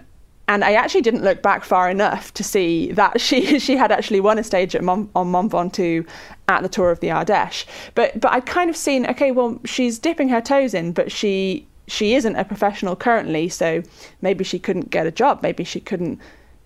and 0.47 0.65
I 0.65 0.73
actually 0.73 1.01
didn't 1.01 1.23
look 1.23 1.41
back 1.41 1.63
far 1.63 1.89
enough 1.89 2.33
to 2.33 2.43
see 2.43 2.91
that 2.91 3.21
she 3.21 3.59
she 3.65 3.75
had 3.75 3.91
actually 3.91 4.19
won 4.19 4.37
a 4.37 4.43
stage 4.43 4.75
at 4.75 4.83
Mont, 4.83 5.09
on 5.15 5.29
Mont 5.29 5.51
Ventoux 5.51 6.05
at 6.47 6.61
the 6.61 6.69
Tour 6.69 6.91
of 6.91 6.99
the 6.99 7.07
Ardèche. 7.07 7.65
But 7.95 8.19
but 8.19 8.31
I'd 8.31 8.45
kind 8.45 8.69
of 8.69 8.75
seen 8.75 9.05
okay, 9.07 9.31
well 9.31 9.59
she's 9.65 9.99
dipping 9.99 10.29
her 10.29 10.41
toes 10.41 10.73
in, 10.73 10.91
but 10.91 11.11
she 11.11 11.67
she 11.87 12.15
isn't 12.15 12.35
a 12.35 12.45
professional 12.45 12.95
currently, 12.95 13.49
so 13.49 13.81
maybe 14.21 14.43
she 14.43 14.59
couldn't 14.59 14.91
get 14.91 15.07
a 15.07 15.11
job, 15.11 15.41
maybe 15.41 15.63
she 15.63 15.79
couldn't 15.79 16.19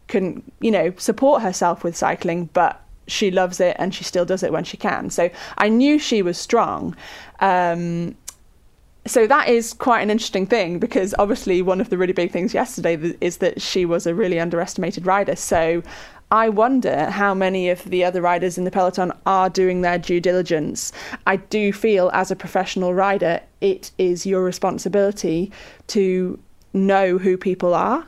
can, 0.08 0.44
you 0.60 0.72
know, 0.72 0.94
support 0.98 1.42
herself 1.42 1.84
with 1.84 1.96
cycling, 1.96 2.50
but 2.54 2.82
she 3.08 3.32
loves 3.32 3.60
it 3.60 3.76
and 3.80 3.94
she 3.94 4.04
still 4.04 4.26
does 4.26 4.44
it 4.44 4.52
when 4.52 4.64
she 4.64 4.78
can. 4.78 5.10
So 5.10 5.30
I 5.58 5.70
knew 5.70 6.00
she 6.00 6.22
was 6.22 6.38
strong. 6.38 6.96
Um, 7.40 8.16
so 9.08 9.28
that 9.28 9.50
is 9.50 9.74
quite 9.74 10.02
an 10.02 10.10
interesting 10.10 10.48
thing 10.48 10.80
because 10.80 11.14
obviously 11.20 11.62
one 11.62 11.80
of 11.80 11.90
the 11.90 11.98
really 11.98 12.14
big 12.14 12.32
things 12.32 12.54
yesterday 12.54 12.96
is 13.22 13.38
that 13.38 13.62
she 13.62 13.86
was 13.86 14.08
a 14.08 14.16
really 14.16 14.40
underestimated 14.40 15.06
rider. 15.06 15.36
So 15.36 15.84
I 16.32 16.50
wonder 16.50 17.12
how 17.12 17.36
many 17.36 17.70
of 17.70 17.84
the 17.84 18.04
other 18.04 18.20
riders 18.20 18.58
in 18.58 18.64
the 18.64 18.72
peloton 18.72 19.14
are 19.28 19.48
doing 19.48 19.82
their 19.82 20.00
due 20.00 20.20
diligence. 20.20 20.92
I 21.28 21.36
do 21.36 21.72
feel 21.72 22.10
as 22.14 22.32
a 22.32 22.36
professional 22.36 22.96
rider, 22.96 23.42
it 23.62 23.92
is 24.00 24.26
your 24.26 24.44
responsibility 24.44 25.52
to 25.88 26.40
know 26.74 27.20
who 27.20 27.38
people 27.38 27.76
are. 27.76 28.08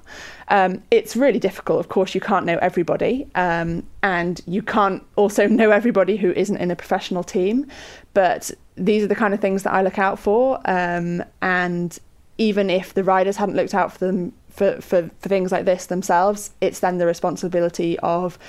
Um, 0.50 0.82
it's 0.92 1.16
really 1.16 1.40
difficult. 1.40 1.80
Of 1.80 1.90
course, 1.90 2.16
you 2.16 2.22
can't 2.22 2.46
know 2.46 2.58
everybody, 2.62 3.28
um, 3.36 3.84
and 4.04 4.42
you 4.48 4.62
can't 4.62 5.04
also 5.16 5.48
know 5.60 5.72
everybody 5.72 6.18
who 6.18 6.32
isn't 6.32 6.58
in 6.58 6.72
a 6.72 6.76
professional 6.76 7.24
team. 7.24 7.68
But 8.14 8.52
these 8.76 9.04
are 9.04 9.08
the 9.08 9.16
kind 9.16 9.34
of 9.34 9.40
things 9.40 9.64
that 9.64 9.74
I 9.74 9.82
look 9.82 10.00
out 10.00 10.20
for. 10.20 10.60
Um, 10.66 11.24
and 11.42 11.98
even 12.38 12.70
if 12.70 12.94
the 12.94 13.04
riders 13.04 13.38
hadn't 13.38 13.56
looked 13.56 13.74
out 13.74 13.92
for 13.92 14.00
them 14.00 14.34
for, 14.50 14.82
for, 14.82 15.10
for 15.20 15.30
things 15.30 15.52
like 15.52 15.66
this 15.66 15.88
themselves, 15.88 16.52
it's 16.62 16.80
then 16.80 16.98
the 16.98 17.06
responsibility 17.06 17.98
of 18.00 18.40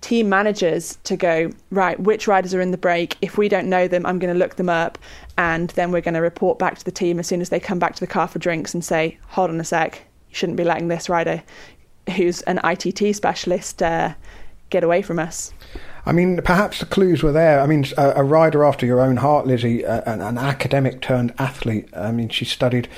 team 0.00 0.28
managers 0.28 0.96
to 1.02 1.16
go 1.16 1.50
right 1.70 1.98
which 1.98 2.28
riders 2.28 2.54
are 2.54 2.60
in 2.60 2.70
the 2.70 2.78
break 2.78 3.16
if 3.20 3.36
we 3.36 3.48
don't 3.48 3.68
know 3.68 3.88
them 3.88 4.06
i'm 4.06 4.20
going 4.20 4.32
to 4.32 4.38
look 4.38 4.54
them 4.54 4.68
up 4.68 4.96
and 5.36 5.70
then 5.70 5.90
we're 5.90 6.00
going 6.00 6.14
to 6.14 6.20
report 6.20 6.56
back 6.56 6.78
to 6.78 6.84
the 6.84 6.92
team 6.92 7.18
as 7.18 7.26
soon 7.26 7.40
as 7.40 7.48
they 7.48 7.58
come 7.58 7.80
back 7.80 7.94
to 7.94 8.00
the 8.00 8.06
car 8.06 8.28
for 8.28 8.38
drinks 8.38 8.72
and 8.74 8.84
say 8.84 9.18
hold 9.26 9.50
on 9.50 9.58
a 9.60 9.64
sec 9.64 10.07
you 10.28 10.34
shouldn't 10.34 10.56
be 10.56 10.64
letting 10.64 10.88
this 10.88 11.08
rider, 11.08 11.42
who's 12.16 12.42
an 12.42 12.60
ITT 12.64 13.14
specialist, 13.14 13.82
uh, 13.82 14.14
get 14.70 14.84
away 14.84 15.02
from 15.02 15.18
us. 15.18 15.52
I 16.06 16.12
mean, 16.12 16.40
perhaps 16.42 16.80
the 16.80 16.86
clues 16.86 17.22
were 17.22 17.32
there. 17.32 17.60
I 17.60 17.66
mean, 17.66 17.84
a, 17.96 18.12
a 18.16 18.24
rider 18.24 18.64
after 18.64 18.86
your 18.86 19.00
own 19.00 19.18
heart, 19.18 19.46
Lizzy, 19.46 19.82
an, 19.84 20.20
an, 20.20 20.38
academic 20.38 21.02
turned 21.02 21.34
athlete. 21.38 21.88
I 21.94 22.12
mean, 22.12 22.30
she 22.30 22.46
studied 22.46 22.88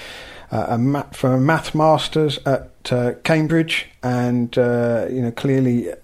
uh, 0.52 0.78
a 0.78 1.14
for 1.14 1.34
a 1.34 1.40
math 1.40 1.74
masters 1.74 2.38
at 2.46 2.70
uh, 2.92 3.12
Cambridge, 3.24 3.88
and 4.02 4.56
uh, 4.56 5.06
you 5.10 5.22
know, 5.22 5.32
clearly, 5.32 5.90
uh, 5.90 5.94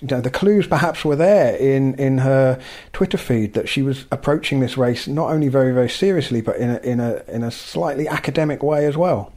you 0.00 0.08
know, 0.08 0.20
the 0.20 0.30
clues 0.30 0.66
perhaps 0.66 1.04
were 1.04 1.16
there 1.16 1.56
in, 1.56 1.94
in 1.94 2.18
her 2.18 2.60
Twitter 2.92 3.18
feed 3.18 3.54
that 3.54 3.68
she 3.68 3.82
was 3.82 4.06
approaching 4.10 4.60
this 4.60 4.76
race 4.76 5.06
not 5.06 5.30
only 5.30 5.48
very 5.48 5.72
very 5.72 5.88
seriously, 5.88 6.40
but 6.40 6.56
in 6.56 6.70
a 6.70 6.78
in 6.78 7.00
a 7.00 7.22
in 7.28 7.42
a 7.42 7.50
slightly 7.50 8.06
academic 8.06 8.62
way 8.62 8.86
as 8.86 8.96
well. 8.96 9.32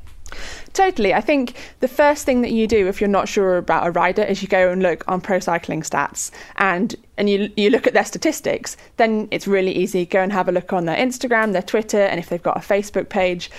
Totally. 0.76 1.14
I 1.14 1.22
think 1.22 1.56
the 1.80 1.88
first 1.88 2.26
thing 2.26 2.42
that 2.42 2.52
you 2.52 2.68
do 2.68 2.90
if 2.90 3.00
you're 3.00 3.08
not 3.08 3.30
sure 3.30 3.56
about 3.56 3.88
a 3.88 3.92
rider 3.92 4.22
is 4.22 4.42
you 4.42 4.50
go 4.50 4.70
and 4.70 4.84
look 4.84 5.06
on 5.08 5.22
ProCyclingStats 5.22 6.32
and 6.58 6.94
and 7.18 7.30
you 7.30 7.50
you 7.56 7.70
look 7.70 7.88
at 7.88 7.94
their 7.94 8.04
statistics. 8.04 8.76
Then 8.98 9.30
it's 9.32 9.48
really 9.48 9.72
easy. 9.72 10.06
Go 10.06 10.20
and 10.20 10.34
have 10.34 10.50
a 10.50 10.52
look 10.52 10.74
on 10.74 10.84
their 10.84 10.98
Instagram, 10.98 11.54
their 11.54 11.62
Twitter, 11.62 12.02
and 12.02 12.20
if 12.20 12.28
they've 12.28 12.44
got 12.44 12.58
a 12.58 12.60
Facebook 12.60 13.08
page. 13.08 13.50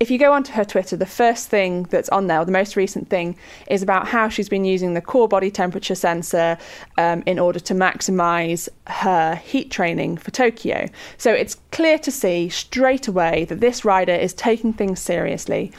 If 0.00 0.10
you 0.10 0.18
go 0.18 0.32
onto 0.32 0.52
her 0.52 0.64
Twitter, 0.64 0.96
the 0.96 1.06
first 1.06 1.48
thing 1.48 1.84
that's 1.84 2.08
on 2.08 2.26
there, 2.28 2.40
or 2.40 2.44
the 2.46 2.50
most 2.50 2.76
recent 2.76 3.10
thing, 3.10 3.36
is 3.68 3.82
about 3.82 4.08
how 4.08 4.28
she's 4.28 4.48
been 4.48 4.64
using 4.64 4.94
the 4.94 5.02
core 5.02 5.28
body 5.28 5.50
temperature 5.50 5.94
sensor 5.94 6.58
um, 6.96 7.22
in 7.26 7.38
order 7.38 7.60
to 7.60 7.74
maximize 7.74 8.70
her 8.86 9.36
heat 9.36 9.70
training 9.70 10.16
for 10.16 10.30
Tokyo. 10.30 10.88
So 11.16 11.32
it's 11.32 11.58
clear 11.70 11.98
to 11.98 12.10
see 12.10 12.48
straight 12.48 13.06
away 13.06 13.44
that 13.44 13.60
this 13.60 13.84
rider 13.84 14.14
is 14.14 14.32
taking 14.32 14.72
things 14.72 14.98
seriously 14.98 15.70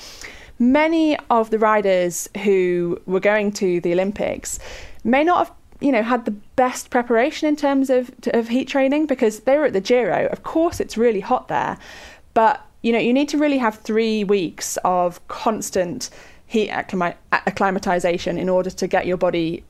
many 0.59 1.17
of 1.29 1.49
the 1.49 1.59
riders 1.59 2.29
who 2.43 2.99
were 3.05 3.19
going 3.19 3.51
to 3.51 3.81
the 3.81 3.93
Olympics 3.93 4.59
may 5.03 5.23
not 5.23 5.47
have 5.47 5.55
you 5.81 5.91
know 5.91 6.03
had 6.03 6.25
the 6.25 6.31
best 6.31 6.89
preparation 6.89 7.47
in 7.47 7.55
terms 7.55 7.89
of 7.89 8.11
of 8.33 8.47
heat 8.47 8.67
training 8.67 9.05
because 9.05 9.41
they 9.41 9.57
were 9.57 9.65
at 9.65 9.73
the 9.73 9.81
Giro. 9.81 10.27
Of 10.27 10.43
course, 10.43 10.79
it's 10.79 10.97
really 10.97 11.19
hot 11.19 11.47
there, 11.47 11.77
but 12.33 12.65
you 12.81 12.91
know 12.91 12.99
you 12.99 13.13
need 13.13 13.29
to 13.29 13.37
really 13.37 13.57
have 13.57 13.75
three 13.79 14.23
weeks 14.23 14.77
of 14.83 15.25
constant 15.27 16.09
heat 16.47 16.69
acclimatization 16.69 18.37
in 18.37 18.49
order 18.49 18.69
to 18.69 18.87
get 18.87 19.05
your 19.05 19.17
body 19.17 19.63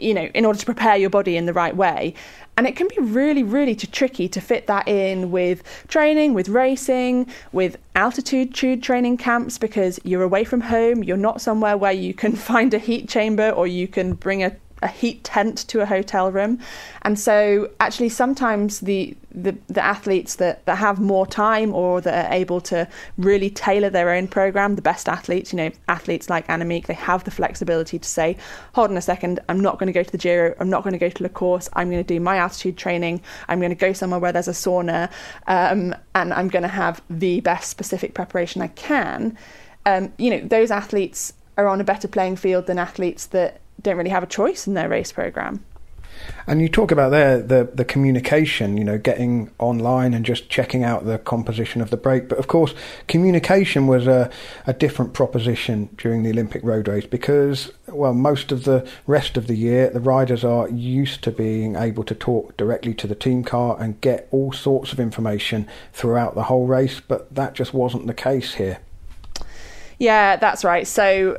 you 0.00 0.14
know, 0.14 0.28
in 0.34 0.44
order 0.44 0.58
to 0.58 0.64
prepare 0.64 0.96
your 0.96 1.10
body 1.10 1.36
in 1.36 1.46
the 1.46 1.52
right 1.52 1.76
way. 1.76 2.14
And 2.56 2.66
it 2.66 2.76
can 2.76 2.88
be 2.88 2.98
really, 3.00 3.42
really 3.42 3.74
tricky 3.74 4.28
to 4.28 4.40
fit 4.40 4.66
that 4.66 4.86
in 4.86 5.30
with 5.30 5.62
training, 5.88 6.34
with 6.34 6.48
racing, 6.48 7.26
with 7.52 7.78
altitude 7.94 8.52
training 8.82 9.16
camps 9.16 9.56
because 9.56 9.98
you're 10.04 10.22
away 10.22 10.44
from 10.44 10.60
home, 10.60 11.02
you're 11.02 11.16
not 11.16 11.40
somewhere 11.40 11.76
where 11.76 11.92
you 11.92 12.12
can 12.12 12.36
find 12.50 12.74
a 12.74 12.78
heat 12.78 13.08
chamber 13.08 13.50
or 13.50 13.66
you 13.66 13.88
can 13.88 14.12
bring 14.14 14.42
a 14.42 14.54
a 14.82 14.88
heat 14.88 15.24
tent 15.24 15.58
to 15.68 15.80
a 15.80 15.86
hotel 15.86 16.30
room. 16.32 16.58
And 17.02 17.18
so 17.18 17.70
actually 17.80 18.08
sometimes 18.08 18.80
the 18.80 19.16
the, 19.32 19.56
the 19.68 19.84
athletes 19.84 20.36
that, 20.36 20.64
that 20.66 20.76
have 20.78 20.98
more 21.00 21.26
time 21.26 21.72
or 21.72 22.00
that 22.00 22.26
are 22.26 22.34
able 22.34 22.60
to 22.62 22.88
really 23.16 23.50
tailor 23.50 23.90
their 23.90 24.10
own 24.10 24.26
program, 24.26 24.74
the 24.74 24.82
best 24.82 25.08
athletes, 25.08 25.52
you 25.52 25.56
know, 25.56 25.70
athletes 25.88 26.28
like 26.28 26.46
Annemiek, 26.48 26.86
they 26.86 26.94
have 26.94 27.24
the 27.24 27.30
flexibility 27.30 27.98
to 27.98 28.08
say, 28.08 28.36
hold 28.74 28.90
on 28.90 28.96
a 28.96 29.02
second, 29.02 29.40
I'm 29.48 29.60
not 29.60 29.78
going 29.78 29.86
to 29.86 29.92
go 29.92 30.02
to 30.02 30.10
the 30.10 30.18
Giro, 30.18 30.54
I'm 30.58 30.70
not 30.70 30.82
going 30.82 30.92
to 30.92 30.98
go 30.98 31.08
to 31.08 31.22
the 31.22 31.28
course, 31.28 31.68
I'm 31.74 31.90
going 31.90 32.02
to 32.02 32.14
do 32.14 32.20
my 32.20 32.38
altitude 32.38 32.76
training, 32.76 33.22
I'm 33.48 33.60
going 33.60 33.70
to 33.70 33.76
go 33.76 33.92
somewhere 33.92 34.18
where 34.18 34.32
there's 34.32 34.48
a 34.48 34.52
sauna, 34.52 35.10
um, 35.46 35.94
and 36.14 36.32
I'm 36.32 36.48
going 36.48 36.62
to 36.62 36.68
have 36.68 37.00
the 37.08 37.40
best 37.40 37.70
specific 37.70 38.14
preparation 38.14 38.62
I 38.62 38.68
can. 38.68 39.38
Um, 39.86 40.12
you 40.18 40.30
know, 40.30 40.40
those 40.40 40.70
athletes 40.70 41.32
are 41.56 41.68
on 41.68 41.80
a 41.80 41.84
better 41.84 42.08
playing 42.08 42.36
field 42.36 42.66
than 42.66 42.78
athletes 42.78 43.26
that 43.26 43.60
don't 43.82 43.96
really 43.96 44.10
have 44.10 44.22
a 44.22 44.26
choice 44.26 44.66
in 44.66 44.74
their 44.74 44.88
race 44.88 45.12
program. 45.12 45.64
And 46.46 46.60
you 46.60 46.68
talk 46.68 46.90
about 46.90 47.10
there 47.10 47.40
the 47.40 47.70
the 47.72 47.84
communication, 47.84 48.76
you 48.76 48.84
know, 48.84 48.98
getting 48.98 49.50
online 49.58 50.14
and 50.14 50.24
just 50.24 50.48
checking 50.48 50.84
out 50.84 51.04
the 51.04 51.18
composition 51.18 51.80
of 51.80 51.90
the 51.90 51.96
break. 51.96 52.28
But 52.28 52.38
of 52.38 52.46
course, 52.46 52.74
communication 53.08 53.86
was 53.86 54.06
a, 54.06 54.30
a 54.66 54.72
different 54.72 55.12
proposition 55.12 55.88
during 55.96 56.22
the 56.22 56.30
Olympic 56.30 56.62
road 56.62 56.88
race 56.88 57.06
because, 57.06 57.72
well, 57.88 58.14
most 58.14 58.52
of 58.52 58.64
the 58.64 58.86
rest 59.06 59.36
of 59.36 59.46
the 59.46 59.54
year, 59.54 59.90
the 59.90 60.00
riders 60.00 60.44
are 60.44 60.68
used 60.68 61.22
to 61.24 61.30
being 61.30 61.76
able 61.76 62.04
to 62.04 62.14
talk 62.14 62.56
directly 62.56 62.94
to 62.94 63.06
the 63.06 63.14
team 63.14 63.44
car 63.44 63.76
and 63.80 64.00
get 64.00 64.28
all 64.30 64.52
sorts 64.52 64.92
of 64.92 65.00
information 65.00 65.66
throughout 65.92 66.34
the 66.34 66.44
whole 66.44 66.66
race. 66.66 67.00
But 67.00 67.34
that 67.34 67.54
just 67.54 67.72
wasn't 67.72 68.06
the 68.06 68.14
case 68.14 68.54
here. 68.54 68.80
Yeah, 69.98 70.36
that's 70.36 70.64
right. 70.64 70.86
So 70.86 71.38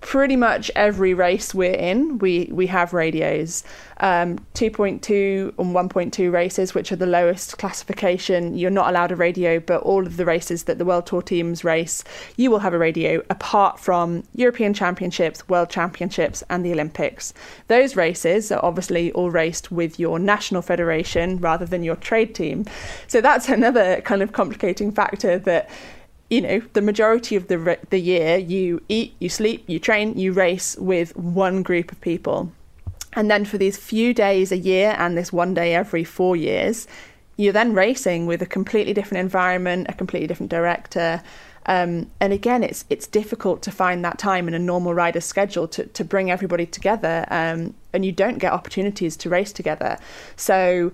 pretty 0.00 0.36
much 0.36 0.70
every 0.76 1.12
race 1.12 1.54
we're 1.54 1.72
in, 1.72 2.18
we, 2.18 2.48
we 2.52 2.66
have 2.68 2.92
radios. 2.92 3.64
Um, 3.98 4.38
2.2 4.54 5.58
and 5.58 5.74
1.2 5.74 6.32
races, 6.32 6.72
which 6.72 6.92
are 6.92 6.96
the 6.96 7.06
lowest 7.06 7.58
classification, 7.58 8.56
you're 8.56 8.70
not 8.70 8.88
allowed 8.88 9.10
a 9.10 9.16
radio, 9.16 9.58
but 9.58 9.82
all 9.82 10.06
of 10.06 10.16
the 10.16 10.24
races 10.24 10.64
that 10.64 10.78
the 10.78 10.84
World 10.84 11.06
Tour 11.06 11.20
teams 11.20 11.64
race, 11.64 12.04
you 12.36 12.50
will 12.50 12.60
have 12.60 12.74
a 12.74 12.78
radio, 12.78 13.22
apart 13.28 13.80
from 13.80 14.22
European 14.34 14.72
Championships, 14.72 15.48
World 15.48 15.68
Championships, 15.68 16.44
and 16.48 16.64
the 16.64 16.72
Olympics. 16.72 17.34
Those 17.66 17.96
races 17.96 18.52
are 18.52 18.64
obviously 18.64 19.10
all 19.12 19.30
raced 19.30 19.72
with 19.72 19.98
your 19.98 20.20
national 20.20 20.62
federation 20.62 21.38
rather 21.38 21.66
than 21.66 21.82
your 21.82 21.96
trade 21.96 22.34
team. 22.36 22.66
So 23.08 23.20
that's 23.20 23.48
another 23.48 24.00
kind 24.02 24.22
of 24.22 24.32
complicating 24.32 24.92
factor 24.92 25.38
that 25.40 25.68
you 26.30 26.40
know, 26.42 26.60
the 26.74 26.82
majority 26.82 27.36
of 27.36 27.48
the 27.48 27.78
the 27.90 27.98
year, 27.98 28.36
you 28.36 28.82
eat, 28.88 29.14
you 29.18 29.28
sleep, 29.28 29.64
you 29.66 29.78
train, 29.78 30.18
you 30.18 30.32
race 30.32 30.76
with 30.76 31.16
one 31.16 31.62
group 31.62 31.90
of 31.90 32.00
people, 32.00 32.52
and 33.14 33.30
then 33.30 33.44
for 33.44 33.58
these 33.58 33.76
few 33.76 34.12
days 34.12 34.52
a 34.52 34.58
year 34.58 34.94
and 34.98 35.16
this 35.16 35.32
one 35.32 35.54
day 35.54 35.74
every 35.74 36.04
four 36.04 36.36
years, 36.36 36.86
you're 37.36 37.52
then 37.52 37.72
racing 37.72 38.26
with 38.26 38.42
a 38.42 38.46
completely 38.46 38.92
different 38.92 39.20
environment, 39.20 39.86
a 39.88 39.94
completely 39.94 40.26
different 40.26 40.50
director. 40.50 41.22
Um, 41.66 42.10
and 42.20 42.32
again, 42.32 42.62
it's 42.62 42.84
it's 42.88 43.06
difficult 43.06 43.62
to 43.62 43.70
find 43.70 44.04
that 44.04 44.18
time 44.18 44.48
in 44.48 44.54
a 44.54 44.58
normal 44.58 44.94
rider's 44.94 45.24
schedule 45.24 45.68
to, 45.68 45.84
to 45.86 46.04
bring 46.04 46.30
everybody 46.30 46.66
together, 46.66 47.26
um, 47.30 47.74
and 47.92 48.04
you 48.04 48.12
don't 48.12 48.38
get 48.38 48.52
opportunities 48.52 49.16
to 49.18 49.30
race 49.30 49.52
together. 49.52 49.98
So 50.36 50.92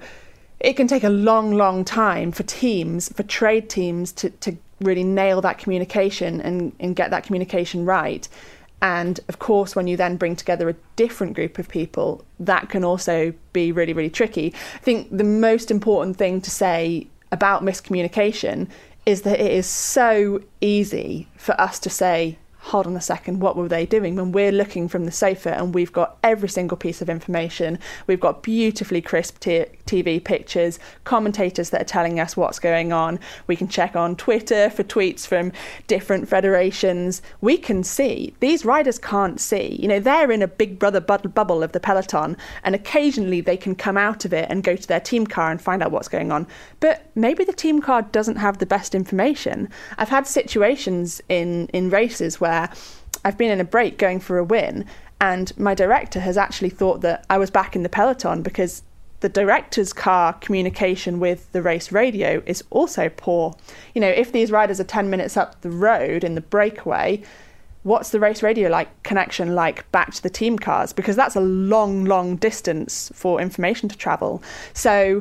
it 0.60 0.74
can 0.74 0.86
take 0.86 1.04
a 1.04 1.10
long, 1.10 1.52
long 1.52 1.84
time 1.84 2.32
for 2.32 2.42
teams, 2.44 3.12
for 3.12 3.22
trade 3.22 3.68
teams, 3.68 4.12
to, 4.12 4.30
to 4.30 4.56
really 4.80 5.04
nail 5.04 5.40
that 5.40 5.58
communication 5.58 6.40
and, 6.40 6.72
and 6.80 6.96
get 6.96 7.10
that 7.10 7.24
communication 7.24 7.84
right. 7.84 8.28
And 8.82 9.18
of 9.28 9.38
course, 9.38 9.74
when 9.74 9.86
you 9.86 9.96
then 9.96 10.16
bring 10.16 10.36
together 10.36 10.68
a 10.68 10.74
different 10.96 11.34
group 11.34 11.58
of 11.58 11.68
people, 11.68 12.24
that 12.38 12.68
can 12.68 12.84
also 12.84 13.32
be 13.52 13.72
really, 13.72 13.92
really 13.92 14.10
tricky. 14.10 14.52
I 14.74 14.78
think 14.78 15.16
the 15.16 15.24
most 15.24 15.70
important 15.70 16.16
thing 16.16 16.40
to 16.42 16.50
say 16.50 17.06
about 17.32 17.62
miscommunication 17.62 18.68
is 19.06 19.22
that 19.22 19.40
it 19.40 19.52
is 19.52 19.66
so 19.66 20.42
easy 20.60 21.28
for 21.36 21.58
us 21.60 21.78
to 21.80 21.90
say, 21.90 22.38
hold 22.58 22.86
on 22.86 22.96
a 22.96 23.00
second, 23.00 23.40
what 23.40 23.56
were 23.56 23.68
they 23.68 23.84
doing? 23.84 24.16
When 24.16 24.32
we're 24.32 24.52
looking 24.52 24.88
from 24.88 25.04
the 25.04 25.12
sofa 25.12 25.54
and 25.54 25.74
we've 25.74 25.92
got 25.92 26.16
every 26.22 26.48
single 26.48 26.78
piece 26.78 27.02
of 27.02 27.10
information, 27.10 27.78
we've 28.06 28.20
got 28.20 28.42
beautifully 28.42 29.02
crisp 29.02 29.40
t- 29.40 29.66
TV 29.86 30.22
pictures, 30.22 30.78
commentators 31.04 31.70
that 31.70 31.82
are 31.82 31.84
telling 31.84 32.18
us 32.18 32.36
what's 32.36 32.58
going 32.58 32.92
on. 32.92 33.20
We 33.46 33.56
can 33.56 33.68
check 33.68 33.94
on 33.94 34.16
Twitter 34.16 34.70
for 34.70 34.82
tweets 34.82 35.26
from 35.26 35.52
different 35.86 36.28
federations. 36.28 37.20
We 37.42 37.58
can 37.58 37.84
see. 37.84 38.34
These 38.40 38.64
riders 38.64 38.98
can't 38.98 39.38
see. 39.38 39.76
You 39.78 39.88
know, 39.88 40.00
they're 40.00 40.32
in 40.32 40.40
a 40.40 40.48
big 40.48 40.78
brother 40.78 41.00
bubble 41.00 41.62
of 41.62 41.72
the 41.72 41.80
peloton, 41.80 42.36
and 42.62 42.74
occasionally 42.74 43.42
they 43.42 43.58
can 43.58 43.74
come 43.74 43.98
out 43.98 44.24
of 44.24 44.32
it 44.32 44.46
and 44.48 44.64
go 44.64 44.74
to 44.74 44.88
their 44.88 45.00
team 45.00 45.26
car 45.26 45.50
and 45.50 45.60
find 45.60 45.82
out 45.82 45.92
what's 45.92 46.08
going 46.08 46.32
on. 46.32 46.46
But 46.80 47.10
maybe 47.14 47.44
the 47.44 47.52
team 47.52 47.82
car 47.82 48.02
doesn't 48.02 48.36
have 48.36 48.58
the 48.58 48.66
best 48.66 48.94
information. 48.94 49.68
I've 49.98 50.08
had 50.08 50.26
situations 50.26 51.20
in, 51.28 51.68
in 51.68 51.90
races 51.90 52.40
where 52.40 52.54
where 52.54 52.70
I've 53.24 53.38
been 53.38 53.50
in 53.50 53.60
a 53.60 53.64
break 53.64 53.98
going 53.98 54.20
for 54.20 54.38
a 54.38 54.44
win, 54.44 54.84
and 55.20 55.56
my 55.58 55.74
director 55.74 56.20
has 56.20 56.36
actually 56.36 56.70
thought 56.70 57.00
that 57.00 57.24
I 57.30 57.38
was 57.38 57.50
back 57.50 57.74
in 57.74 57.82
the 57.82 57.88
peloton 57.88 58.42
because 58.42 58.82
the 59.24 59.28
director's 59.30 59.94
car 59.94 60.34
communication 60.34 61.18
with 61.18 61.50
the 61.52 61.62
race 61.62 61.90
radio 61.90 62.42
is 62.44 62.62
also 62.68 63.08
poor. 63.08 63.56
You 63.94 64.02
know, 64.02 64.08
if 64.10 64.32
these 64.32 64.50
riders 64.50 64.80
are 64.80 64.84
10 64.84 65.08
minutes 65.08 65.38
up 65.38 65.62
the 65.62 65.70
road 65.70 66.24
in 66.24 66.34
the 66.34 66.42
breakaway, 66.42 67.22
what's 67.84 68.10
the 68.10 68.20
race 68.20 68.42
radio 68.42 68.68
like 68.68 69.02
connection 69.02 69.54
like 69.54 69.90
back 69.92 70.12
to 70.12 70.22
the 70.22 70.28
team 70.28 70.58
cars 70.58 70.92
because 70.92 71.16
that's 71.16 71.36
a 71.36 71.40
long 71.40 72.04
long 72.04 72.36
distance 72.36 73.10
for 73.14 73.40
information 73.40 73.88
to 73.90 73.96
travel 73.96 74.42
so 74.72 75.20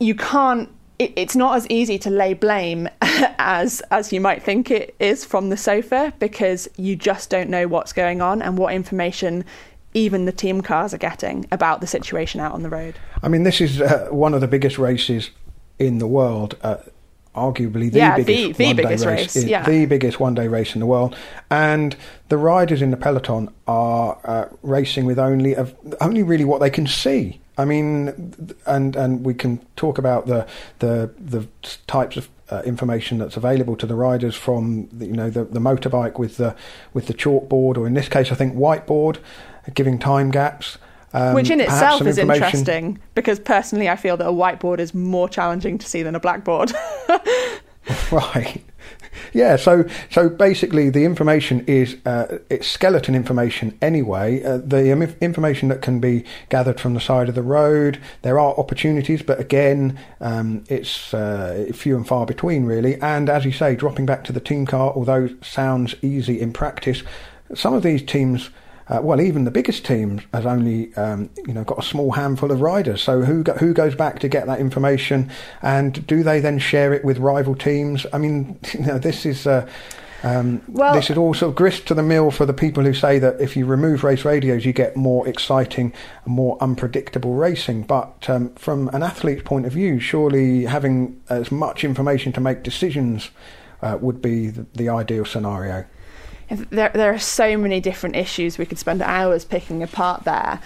you 0.00 0.14
can't 0.14 0.68
it, 0.98 1.12
it's 1.14 1.36
not 1.36 1.56
as 1.56 1.68
easy 1.70 1.96
to 1.96 2.10
lay 2.10 2.34
blame 2.34 2.88
as 3.38 3.80
as 3.92 4.12
you 4.12 4.20
might 4.20 4.42
think 4.42 4.68
it 4.68 4.96
is 4.98 5.24
from 5.24 5.48
the 5.48 5.56
sofa 5.56 6.12
because 6.18 6.68
you 6.76 6.96
just 6.96 7.30
don't 7.30 7.48
know 7.48 7.68
what's 7.68 7.92
going 7.92 8.20
on 8.20 8.42
and 8.42 8.58
what 8.58 8.74
information 8.74 9.44
even 9.94 10.24
the 10.24 10.32
team 10.32 10.60
cars 10.60 10.94
are 10.94 10.98
getting 10.98 11.46
about 11.50 11.80
the 11.80 11.86
situation 11.86 12.40
out 12.40 12.52
on 12.52 12.62
the 12.62 12.70
road. 12.70 12.98
I 13.22 13.28
mean, 13.28 13.42
this 13.42 13.60
is 13.60 13.80
uh, 13.80 14.08
one 14.10 14.34
of 14.34 14.40
the 14.40 14.48
biggest 14.48 14.78
races 14.78 15.30
in 15.78 15.98
the 15.98 16.06
world. 16.06 16.56
Uh, 16.62 16.76
arguably 17.34 17.90
the 17.92 17.98
yeah, 17.98 18.16
biggest, 18.16 18.58
the, 18.58 18.72
the 18.72 18.82
biggest 18.82 19.06
race, 19.06 19.36
race 19.36 19.44
yeah. 19.44 19.64
the 19.64 19.86
biggest 19.86 20.18
one 20.18 20.34
day 20.34 20.48
race 20.48 20.74
in 20.74 20.80
the 20.80 20.86
world, 20.86 21.16
and 21.50 21.96
the 22.28 22.36
riders 22.36 22.82
in 22.82 22.90
the 22.90 22.96
peloton 22.96 23.48
are 23.66 24.18
uh, 24.24 24.48
racing 24.62 25.04
with 25.04 25.18
only 25.18 25.54
only 26.00 26.22
really 26.22 26.44
what 26.44 26.60
they 26.60 26.70
can 26.70 26.86
see. 26.86 27.40
I 27.56 27.64
mean, 27.64 28.56
and 28.66 28.96
and 28.96 29.24
we 29.24 29.34
can 29.34 29.64
talk 29.76 29.98
about 29.98 30.26
the 30.26 30.46
the 30.80 31.12
the 31.18 31.46
types 31.86 32.16
of 32.16 32.28
uh, 32.50 32.62
information 32.64 33.18
that's 33.18 33.36
available 33.36 33.76
to 33.76 33.86
the 33.86 33.94
riders 33.94 34.34
from 34.34 34.88
the, 34.90 35.06
you 35.06 35.12
know 35.12 35.30
the, 35.30 35.44
the 35.44 35.60
motorbike 35.60 36.18
with 36.18 36.36
the 36.36 36.56
with 36.94 37.06
the 37.06 37.14
chalkboard, 37.14 37.76
or 37.76 37.86
in 37.86 37.94
this 37.94 38.08
case, 38.08 38.32
I 38.32 38.34
think 38.34 38.54
whiteboard, 38.54 39.18
giving 39.74 39.98
time 39.98 40.30
gaps. 40.30 40.78
Um, 41.12 41.34
Which 41.34 41.50
in 41.50 41.60
itself 41.60 42.02
is 42.02 42.18
interesting 42.18 42.98
because 43.14 43.40
personally, 43.40 43.88
I 43.88 43.96
feel 43.96 44.16
that 44.16 44.28
a 44.28 44.32
whiteboard 44.32 44.78
is 44.78 44.94
more 44.94 45.28
challenging 45.28 45.76
to 45.78 45.86
see 45.86 46.02
than 46.02 46.14
a 46.14 46.20
blackboard. 46.20 46.72
right. 48.12 48.62
Yeah, 49.32 49.56
so 49.56 49.84
so 50.10 50.28
basically, 50.28 50.90
the 50.90 51.04
information 51.04 51.64
is 51.66 51.96
uh, 52.06 52.38
it's 52.48 52.66
skeleton 52.66 53.14
information 53.14 53.76
anyway. 53.80 54.42
Uh, 54.42 54.58
the 54.58 54.92
um, 54.92 55.02
information 55.20 55.68
that 55.68 55.82
can 55.82 56.00
be 56.00 56.24
gathered 56.48 56.80
from 56.80 56.94
the 56.94 57.00
side 57.00 57.28
of 57.28 57.34
the 57.34 57.42
road. 57.42 58.00
There 58.22 58.38
are 58.38 58.54
opportunities, 58.58 59.22
but 59.22 59.40
again, 59.40 59.98
um, 60.20 60.64
it's 60.68 61.14
uh, 61.14 61.70
few 61.72 61.96
and 61.96 62.06
far 62.06 62.26
between, 62.26 62.64
really. 62.64 63.00
And 63.00 63.28
as 63.28 63.44
you 63.44 63.52
say, 63.52 63.74
dropping 63.74 64.06
back 64.06 64.24
to 64.24 64.32
the 64.32 64.40
team 64.40 64.66
car, 64.66 64.92
although 64.94 65.28
sounds 65.42 65.94
easy 66.02 66.40
in 66.40 66.52
practice, 66.52 67.02
some 67.54 67.74
of 67.74 67.82
these 67.82 68.02
teams 68.02 68.50
uh, 68.90 69.00
well, 69.00 69.20
even 69.20 69.44
the 69.44 69.52
biggest 69.52 69.84
team 69.84 70.20
has 70.34 70.44
only 70.44 70.92
um, 70.96 71.30
you 71.46 71.54
know 71.54 71.62
got 71.62 71.78
a 71.78 71.82
small 71.82 72.10
handful 72.10 72.50
of 72.50 72.60
riders. 72.60 73.00
So 73.00 73.22
who 73.22 73.44
go, 73.44 73.52
who 73.54 73.72
goes 73.72 73.94
back 73.94 74.18
to 74.18 74.28
get 74.28 74.46
that 74.46 74.58
information, 74.58 75.30
and 75.62 76.04
do 76.08 76.24
they 76.24 76.40
then 76.40 76.58
share 76.58 76.92
it 76.92 77.04
with 77.04 77.18
rival 77.18 77.54
teams? 77.54 78.04
I 78.12 78.18
mean, 78.18 78.58
you 78.74 78.80
know, 78.80 78.98
this 78.98 79.24
is. 79.24 79.46
Uh, 79.46 79.68
um, 80.22 80.60
well, 80.68 80.92
this 80.92 81.08
is 81.08 81.16
all 81.16 81.32
sort 81.32 81.48
of 81.48 81.56
grist 81.56 81.86
to 81.86 81.94
the 81.94 82.02
mill 82.02 82.30
for 82.30 82.44
the 82.44 82.52
people 82.52 82.84
who 82.84 82.92
say 82.92 83.18
that 83.20 83.40
if 83.40 83.56
you 83.56 83.64
remove 83.64 84.04
race 84.04 84.22
radios, 84.22 84.66
you 84.66 84.74
get 84.74 84.94
more 84.94 85.26
exciting, 85.26 85.94
more 86.26 86.58
unpredictable 86.60 87.32
racing. 87.32 87.84
But 87.84 88.28
um, 88.28 88.54
from 88.56 88.88
an 88.88 89.02
athlete's 89.02 89.44
point 89.44 89.64
of 89.64 89.72
view, 89.72 89.98
surely 89.98 90.66
having 90.66 91.18
as 91.30 91.50
much 91.50 91.84
information 91.84 92.34
to 92.34 92.40
make 92.42 92.62
decisions 92.62 93.30
uh, 93.80 93.96
would 93.98 94.20
be 94.20 94.48
the, 94.48 94.66
the 94.74 94.90
ideal 94.90 95.24
scenario 95.24 95.86
there, 96.50 96.90
there 96.90 97.14
are 97.14 97.18
so 97.18 97.56
many 97.56 97.80
different 97.80 98.16
issues 98.16 98.58
we 98.58 98.66
could 98.66 98.78
spend 98.78 99.02
hours 99.02 99.44
picking 99.44 99.82
apart 99.82 100.24
there. 100.24 100.60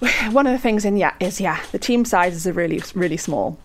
one 0.30 0.46
of 0.46 0.52
the 0.52 0.58
things 0.58 0.84
in 0.84 0.96
yeah 0.96 1.14
is 1.20 1.40
yeah 1.40 1.60
the 1.72 1.78
team 1.78 2.04
sizes 2.04 2.46
are 2.46 2.52
really 2.52 2.82
really 2.94 3.16
small. 3.16 3.58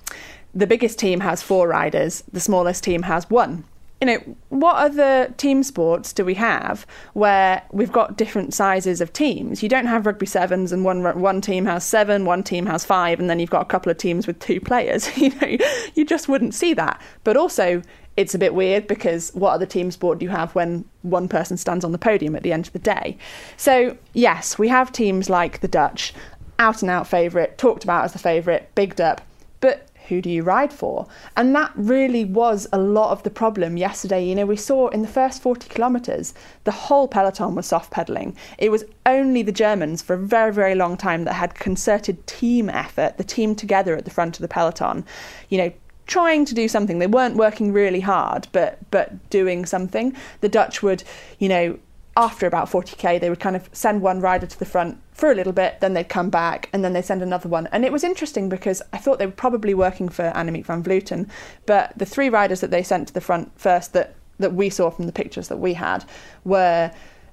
The 0.56 0.68
biggest 0.68 1.00
team 1.00 1.22
has 1.22 1.42
four 1.42 1.68
riders. 1.68 2.24
The 2.32 2.40
smallest 2.40 2.84
team 2.84 3.04
has 3.04 3.30
one. 3.30 3.64
You 4.02 4.08
know 4.08 4.36
what 4.50 4.76
other 4.76 5.34
team 5.38 5.64
sports 5.64 6.12
do 6.12 6.26
we 6.26 6.34
have 6.34 6.86
where 7.14 7.64
we've 7.72 7.92
got 7.92 8.18
different 8.18 8.54
sizes 8.54 9.00
of 9.00 9.14
teams? 9.14 9.64
You 9.64 9.70
don't 9.70 9.86
have 9.86 10.06
rugby 10.06 10.26
sevens 10.26 10.74
and 10.74 10.84
one 10.84 11.04
one 11.22 11.40
team 11.40 11.66
has 11.66 11.86
seven, 11.86 12.26
one 12.26 12.44
team 12.44 12.66
has 12.66 12.84
five, 12.84 13.22
and 13.22 13.30
then 13.30 13.40
you've 13.40 13.50
got 13.50 13.62
a 13.62 13.66
couple 13.66 13.90
of 13.90 13.98
teams 13.98 14.28
with 14.28 14.40
two 14.40 14.60
players. 14.60 15.16
you 15.18 15.30
know, 15.40 15.58
you 15.96 16.04
just 16.04 16.28
wouldn't 16.28 16.54
see 16.54 16.74
that. 16.74 17.02
But 17.24 17.38
also, 17.38 17.82
it's 18.16 18.36
a 18.36 18.40
bit 18.40 18.54
weird 18.54 18.88
because 18.88 19.32
what 19.34 19.54
other 19.54 19.66
team 19.66 19.92
sport 19.92 20.20
do 20.20 20.26
you 20.26 20.30
have 20.30 20.54
when 20.56 20.86
one 21.02 21.28
person 21.28 21.58
stands 21.58 21.84
on 21.84 21.92
the 21.92 21.98
podium 21.98 22.36
at 22.36 22.44
the 22.44 22.54
end 22.54 22.68
of 22.68 22.74
the 22.74 22.80
day? 22.80 23.18
So, 23.58 23.98
yes, 24.14 24.60
we 24.60 24.68
have 24.68 24.92
teams 24.92 25.30
like 25.30 25.62
the 25.62 25.68
Dutch, 25.68 26.14
out 26.60 26.82
and 26.82 26.92
out 26.92 27.08
favourite, 27.08 27.58
talked 27.58 27.84
about 27.84 28.06
as 28.06 28.14
the 28.14 28.20
favourite, 28.20 28.74
bigged 28.76 29.02
up, 29.02 29.22
but 29.60 29.88
who 30.08 30.22
do 30.22 30.30
you 30.30 30.44
ride 30.44 30.74
for? 30.74 31.08
And 31.38 31.56
that 31.56 31.72
really 31.76 32.26
was 32.26 32.68
a 32.74 32.78
lot 32.78 33.12
of 33.12 33.24
the 33.24 33.30
problem 33.30 33.78
yesterday. 33.78 34.24
You 34.26 34.36
know, 34.36 34.46
we 34.46 34.58
saw 34.58 34.90
in 34.90 35.02
the 35.02 35.08
first 35.08 35.42
40 35.42 35.70
kilometres, 35.70 36.34
the 36.66 36.72
whole 36.72 37.08
peloton 37.08 37.56
was 37.56 37.68
soft 37.68 37.92
pedalling. 37.92 38.36
It 38.58 38.70
was 38.70 38.84
only 39.06 39.44
the 39.44 39.52
Germans 39.52 40.02
for 40.02 40.14
a 40.14 40.18
very, 40.18 40.52
very 40.52 40.76
long 40.76 40.98
time 40.98 41.24
that 41.24 41.34
had 41.34 41.56
concerted 41.56 42.26
team 42.28 42.70
effort, 42.70 43.18
the 43.18 43.24
team 43.24 43.56
together 43.56 43.96
at 43.96 44.06
the 44.06 44.12
front 44.12 44.36
of 44.38 44.42
the 44.42 44.48
peloton, 44.48 45.06
you 45.50 45.58
know, 45.58 45.72
trying 46.08 46.46
to 46.46 46.54
do 46.54 46.68
something. 46.68 47.00
They 47.00 47.08
weren't 47.08 47.36
working 47.36 47.72
really 47.72 48.02
hard, 48.02 48.48
but 48.52 48.80
but 48.92 49.30
doing 49.30 49.66
something. 49.66 50.16
The 50.42 50.50
Dutch 50.50 50.84
would, 50.84 51.04
you 51.40 51.50
know, 51.50 51.80
after 52.16 52.46
about 52.46 52.70
40k, 52.70 53.20
they 53.20 53.30
would 53.30 53.40
kind 53.40 53.56
of 53.56 53.70
send 53.74 54.02
one 54.02 54.20
rider 54.20 54.46
to 54.46 54.60
the 54.60 54.66
front 54.66 55.00
for 55.14 55.32
a 55.32 55.36
little 55.36 55.54
bit, 55.54 55.80
then 55.80 55.94
they'd 55.94 56.10
come 56.10 56.30
back, 56.30 56.70
and 56.72 56.84
then 56.84 56.94
they'd 56.94 57.06
send 57.06 57.22
another 57.22 57.50
one. 57.50 57.68
And 57.72 57.86
it 57.86 57.92
was 57.92 58.04
interesting 58.04 58.50
because 58.50 58.82
I 58.92 58.98
thought 58.98 59.20
they 59.20 59.26
were 59.26 59.32
probably 59.32 59.74
working 59.74 60.10
for 60.10 60.32
Annemiek 60.36 60.66
van 60.66 60.84
Vleuten, 60.84 61.28
but 61.66 61.94
the 61.98 62.06
three 62.06 62.30
riders 62.30 62.62
that 62.62 62.72
they 62.72 62.84
sent 62.84 63.08
to 63.08 63.14
the 63.14 63.22
front 63.22 63.52
first 63.60 63.94
that, 63.94 64.16
that 64.40 64.54
we 64.54 64.70
saw 64.70 64.90
from 64.90 65.06
the 65.06 65.12
pictures 65.12 65.48
that 65.48 65.58
we 65.58 65.74
had 65.74 66.06
were 66.44 66.92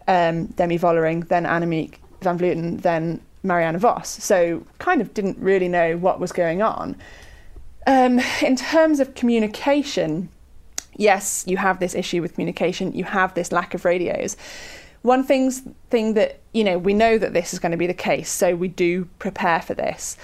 um, 0.08 0.46
Demi 0.46 0.78
Vollering, 0.78 1.28
then 1.28 1.44
Annemiek 1.44 1.96
van 2.22 2.38
Vleuten, 2.38 2.80
then 2.80 3.20
Marianne 3.42 3.78
Vos. 3.78 4.08
So 4.08 4.64
kind 4.78 5.00
of 5.00 5.12
didn't 5.14 5.38
really 5.38 5.68
know 5.68 5.96
what 5.96 6.20
was 6.20 6.32
going 6.32 6.62
on. 6.62 6.96
Um, 7.86 8.20
in 8.42 8.56
terms 8.56 9.00
of 9.00 9.14
communication, 9.14 10.28
yes, 10.96 11.44
you 11.46 11.56
have 11.56 11.80
this 11.80 11.94
issue 11.94 12.20
with 12.20 12.34
communication, 12.34 12.92
you 12.92 13.04
have 13.04 13.34
this 13.34 13.52
lack 13.52 13.74
of 13.74 13.84
radios. 13.84 14.36
One 15.02 15.24
thing's 15.24 15.62
thing 15.88 16.14
that, 16.14 16.40
you 16.52 16.62
know, 16.62 16.76
we 16.76 16.92
know 16.92 17.16
that 17.16 17.32
this 17.32 17.54
is 17.54 17.58
going 17.58 17.72
to 17.72 17.78
be 17.78 17.86
the 17.86 17.94
case, 17.94 18.30
so 18.30 18.54
we 18.54 18.68
do 18.68 19.06
prepare 19.18 19.62
for 19.62 19.72
this. 19.72 20.16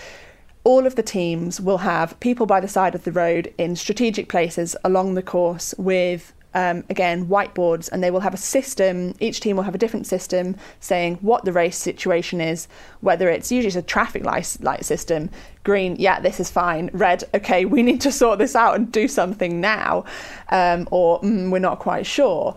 All 0.65 0.87
of 0.87 0.97
the 0.97 1.03
teams 1.03 1.61
will 1.61 1.79
have 1.79 2.19
people 2.21 2.45
by 2.45 2.61
the 2.61 2.69
side 2.69 2.95
of 2.95 3.05
the 3.05 3.13
road 3.13 3.55
in 3.57 3.77
strategic 3.77 4.29
places 4.29 4.77
along 4.85 5.15
the 5.15 5.23
course 5.23 5.75
with 5.79 6.35
um, 6.57 6.85
again, 6.89 7.27
whiteboards, 7.27 7.91
and 7.93 8.03
they 8.03 8.11
will 8.11 8.21
have 8.21 8.33
a 8.33 8.39
system. 8.39 9.15
Each 9.21 9.41
team 9.41 9.57
will 9.57 9.65
have 9.65 9.75
a 9.75 9.79
different 9.79 10.07
system 10.07 10.57
saying 10.81 11.17
what 11.21 11.45
the 11.45 11.53
race 11.53 11.77
situation 11.77 12.41
is, 12.41 12.67
whether 13.03 13.29
it's 13.29 13.53
usually 13.53 13.69
it's 13.69 13.77
a 13.77 13.83
traffic 13.83 14.25
light, 14.25 14.57
light 14.61 14.83
system. 14.85 15.29
Green, 15.65 15.97
yeah, 15.99 16.19
this 16.19 16.41
is 16.41 16.51
fine. 16.51 16.89
Red, 16.95 17.25
okay, 17.35 17.67
we 17.67 17.83
need 17.83 18.01
to 18.01 18.11
sort 18.11 18.39
this 18.39 18.57
out 18.57 18.75
and 18.75 18.91
do 18.91 19.07
something 19.07 19.61
now, 19.61 20.07
um, 20.49 20.89
or 20.91 21.21
mm, 21.21 21.51
we're 21.51 21.59
not 21.59 21.79
quite 21.79 22.07
sure. 22.07 22.57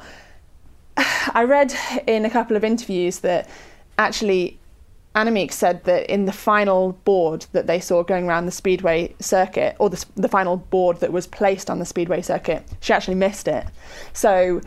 I 1.34 1.44
read 1.44 1.76
in 2.08 2.24
a 2.24 2.30
couple 2.30 2.56
of 2.56 2.64
interviews 2.64 3.20
that 3.20 3.50
actually 3.98 4.58
Annemiek 5.16 5.52
said 5.52 5.84
that 5.86 6.10
in 6.12 6.26
the 6.26 6.32
final 6.32 6.94
board 7.04 7.48
that 7.52 7.68
they 7.68 7.80
saw 7.80 8.04
going 8.04 8.28
around 8.28 8.46
the 8.46 8.52
speedway 8.52 9.16
circuit, 9.20 9.76
or 9.80 9.90
the, 9.90 10.06
the 10.16 10.28
final 10.28 10.58
board 10.58 11.00
that 11.00 11.12
was 11.12 11.26
placed 11.26 11.70
on 11.70 11.80
the 11.80 11.86
speedway 11.86 12.22
circuit, 12.22 12.64
she 12.80 12.94
actually 12.94 13.16
missed 13.16 13.48
it. 13.48 13.66
So, 14.14 14.62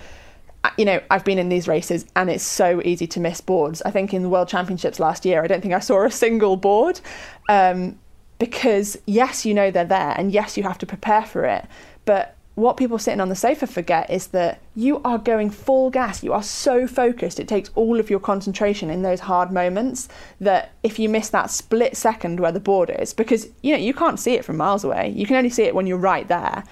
you 0.76 0.84
know, 0.84 1.00
I've 1.10 1.24
been 1.24 1.38
in 1.38 1.48
these 1.48 1.68
races 1.68 2.06
and 2.16 2.28
it's 2.28 2.44
so 2.44 2.82
easy 2.84 3.06
to 3.08 3.20
miss 3.20 3.40
boards. 3.40 3.82
I 3.82 3.90
think 3.90 4.12
in 4.12 4.22
the 4.22 4.28
World 4.28 4.48
Championships 4.48 4.98
last 4.98 5.24
year, 5.24 5.42
I 5.42 5.46
don't 5.46 5.60
think 5.60 5.74
I 5.74 5.78
saw 5.78 6.04
a 6.04 6.10
single 6.10 6.56
board 6.56 7.00
um, 7.48 7.98
because, 8.38 8.98
yes, 9.06 9.46
you 9.46 9.54
know 9.54 9.70
they're 9.70 9.84
there 9.84 10.14
and 10.16 10.32
yes, 10.32 10.56
you 10.56 10.64
have 10.64 10.78
to 10.78 10.86
prepare 10.86 11.24
for 11.24 11.44
it. 11.44 11.66
But 12.04 12.36
what 12.54 12.76
people 12.76 12.98
sitting 12.98 13.20
on 13.20 13.30
the 13.30 13.34
sofa 13.34 13.66
forget 13.66 14.10
is 14.10 14.28
that 14.28 14.60
you 14.76 15.00
are 15.04 15.16
going 15.16 15.48
full 15.48 15.88
gas. 15.88 16.22
You 16.22 16.34
are 16.34 16.42
so 16.42 16.86
focused. 16.86 17.40
It 17.40 17.48
takes 17.48 17.70
all 17.74 17.98
of 17.98 18.10
your 18.10 18.20
concentration 18.20 18.90
in 18.90 19.02
those 19.02 19.20
hard 19.20 19.50
moments 19.50 20.08
that 20.38 20.72
if 20.82 20.98
you 20.98 21.08
miss 21.08 21.30
that 21.30 21.50
split 21.50 21.96
second 21.96 22.40
where 22.40 22.52
the 22.52 22.60
board 22.60 22.94
is, 22.98 23.14
because 23.14 23.48
you 23.62 23.72
know 23.72 23.78
you 23.78 23.94
can't 23.94 24.20
see 24.20 24.34
it 24.34 24.44
from 24.44 24.58
miles 24.58 24.84
away. 24.84 25.12
You 25.16 25.26
can 25.26 25.36
only 25.36 25.48
see 25.48 25.62
it 25.62 25.74
when 25.74 25.86
you're 25.86 25.96
right 25.96 26.28
there. 26.28 26.64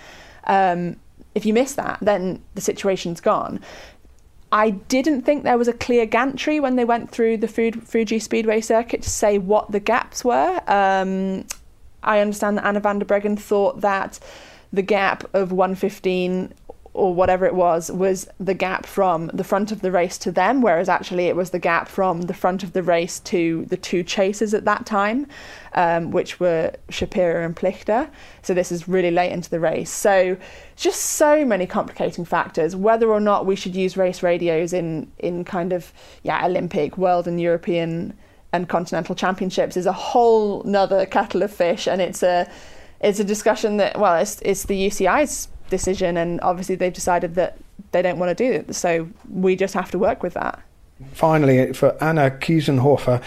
Um, 0.45 0.97
if 1.35 1.47
you 1.47 1.55
miss 1.55 1.74
that, 1.74 1.99
then 2.03 2.43
the 2.55 2.61
situation's 2.61 3.20
gone. 3.20 3.61
I 4.53 4.70
didn't 4.70 5.22
think 5.22 5.45
there 5.45 5.57
was 5.57 5.68
a 5.68 5.72
clear 5.72 6.07
gantry 6.07 6.61
when 6.61 6.76
they 6.76 6.85
went 6.85 7.11
through 7.11 7.39
the 7.39 7.49
Fuji 7.49 8.18
Speedway 8.18 8.61
circuit 8.61 9.03
to 9.03 9.11
say 9.11 9.39
what 9.39 9.70
the 9.70 9.81
gaps 9.81 10.24
were. 10.24 10.61
Um, 10.66 11.47
I 12.03 12.18
understand 12.18 12.59
that 12.59 12.66
Anna 12.66 12.81
van 12.81 12.99
der 12.99 13.07
Breggen 13.07 13.39
thought 13.39 13.81
that 13.83 14.18
the 14.73 14.83
gap 14.83 15.25
of 15.35 15.53
115 15.53 16.55
or 16.93 17.14
whatever 17.14 17.47
it 17.47 17.55
was 17.55 17.91
was 17.91 18.29
the 18.41 18.55
gap 18.55 18.85
from 18.85 19.29
the 19.29 19.45
front 19.45 19.71
of 19.71 19.81
the 19.81 19.93
race 19.93 20.18
to 20.18 20.33
them, 20.33 20.61
whereas 20.61 20.89
actually 20.89 21.27
it 21.27 21.37
was 21.37 21.51
the 21.51 21.59
gap 21.59 21.89
from 21.89 22.23
the 22.23 22.35
front 22.35 22.64
of 22.64 22.73
the 22.73 22.83
race 22.83 23.21
to 23.21 23.64
the 23.66 23.77
two 23.77 24.03
chasers 24.03 24.53
at 24.55 24.64
that 24.64 24.87
time, 24.87 25.27
um, 25.75 26.11
which 26.11 26.41
were 26.41 26.73
Shapira 26.89 27.45
and 27.45 27.55
Plichta. 27.55 28.11
So 28.43 28.55
this 28.55 28.73
is 28.73 28.89
really 28.89 29.12
late 29.12 29.31
into 29.31 29.49
the 29.51 29.61
race. 29.61 29.91
So 29.91 30.37
just 30.75 31.01
so 31.01 31.45
many 31.45 31.66
complicating 31.66 32.25
factors. 32.25 32.75
Whether 32.75 33.09
or 33.09 33.21
not 33.21 33.47
we 33.47 33.55
should 33.55 33.77
use 33.77 33.97
race 33.97 34.23
radios 34.23 34.73
in 34.73 35.11
in 35.18 35.45
kind 35.45 35.73
of 35.73 35.93
yeah 36.25 36.45
Olympic, 36.45 36.99
world, 36.99 37.29
and 37.29 37.41
European 37.41 38.14
and 38.53 38.68
continental 38.68 39.14
championships 39.14 39.77
is 39.77 39.87
a 39.87 39.93
whole 39.93 40.64
nother 40.64 41.07
kettle 41.07 41.45
of 41.45 41.53
fish, 41.53 41.87
and 41.87 42.01
it's 42.01 42.25
a 42.25 42.51
it's 43.01 43.18
a 43.18 43.24
discussion 43.24 43.78
that 43.78 43.98
well, 43.98 44.16
it's 44.16 44.40
it's 44.42 44.64
the 44.64 44.88
UCI's 44.88 45.48
decision, 45.68 46.16
and 46.16 46.40
obviously 46.42 46.74
they've 46.74 46.92
decided 46.92 47.34
that 47.36 47.59
they 47.92 48.03
don't 48.03 48.18
want 48.18 48.36
to 48.36 48.44
do 48.44 48.53
it. 48.53 48.74
So 48.74 49.09
we 49.30 49.57
just 49.57 49.74
have 49.74 49.90
to 49.92 49.98
work 49.98 50.22
with 50.22 50.34
that. 50.34 50.61
Finally, 51.12 51.72
for 51.72 51.96
Anna 52.03 52.30
Kiesenhofer, 52.30 53.22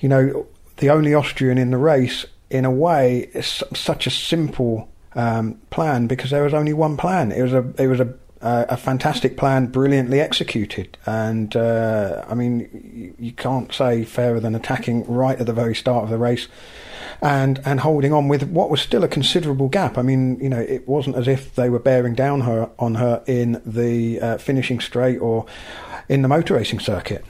you 0.00 0.08
know, 0.08 0.46
the 0.76 0.90
only 0.90 1.14
Austrian 1.14 1.56
in 1.56 1.70
the 1.70 1.78
race, 1.78 2.26
in 2.50 2.64
a 2.64 2.70
way, 2.70 3.30
is 3.32 3.62
such 3.72 4.06
a 4.06 4.10
simple 4.10 4.88
um, 5.14 5.58
plan 5.70 6.06
because 6.06 6.30
there 6.30 6.42
was 6.42 6.52
only 6.52 6.74
one 6.74 6.96
plan. 6.96 7.32
It 7.32 7.42
was 7.42 7.54
a 7.54 7.72
it 7.78 7.86
was 7.86 8.00
a 8.00 8.14
uh, 8.42 8.66
a 8.68 8.76
fantastic 8.76 9.36
plan, 9.36 9.66
brilliantly 9.66 10.20
executed. 10.20 10.98
And 11.06 11.56
uh, 11.56 12.22
I 12.28 12.34
mean, 12.34 12.68
you, 12.94 13.14
you, 13.18 13.32
can't 13.32 13.72
say 13.72 14.04
fairer 14.04 14.40
than 14.40 14.54
attacking 14.54 15.04
right 15.06 15.40
at 15.40 15.46
the 15.46 15.54
very 15.54 15.74
start 15.74 16.04
of 16.04 16.10
the 16.10 16.18
race 16.18 16.46
and 17.22 17.60
and 17.64 17.80
holding 17.80 18.12
on 18.12 18.28
with 18.28 18.44
what 18.44 18.70
was 18.70 18.80
still 18.80 19.04
a 19.04 19.08
considerable 19.08 19.68
gap. 19.68 19.98
I 19.98 20.02
mean, 20.02 20.38
you 20.40 20.48
know, 20.48 20.60
it 20.60 20.86
wasn't 20.88 21.16
as 21.16 21.28
if 21.28 21.54
they 21.54 21.70
were 21.70 21.78
bearing 21.78 22.14
down 22.14 22.42
her 22.42 22.70
on 22.78 22.96
her 22.96 23.22
in 23.26 23.60
the 23.64 24.20
uh, 24.20 24.38
finishing 24.38 24.80
straight 24.80 25.18
or 25.18 25.46
in 26.08 26.22
the 26.22 26.28
motor 26.28 26.54
racing 26.54 26.80
circuit. 26.80 27.24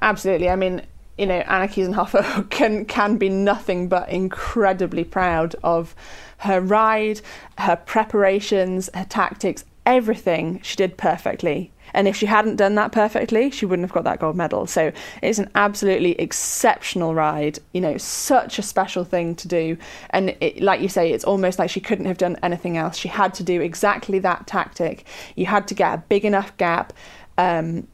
Absolutely. 0.00 0.48
I 0.48 0.56
mean, 0.56 0.82
you 1.18 1.26
know, 1.26 1.38
Anna 1.40 1.68
Kiesenhofer 1.68 2.50
can 2.50 2.84
can 2.84 3.16
be 3.16 3.28
nothing 3.28 3.88
but 3.88 4.08
incredibly 4.08 5.04
proud 5.04 5.54
of 5.62 5.94
her 6.38 6.60
ride, 6.60 7.20
her 7.58 7.76
preparations, 7.76 8.90
her 8.94 9.04
tactics, 9.04 9.64
everything 9.86 10.60
she 10.62 10.76
did 10.76 10.96
perfectly. 10.96 11.70
And 11.94 12.08
if 12.08 12.16
she 12.16 12.26
hadn't 12.26 12.56
done 12.56 12.74
that 12.76 12.92
perfectly, 12.92 13.50
she 13.50 13.66
wouldn't 13.66 13.86
have 13.86 13.92
got 13.92 14.04
that 14.04 14.20
gold 14.20 14.36
medal. 14.36 14.66
So 14.66 14.92
it's 15.22 15.38
an 15.38 15.50
absolutely 15.54 16.12
exceptional 16.20 17.14
ride, 17.14 17.58
you 17.72 17.80
know, 17.80 17.96
such 17.98 18.58
a 18.58 18.62
special 18.62 19.04
thing 19.04 19.34
to 19.36 19.48
do. 19.48 19.76
And 20.10 20.36
it, 20.40 20.62
like 20.62 20.80
you 20.80 20.88
say, 20.88 21.12
it's 21.12 21.24
almost 21.24 21.58
like 21.58 21.70
she 21.70 21.80
couldn't 21.80 22.06
have 22.06 22.18
done 22.18 22.36
anything 22.42 22.76
else. 22.76 22.96
She 22.96 23.08
had 23.08 23.34
to 23.34 23.42
do 23.42 23.60
exactly 23.60 24.18
that 24.20 24.46
tactic. 24.46 25.06
You 25.36 25.46
had 25.46 25.68
to 25.68 25.74
get 25.74 25.94
a 25.94 25.98
big 25.98 26.24
enough 26.24 26.56
gap. 26.56 26.92
Um, 27.38 27.88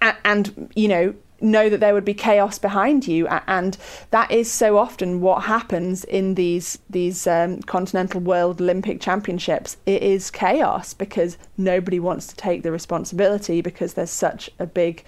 and, 0.00 0.16
and 0.24 0.70
you 0.74 0.88
know 0.88 1.14
know 1.40 1.68
that 1.68 1.80
there 1.80 1.94
would 1.94 2.04
be 2.04 2.14
chaos 2.14 2.58
behind 2.58 3.06
you 3.06 3.26
and 3.46 3.76
that 4.10 4.30
is 4.30 4.50
so 4.50 4.76
often 4.76 5.20
what 5.20 5.44
happens 5.44 6.04
in 6.04 6.34
these 6.34 6.78
these 6.90 7.26
um, 7.26 7.60
continental 7.62 8.20
world 8.20 8.60
olympic 8.60 9.00
championships. 9.00 9.76
It 9.86 10.02
is 10.02 10.30
chaos 10.30 10.94
because 10.94 11.38
nobody 11.56 12.00
wants 12.00 12.26
to 12.28 12.36
take 12.36 12.62
the 12.62 12.72
responsibility 12.72 13.60
because 13.60 13.94
there's 13.94 14.10
such 14.10 14.50
a 14.58 14.66
big 14.66 15.04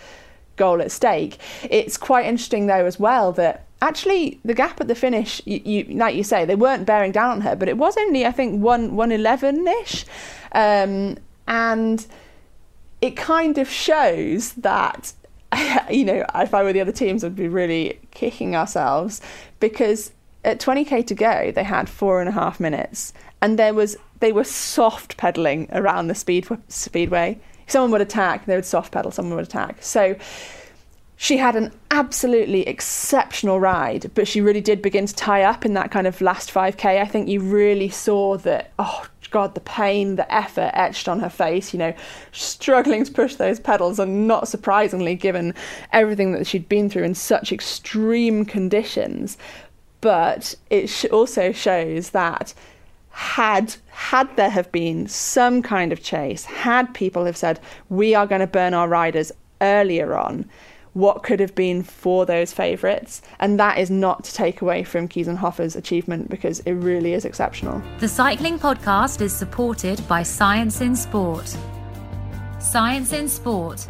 goal 0.57 0.81
at 0.83 0.93
stake. 0.93 1.39
It's 1.69 1.97
quite 1.97 2.27
interesting 2.27 2.67
though 2.67 2.85
as 2.85 3.01
well 3.01 3.33
that 3.33 3.67
actually 3.83 4.39
the 4.45 4.55
gap 4.55 4.81
at 4.81 4.89
the 4.89 4.95
finish 4.95 5.41
you, 5.47 5.61
you 5.65 5.85
like 5.97 6.15
you 6.15 6.23
say 6.23 6.45
they 6.45 6.55
weren't 6.55 6.85
bearing 6.85 7.13
down 7.13 7.31
on 7.31 7.41
her 7.41 7.57
but 7.57 7.67
it 7.67 7.79
was 7.79 7.97
only 7.97 8.27
i 8.27 8.31
think 8.31 8.61
1 8.61 8.91
111ish 8.91 10.05
um, 10.53 11.17
and 11.49 12.07
it 13.01 13.17
kind 13.17 13.57
of 13.57 13.71
shows 13.71 14.53
that 14.53 15.15
you 15.91 16.05
know, 16.05 16.25
if 16.35 16.55
I 16.55 16.63
were 16.63 16.73
the 16.73 16.81
other 16.81 16.93
teams, 16.93 17.25
I'd 17.25 17.37
be 17.37 17.49
really 17.49 17.99
kicking 18.11 18.55
ourselves 18.55 19.21
because 19.59 20.13
at 20.45 20.61
20k 20.61 21.07
to 21.07 21.15
go, 21.15 21.53
they 21.53 21.65
had 21.65 21.89
four 21.89 22.21
and 22.21 22.29
a 22.29 22.33
half 22.33 22.61
minutes, 22.61 23.13
and 23.43 23.59
there 23.59 23.75
was 23.75 23.97
they 24.21 24.33
were 24.33 24.45
soft 24.45 25.17
pedaling 25.17 25.69
around 25.73 26.09
the 26.09 26.15
speed 26.15 26.47
speedway. 26.69 27.39
Someone 27.67 27.91
would 27.93 28.01
attack, 28.01 28.47
they 28.47 28.57
would 28.57 28.65
soft 28.65 28.93
pedal. 28.93 29.11
Someone 29.11 29.37
would 29.37 29.47
attack. 29.47 29.77
So 29.81 30.17
she 31.17 31.37
had 31.37 31.55
an 31.55 31.73
absolutely 31.91 32.67
exceptional 32.67 33.61
ride, 33.61 34.11
but 34.15 34.27
she 34.27 34.41
really 34.41 34.61
did 34.61 34.81
begin 34.81 35.07
to 35.07 35.15
tie 35.15 35.43
up 35.43 35.65
in 35.65 35.75
that 35.75 35.91
kind 35.91 36.07
of 36.07 36.21
last 36.21 36.53
5k. 36.53 37.01
I 37.01 37.05
think 37.05 37.29
you 37.29 37.41
really 37.41 37.91
saw 37.91 38.39
that, 38.39 38.73
oh 38.79 39.07
God, 39.31 39.55
the 39.55 39.61
pain, 39.61 40.17
the 40.17 40.33
effort 40.33 40.71
etched 40.75 41.09
on 41.09 41.21
her 41.21 41.29
face, 41.29 41.73
you 41.73 41.79
know, 41.79 41.95
struggling 42.33 43.05
to 43.05 43.13
push 43.13 43.37
those 43.37 43.61
pedals, 43.61 43.99
and 43.99 44.27
not 44.27 44.49
surprisingly, 44.49 45.15
given 45.15 45.55
everything 45.93 46.33
that 46.33 46.47
she'd 46.47 46.69
been 46.69 46.91
through 46.91 47.05
in 47.05 47.15
such 47.15 47.53
extreme 47.53 48.45
conditions. 48.45 49.39
But 50.01 50.55
it 50.71 51.05
also 51.13 51.53
shows 51.53 52.11
that 52.11 52.55
had 53.11 53.77
had 53.91 54.35
there 54.37 54.51
have 54.51 54.71
been 54.73 55.07
some 55.07 55.63
kind 55.63 55.93
of 55.93 56.03
chase, 56.03 56.45
had 56.45 56.95
people 56.95 57.25
have 57.25 57.37
said 57.37 57.61
we 57.89 58.15
are 58.15 58.27
going 58.27 58.41
to 58.41 58.47
burn 58.47 58.73
our 58.73 58.89
riders 58.89 59.33
earlier 59.61 60.17
on, 60.17 60.49
what 60.93 61.23
could 61.23 61.41
have 61.41 61.55
been 61.55 61.83
for 61.83 62.27
those 62.27 62.53
favourites. 62.53 63.23
And 63.39 63.59
that 63.61 63.79
is 63.79 63.91
not 63.91 64.25
to 64.25 64.35
take 64.35 64.61
away 64.61 64.83
from 64.85 65.09
Kiesenhofer's 65.09 65.77
achievement 65.77 66.29
because 66.29 66.61
it 66.61 66.73
really 66.73 67.15
is 67.15 67.25
exceptional. 67.25 67.83
The 67.99 68.09
Cycling 68.09 68.59
Podcast 68.59 69.21
is 69.21 69.35
supported 69.35 70.07
by 70.09 70.23
Science 70.23 70.81
in 70.81 70.97
Sport. 70.97 71.57
Science 72.59 73.13
in 73.13 73.29
Sport, 73.29 73.87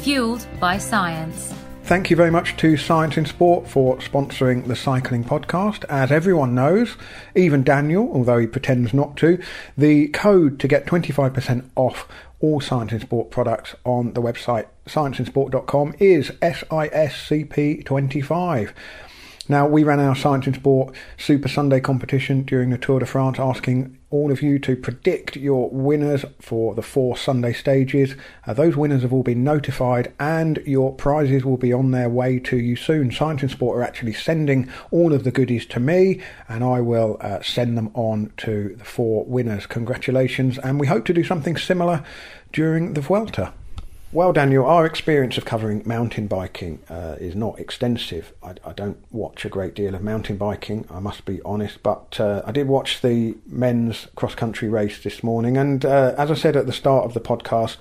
fueled 0.00 0.46
by 0.60 0.78
science. 0.78 1.54
Thank 1.84 2.10
you 2.10 2.16
very 2.16 2.30
much 2.30 2.54
to 2.58 2.76
Science 2.76 3.16
in 3.16 3.24
Sport 3.24 3.66
for 3.66 3.96
sponsoring 3.96 4.66
the 4.66 4.76
Cycling 4.76 5.24
Podcast. 5.24 5.86
As 5.88 6.12
everyone 6.12 6.54
knows, 6.54 6.98
even 7.34 7.62
Daniel, 7.62 8.10
although 8.12 8.36
he 8.36 8.46
pretends 8.46 8.92
not 8.92 9.16
to, 9.16 9.42
the 9.78 10.08
code 10.08 10.60
to 10.60 10.68
get 10.68 10.84
25% 10.84 11.64
off 11.76 12.06
all 12.40 12.60
Science 12.60 12.92
in 12.92 13.00
Sport 13.00 13.30
products 13.30 13.74
on 13.84 14.12
the 14.12 14.22
website 14.22 14.66
Scienceinsport.com 14.86 15.94
is 15.98 16.30
SISCP25. 16.30 18.72
Now, 19.50 19.66
we 19.66 19.82
ran 19.82 19.98
our 19.98 20.14
Science 20.14 20.46
in 20.46 20.52
Sport 20.52 20.94
Super 21.16 21.48
Sunday 21.48 21.80
competition 21.80 22.42
during 22.42 22.68
the 22.68 22.76
Tour 22.76 22.98
de 23.00 23.06
France, 23.06 23.38
asking 23.38 23.98
all 24.10 24.30
of 24.30 24.42
you 24.42 24.58
to 24.58 24.76
predict 24.76 25.36
your 25.36 25.70
winners 25.70 26.26
for 26.38 26.74
the 26.74 26.82
four 26.82 27.16
Sunday 27.16 27.54
stages. 27.54 28.14
Uh, 28.46 28.52
those 28.52 28.76
winners 28.76 29.00
have 29.00 29.12
all 29.14 29.22
been 29.22 29.42
notified, 29.42 30.12
and 30.20 30.58
your 30.66 30.92
prizes 30.92 31.46
will 31.46 31.56
be 31.56 31.72
on 31.72 31.92
their 31.92 32.10
way 32.10 32.38
to 32.40 32.58
you 32.58 32.76
soon. 32.76 33.10
Science 33.10 33.42
in 33.42 33.48
Sport 33.48 33.78
are 33.78 33.82
actually 33.82 34.12
sending 34.12 34.68
all 34.90 35.14
of 35.14 35.24
the 35.24 35.32
goodies 35.32 35.64
to 35.64 35.80
me, 35.80 36.20
and 36.46 36.62
I 36.62 36.82
will 36.82 37.16
uh, 37.22 37.40
send 37.40 37.78
them 37.78 37.90
on 37.94 38.30
to 38.38 38.74
the 38.76 38.84
four 38.84 39.24
winners. 39.24 39.64
Congratulations, 39.64 40.58
and 40.58 40.78
we 40.78 40.88
hope 40.88 41.06
to 41.06 41.14
do 41.14 41.24
something 41.24 41.56
similar 41.56 42.04
during 42.52 42.92
the 42.92 43.00
Vuelta. 43.00 43.54
Well, 44.10 44.32
Daniel, 44.32 44.64
our 44.64 44.86
experience 44.86 45.36
of 45.36 45.44
covering 45.44 45.82
mountain 45.84 46.28
biking 46.28 46.78
uh, 46.88 47.16
is 47.20 47.36
not 47.36 47.58
extensive. 47.60 48.32
I, 48.42 48.54
I, 48.64 48.72
don't 48.72 48.96
watch 49.10 49.44
a 49.44 49.50
great 49.50 49.74
deal 49.74 49.94
of 49.94 50.02
mountain 50.02 50.38
biking, 50.38 50.86
I 50.90 50.98
must 50.98 51.26
be 51.26 51.42
honest, 51.44 51.82
but 51.82 52.18
uh, 52.18 52.40
I 52.46 52.52
did 52.52 52.68
watch 52.68 53.02
the 53.02 53.36
men's 53.44 54.06
cross 54.16 54.34
country 54.34 54.70
race 54.70 55.02
this 55.02 55.22
morning. 55.22 55.58
And 55.58 55.84
uh, 55.84 56.14
as 56.16 56.30
I 56.30 56.34
said 56.34 56.56
at 56.56 56.64
the 56.64 56.72
start 56.72 57.04
of 57.04 57.12
the 57.12 57.20
podcast, 57.20 57.76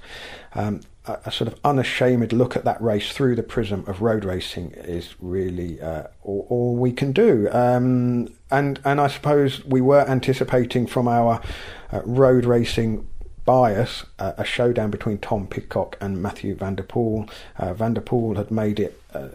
um, 0.54 0.82
a, 1.06 1.18
a, 1.28 1.32
sort 1.32 1.48
of 1.50 1.58
unashamed 1.64 2.34
look 2.34 2.58
at 2.58 2.66
that 2.66 2.82
race 2.82 3.14
through 3.14 3.38
the 3.38 3.44
prism 3.44 3.86
of 3.88 4.02
road 4.02 4.26
racing 4.26 4.72
is 4.72 5.16
really 5.22 5.80
uh, 5.80 6.08
all, 6.24 6.46
all, 6.50 6.76
we 6.76 6.92
can 6.92 7.14
do. 7.14 7.48
Um, 7.54 8.28
and, 8.52 8.82
and 8.84 9.00
I 9.00 9.08
suppose 9.08 9.64
we 9.64 9.80
were 9.80 10.06
anticipating 10.10 10.88
from 10.88 11.08
our 11.08 11.42
uh, 11.94 12.02
road 12.04 12.44
racing 12.44 13.08
bias, 13.48 14.06
uh, 14.20 14.34
a 14.38 14.43
showdown 14.43 14.91
between 14.91 15.18
Tom 15.18 15.48
Pidcock 15.48 15.98
and 16.00 16.22
Mathieu 16.22 16.54
van 16.54 16.76
der 16.76 16.84
Uh, 16.84 17.74
van 17.74 17.93
der 17.95 18.02
Poel 18.02 18.36
had 18.36 18.52
made 18.52 18.80
it 18.80 19.02
uh, 19.14 19.30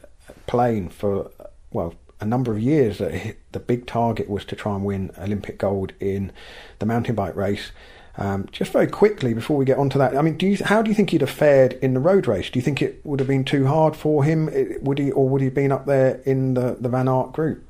plain 0.46 0.88
for, 0.90 1.30
well, 1.72 1.94
a 2.20 2.26
number 2.26 2.52
of 2.52 2.60
years 2.60 2.98
that 2.98 3.36
the 3.50 3.58
big 3.58 3.86
target 3.86 4.28
was 4.28 4.44
to 4.44 4.54
try 4.54 4.76
and 4.76 4.84
win 4.84 5.10
Olympic 5.18 5.58
gold 5.58 5.92
in 5.98 6.30
the 6.78 6.86
mountain 6.86 7.16
bike 7.16 7.34
race. 7.34 7.72
Um, 8.18 8.46
just 8.52 8.70
very 8.70 8.86
quickly 8.86 9.32
before 9.32 9.56
we 9.56 9.64
get 9.64 9.78
onto 9.78 9.98
that, 9.98 10.14
I 10.14 10.20
mean, 10.20 10.36
do 10.36 10.46
you, 10.46 10.58
how 10.62 10.82
do 10.82 10.90
you 10.90 10.94
think 10.94 11.10
he'd 11.10 11.22
have 11.22 11.30
fared 11.30 11.72
in 11.80 11.94
the 11.94 12.00
road 12.00 12.26
race? 12.26 12.50
Do 12.50 12.58
you 12.58 12.62
think 12.62 12.82
it 12.82 13.00
would 13.04 13.18
have 13.18 13.28
been 13.28 13.44
too 13.44 13.66
hard 13.66 13.96
for 13.96 14.22
him? 14.22 14.50
Would 14.82 14.98
he, 14.98 15.10
or 15.10 15.26
would 15.30 15.40
he 15.40 15.46
have 15.46 15.54
been 15.54 15.72
up 15.72 15.86
there 15.86 16.20
in 16.26 16.52
the, 16.52 16.76
the 16.78 16.90
Van 16.90 17.08
Aert 17.08 17.32
group? 17.32 17.66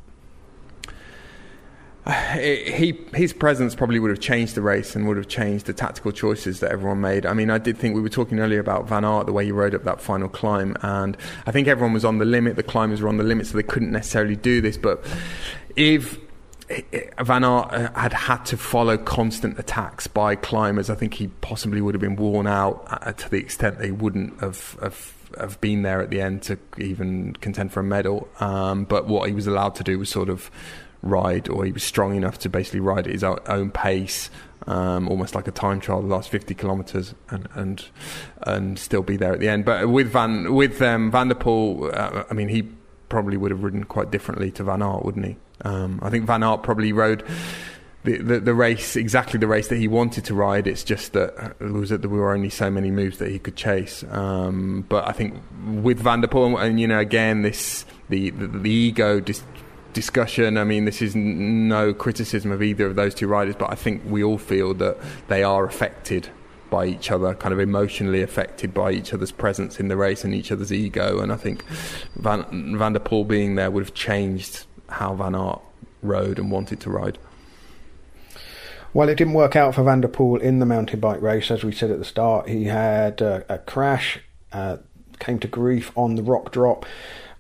He 2.33 2.99
his 3.15 3.33
presence 3.33 3.75
probably 3.75 3.99
would 3.99 4.11
have 4.11 4.21
changed 4.21 4.55
the 4.55 4.63
race 4.63 4.95
and 4.95 5.07
would 5.09 5.17
have 5.17 5.29
changed 5.29 5.67
the 5.67 5.73
tactical 5.73 6.13
choices 6.13 6.61
that 6.61 6.73
everyone 6.73 7.01
made. 7.01 7.27
I 7.27 7.35
mean, 7.35 7.51
I 7.51 7.59
did 7.59 7.77
think 7.79 7.95
we 7.95 8.01
were 8.01 8.09
talking 8.09 8.41
earlier 8.41 8.61
about 8.61 8.89
Van 8.89 9.05
Aert, 9.05 9.27
the 9.27 9.33
way 9.33 9.45
he 9.45 9.53
rode 9.53 9.75
up 9.75 9.85
that 9.85 10.01
final 10.01 10.29
climb, 10.29 10.77
and 10.83 11.17
I 11.47 11.53
think 11.53 11.69
everyone 11.69 11.93
was 11.93 12.05
on 12.05 12.19
the 12.19 12.25
limit. 12.25 12.57
The 12.57 12.63
climbers 12.63 13.01
were 13.01 13.09
on 13.09 13.17
the 13.17 13.25
limit, 13.25 13.47
so 13.47 13.57
they 13.57 13.63
couldn't 13.63 13.93
necessarily 13.93 14.37
do 14.37 14.61
this. 14.61 14.77
But 14.77 15.05
if 15.77 16.19
Van 17.21 17.45
Aert 17.45 17.73
uh, 17.73 17.93
had 17.95 18.13
had 18.13 18.45
to 18.47 18.57
follow 18.57 18.97
constant 18.97 19.59
attacks 19.59 20.07
by 20.07 20.37
climbers, 20.37 20.91
I 20.91 20.95
think 20.95 21.15
he 21.15 21.29
possibly 21.41 21.81
would 21.81 21.95
have 21.95 22.01
been 22.01 22.17
worn 22.17 22.47
out 22.47 22.87
uh, 22.89 23.13
to 23.13 23.31
the 23.31 23.39
extent 23.39 23.79
they 23.79 23.91
wouldn't 23.91 24.41
have, 24.41 24.77
have 24.81 25.15
have 25.39 25.61
been 25.61 25.83
there 25.83 26.01
at 26.01 26.11
the 26.11 26.21
end 26.21 26.43
to 26.43 26.59
even 26.79 27.35
contend 27.35 27.73
for 27.73 27.81
a 27.81 27.85
medal. 27.85 28.29
Um, 28.41 28.85
but 28.85 29.07
what 29.07 29.29
he 29.29 29.35
was 29.35 29.47
allowed 29.47 29.75
to 29.77 29.85
do 29.85 29.99
was 29.99 30.09
sort 30.09 30.29
of 30.29 30.51
ride, 31.03 31.49
or 31.49 31.65
he 31.65 31.73
was 31.73 31.83
strong 31.83 32.17
enough 32.17 32.39
to 32.39 32.49
basically 32.49 32.81
ride 32.81 33.07
at 33.07 33.13
his 33.13 33.25
own 33.25 33.71
pace, 33.71 34.31
um, 34.67 35.09
almost 35.09 35.35
like 35.35 35.49
a 35.49 35.51
time 35.51 35.81
trial, 35.81 36.01
the 36.01 36.09
last 36.09 36.31
50 36.31 36.55
kilometres, 36.55 37.15
and, 37.31 37.49
and 37.55 37.87
and 38.43 38.79
still 38.79 39.03
be 39.03 39.17
there 39.17 39.33
at 39.33 39.41
the 39.41 39.49
end. 39.49 39.65
But 39.65 39.89
with 39.89 40.09
Van 40.13 40.55
with 40.55 40.81
um, 40.81 41.11
Van 41.11 41.29
der 41.29 41.35
Poel, 41.35 41.95
uh, 41.97 42.25
I 42.31 42.35
mean, 42.35 42.49
he 42.49 42.69
probably 43.09 43.37
would 43.37 43.51
have 43.51 43.63
ridden 43.63 43.85
quite 43.85 44.11
differently 44.11 44.51
to 44.53 44.65
Van 44.65 44.83
Aert, 44.83 45.05
wouldn't 45.05 45.27
he? 45.27 45.37
Um, 45.65 45.99
I 46.03 46.11
think 46.11 46.27
Van 46.27 46.43
Aert 46.43 46.63
probably 46.63 46.93
rode. 46.93 47.25
The, 48.05 48.19
the, 48.19 48.41
the, 48.41 48.55
race 48.55 48.97
exactly 48.97 49.39
the 49.39 49.47
race 49.47 49.69
that 49.69 49.77
he 49.77 49.87
wanted 49.87 50.25
to 50.25 50.35
ride. 50.35 50.67
It's 50.67 50.83
just 50.83 51.13
that 51.13 51.55
it 51.61 51.71
was 51.71 51.91
that 51.91 52.01
there 52.01 52.11
were 52.11 52.35
only 52.35 52.51
so 52.51 52.69
many 52.69 52.91
moves 52.91 53.19
that 53.19 53.31
he 53.31 53.39
could 53.39 53.55
chase. 53.55 54.03
Um, 54.11 54.85
but 54.89 55.07
I 55.07 55.13
think 55.13 55.41
with 55.75 56.01
Van 56.01 56.21
der 56.21 56.27
Poel, 56.27 56.61
and 56.61 56.81
you 56.81 56.89
know, 56.89 56.99
again, 56.99 57.43
this 57.43 57.85
the 58.09 58.31
the, 58.31 58.49
the 58.49 58.71
ego 58.71 59.21
just 59.21 59.45
discussion. 59.93 60.57
I 60.57 60.65
mean, 60.65 60.85
this 60.85 61.03
is 61.03 61.15
no 61.15 61.93
criticism 61.95 62.53
of 62.53 62.63
either 62.63 62.87
of 62.87 62.97
those 62.97 63.15
two 63.15 63.27
riders, 63.27 63.55
but 63.59 63.71
I 63.71 63.75
think 63.75 64.03
we 64.07 64.23
all 64.23 64.39
feel 64.39 64.75
that 64.75 64.99
they 65.29 65.43
are 65.43 65.65
affected 65.65 66.29
by 66.71 66.87
each 66.87 67.11
other, 67.11 67.35
kind 67.35 67.53
of 67.53 67.61
emotionally 67.61 68.23
affected 68.23 68.73
by 68.73 68.93
each 68.93 69.13
other's 69.13 69.31
presence 69.31 69.79
in 69.79 69.89
the 69.89 69.97
race 69.97 70.25
and 70.25 70.35
each 70.35 70.51
other's 70.51 70.73
ego. 70.73 71.21
And 71.21 71.31
I 71.31 71.37
think 71.37 71.65
Van, 72.17 72.79
Van 72.79 72.95
der 72.95 72.99
Poel 72.99 73.29
being 73.29 73.57
there 73.57 73.71
would 73.71 73.85
have 73.85 73.95
changed 73.95 74.65
how 74.89 75.15
Van 75.15 75.35
Aert 75.35 75.61
rode 76.03 76.39
and 76.39 76.51
wanted 76.51 76.81
to 76.81 76.91
ride. 76.91 77.19
Well, 78.95 79.09
it 79.09 79.17
didn't 79.17 79.35
work 79.35 79.55
out 79.55 79.75
for 79.75 79.83
Van 79.83 80.01
der 80.01 80.09
Poel 80.09 80.41
in 80.41 80.59
the 80.59 80.67
mountain 80.67 81.01
bike 81.01 81.21
race, 81.21 81.51
as 81.51 81.63
we 81.63 81.73
said 81.73 81.91
at 81.91 81.99
the 81.99 82.05
start. 82.05 82.49
He 82.49 82.65
had 82.65 83.21
a, 83.21 83.45
a 83.49 83.59
crash, 83.59 84.21
uh, 84.53 84.79
came 85.19 85.39
to 85.41 85.49
grief 85.49 85.93
on 85.97 86.15
the 86.15 86.23
rock 86.23 86.53
drop 86.53 86.85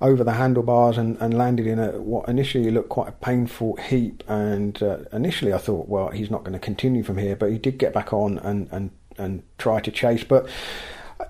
over 0.03 0.25
the 0.25 0.33
handlebars 0.33 0.99
and, 0.99 1.17
and 1.21 1.33
landed 1.33 1.67
in 1.67 1.79
a 1.79 1.93
what 1.93 2.29
initially 2.29 2.71
looked 2.71 2.91
quite 2.91 3.09
a 3.09 3.13
painful 3.13 3.77
heap. 3.77 4.23
And 4.29 4.83
uh, 4.83 4.99
initially, 5.13 5.53
I 5.55 5.59
thought, 5.59 5.89
well, 5.89 6.09
he's 6.09 6.31
not 6.31 6.43
going 6.43 6.53
to 6.53 6.59
continue 6.59 7.03
from 7.03 7.17
here, 7.17 7.37
but 7.37 7.51
he 7.51 7.59
did 7.59 7.79
get 7.79 7.95
back 7.95 8.13
on 8.13 8.39
and 8.39 8.69
and 8.73 8.91
and 9.17 9.43
try 9.59 9.81
to 9.81 9.91
chase. 9.91 10.25
But 10.25 10.49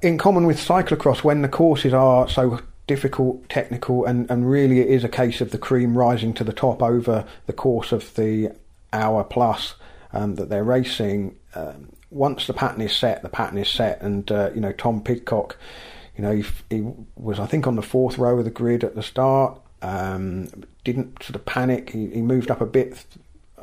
in 0.01 0.19
common 0.19 0.47
with 0.47 0.59
cyclocross, 0.59 1.23
when 1.23 1.43
the 1.43 1.49
courses 1.49 1.93
are 1.93 2.29
so 2.29 2.61
difficult, 2.87 3.49
technical, 3.49 4.05
and, 4.05 4.29
and 4.31 4.51
really 4.51 4.81
it 4.81 4.89
is 4.89 5.05
a 5.05 5.09
case 5.09 5.41
of 5.41 5.51
the 5.51 5.59
cream 5.59 5.97
rising 5.97 6.35
to 6.35 6.45
the 6.45 6.53
top 6.53 6.83
over 6.83 7.25
the 7.47 7.53
course 7.53 7.93
of 7.93 8.15
the 8.15 8.51
hour 8.93 9.23
plus 9.23 9.75
um, 10.13 10.35
that 10.37 10.49
they're 10.49 10.65
racing. 10.65 11.37
Um, 11.55 11.93
once 12.11 12.47
the 12.47 12.53
pattern 12.55 12.81
is 12.81 12.95
set, 12.95 13.23
the 13.23 13.29
pattern 13.29 13.59
is 13.59 13.69
set, 13.69 14.01
and 14.01 14.31
uh, 14.33 14.51
you 14.55 14.61
know 14.61 14.73
Tom 14.73 15.03
Pidcock 15.03 15.57
you 16.17 16.23
know, 16.23 16.33
he, 16.33 16.45
he 16.71 16.87
was, 17.17 17.39
I 17.39 17.47
think, 17.47 17.67
on 17.67 17.77
the 17.77 17.83
fourth 17.83 18.19
row 18.19 18.39
of 18.39 18.45
the 18.45 18.51
grid 18.51 18.85
at 18.85 18.95
the 18.95 19.03
start. 19.03 19.61
Um, 19.81 20.49
didn't 20.85 21.23
sort 21.23 21.37
of 21.37 21.45
panic. 21.45 21.91
He, 21.91 22.09
he, 22.09 22.23
moved 22.23 22.51
up 22.51 22.61
a 22.61 22.67
bit 22.67 23.05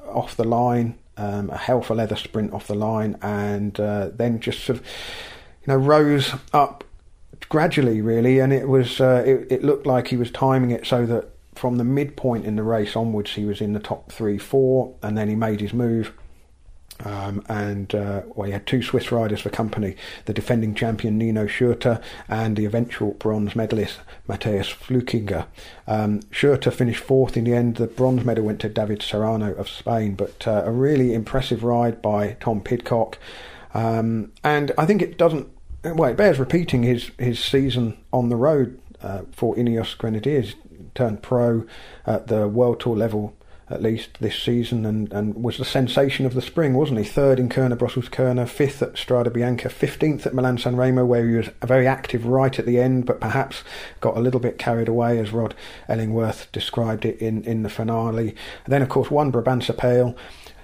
off 0.06 0.36
the 0.36 0.44
line, 0.44 0.98
um, 1.16 1.50
a 1.50 1.58
hell 1.58 1.82
for 1.82 1.96
leather 1.96 2.16
sprint 2.16 2.54
off 2.54 2.68
the 2.68 2.76
line, 2.76 3.18
and 3.22 3.80
uh, 3.80 4.10
then 4.14 4.40
just 4.40 4.64
sort 4.64 4.80
of, 4.80 4.86
you 4.86 5.68
know, 5.68 5.78
rose 5.78 6.34
up 6.52 6.84
gradually, 7.48 8.02
really. 8.02 8.40
And 8.40 8.52
it 8.52 8.68
was, 8.68 9.00
uh, 9.00 9.24
it, 9.26 9.52
it 9.52 9.64
looked 9.64 9.86
like 9.86 10.10
he 10.10 10.18
was 10.18 10.32
timing 10.32 10.72
it 10.72 10.86
so 10.86 11.06
that 11.06 11.30
from 11.56 11.78
the 11.78 11.84
midpoint 11.84 12.46
in 12.46 12.56
the 12.56 12.64
race 12.64 12.96
onwards, 12.96 13.34
he 13.34 13.46
was 13.46 13.62
in 13.62 13.74
the 13.74 13.80
top 13.80 14.12
three, 14.12 14.38
four, 14.38 14.96
and 15.02 15.18
then 15.18 15.30
he 15.30 15.36
made 15.36 15.62
his 15.62 15.74
move 15.74 16.14
Um, 17.06 17.44
and 17.48 17.94
uh, 17.96 18.24
well, 18.28 18.48
he 18.48 18.52
had 18.52 18.68
two 18.68 18.82
Swiss 18.82 19.12
riders 19.12 19.42
for 19.42 19.50
company: 19.50 19.96
the 20.26 20.34
defending 20.34 20.76
champion 20.76 21.18
Nino 21.18 21.46
Schurter 21.46 22.02
and 22.28 22.58
the 22.58 22.66
eventual 22.66 23.14
bronze 23.14 23.56
medalist 23.56 24.00
Mathias 24.28 24.68
Flückiger. 24.68 25.46
Um, 25.88 26.22
Schurter 26.32 26.74
finished 26.74 27.04
fourth 27.04 27.38
in 27.38 27.46
the 27.46 27.54
end. 27.54 27.78
The 27.78 27.88
bronze 27.88 28.26
medal 28.26 28.46
went 28.46 28.60
to 28.62 28.70
David 28.70 29.02
Serrano 29.02 29.54
of 29.54 29.70
Spain, 29.70 30.16
but 30.16 30.48
uh, 30.48 30.64
a 30.66 30.72
really 30.72 31.14
impressive 31.14 31.64
ride 31.64 32.02
by 32.02 32.36
Tom 32.40 32.62
Pidcock. 32.62 33.18
Um, 33.74 34.32
and 34.44 34.72
I 34.78 34.86
think 34.86 35.02
it 35.02 35.18
doesn't. 35.18 35.48
Well, 35.84 36.12
it 36.12 36.18
bears 36.18 36.40
repeating 36.40 36.84
his 36.84 37.12
his 37.18 37.40
season 37.40 37.98
on 38.12 38.30
the 38.30 38.36
road 38.36 38.80
uh, 39.02 39.22
for 39.32 39.56
Ineos 39.56 39.98
Grenadiers. 39.98 40.56
Turned 40.96 41.22
pro 41.22 41.66
at 42.06 42.28
the 42.28 42.48
World 42.48 42.80
Tour 42.80 42.98
level 42.98 43.34
at 43.70 43.82
least 43.82 44.10
this 44.20 44.38
season 44.38 44.86
and, 44.86 45.12
and 45.14 45.44
was 45.44 45.58
the 45.58 45.66
sensation 45.66 46.26
of 46.26 46.34
the 46.34 46.42
spring, 46.42 46.74
wasn't 46.74 47.00
he? 47.00 47.06
Third 47.06 47.40
in 47.40 47.50
Kuurne 47.50 47.78
Brussels 47.78 48.10
Kuurne, 48.10 48.48
fifth 48.48 48.82
at 48.82 48.94
Strade 48.94 49.32
Bianche, 49.32 49.70
15th 49.70 50.26
at 50.26 50.34
Milan 50.34 50.58
San 50.58 50.76
Remo, 50.76 51.06
where 51.06 51.28
he 51.28 51.36
was 51.36 51.50
very 51.64 51.88
active 51.88 52.26
right 52.26 52.58
at 52.58 52.66
the 52.66 52.80
end, 52.80 53.06
but 53.06 53.22
perhaps 53.22 53.64
got 54.02 54.18
a 54.18 54.22
little 54.22 54.40
bit 54.40 54.58
carried 54.58 54.88
away, 54.88 55.20
as 55.20 55.32
Rod 55.32 55.54
Ellingworth 55.88 56.52
described 56.52 57.06
it 57.06 57.20
in, 57.20 57.44
in 57.44 57.64
the 57.64 57.70
finale. 57.70 58.36
And 58.66 58.74
then, 58.74 58.82
of 58.82 58.90
course, 58.90 59.12
won 59.12 59.32
Brabantse 59.32 59.76
Pijl 59.76 60.16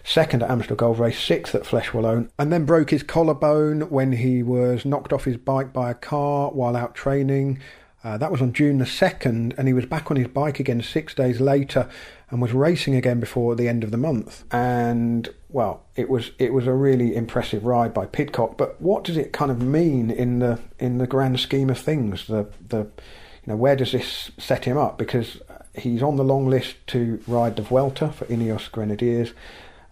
second 0.05 0.43
at 0.43 0.51
Amstel 0.51 0.75
Gold 0.75 0.99
Race, 0.99 1.19
sixth 1.19 1.55
at 1.55 1.63
Flèche 1.63 1.91
Wallonne, 1.91 2.29
and 2.37 2.53
then 2.53 2.65
broke 2.65 2.91
his 2.91 3.03
collarbone 3.03 3.81
when 3.89 4.13
he 4.13 4.43
was 4.43 4.85
knocked 4.85 5.11
off 5.11 5.25
his 5.25 5.37
bike 5.37 5.73
by 5.73 5.89
a 5.89 5.95
car 5.95 6.51
while 6.51 6.75
out 6.75 6.95
training. 6.95 7.59
Uh, 8.05 8.19
that 8.19 8.31
was 8.31 8.39
on 8.39 8.53
June 8.53 8.77
the 8.77 8.85
2nd, 8.85 9.57
and 9.57 9.67
he 9.67 9.73
was 9.73 9.87
back 9.87 10.11
on 10.11 10.17
his 10.17 10.27
bike 10.27 10.59
again 10.59 10.79
six 10.79 11.15
days 11.15 11.41
later 11.41 11.89
and 12.29 12.39
was 12.39 12.53
racing 12.53 12.93
again 12.93 13.19
before 13.19 13.55
the 13.55 13.67
end 13.67 13.83
of 13.83 13.89
the 13.89 13.97
month. 13.97 14.43
And 14.51 15.27
well, 15.49 15.83
it 15.95 16.07
was 16.07 16.29
it 16.37 16.53
was 16.53 16.67
a 16.67 16.73
really 16.73 17.15
impressive 17.15 17.65
ride 17.65 17.95
by 17.95 18.05
Pidcock. 18.05 18.57
But 18.59 18.79
what 18.79 19.03
does 19.03 19.17
it 19.17 19.33
kind 19.33 19.49
of 19.49 19.59
mean 19.59 20.11
in 20.11 20.37
the 20.37 20.59
in 20.77 20.99
the 20.99 21.07
grand 21.07 21.39
scheme 21.39 21.71
of 21.71 21.79
things? 21.79 22.27
The 22.27 22.47
the 22.67 22.81
you 22.81 23.47
know 23.47 23.55
where 23.55 23.75
does 23.75 23.91
this 23.91 24.29
set 24.37 24.65
him 24.65 24.77
up? 24.77 24.99
Because 24.99 25.41
he's 25.73 26.03
on 26.03 26.15
the 26.15 26.23
long 26.23 26.47
list 26.47 26.75
to 26.87 27.19
ride 27.25 27.55
the 27.55 27.63
Vuelta 27.63 28.11
for 28.11 28.25
Ineos 28.25 28.71
Grenadiers. 28.71 29.33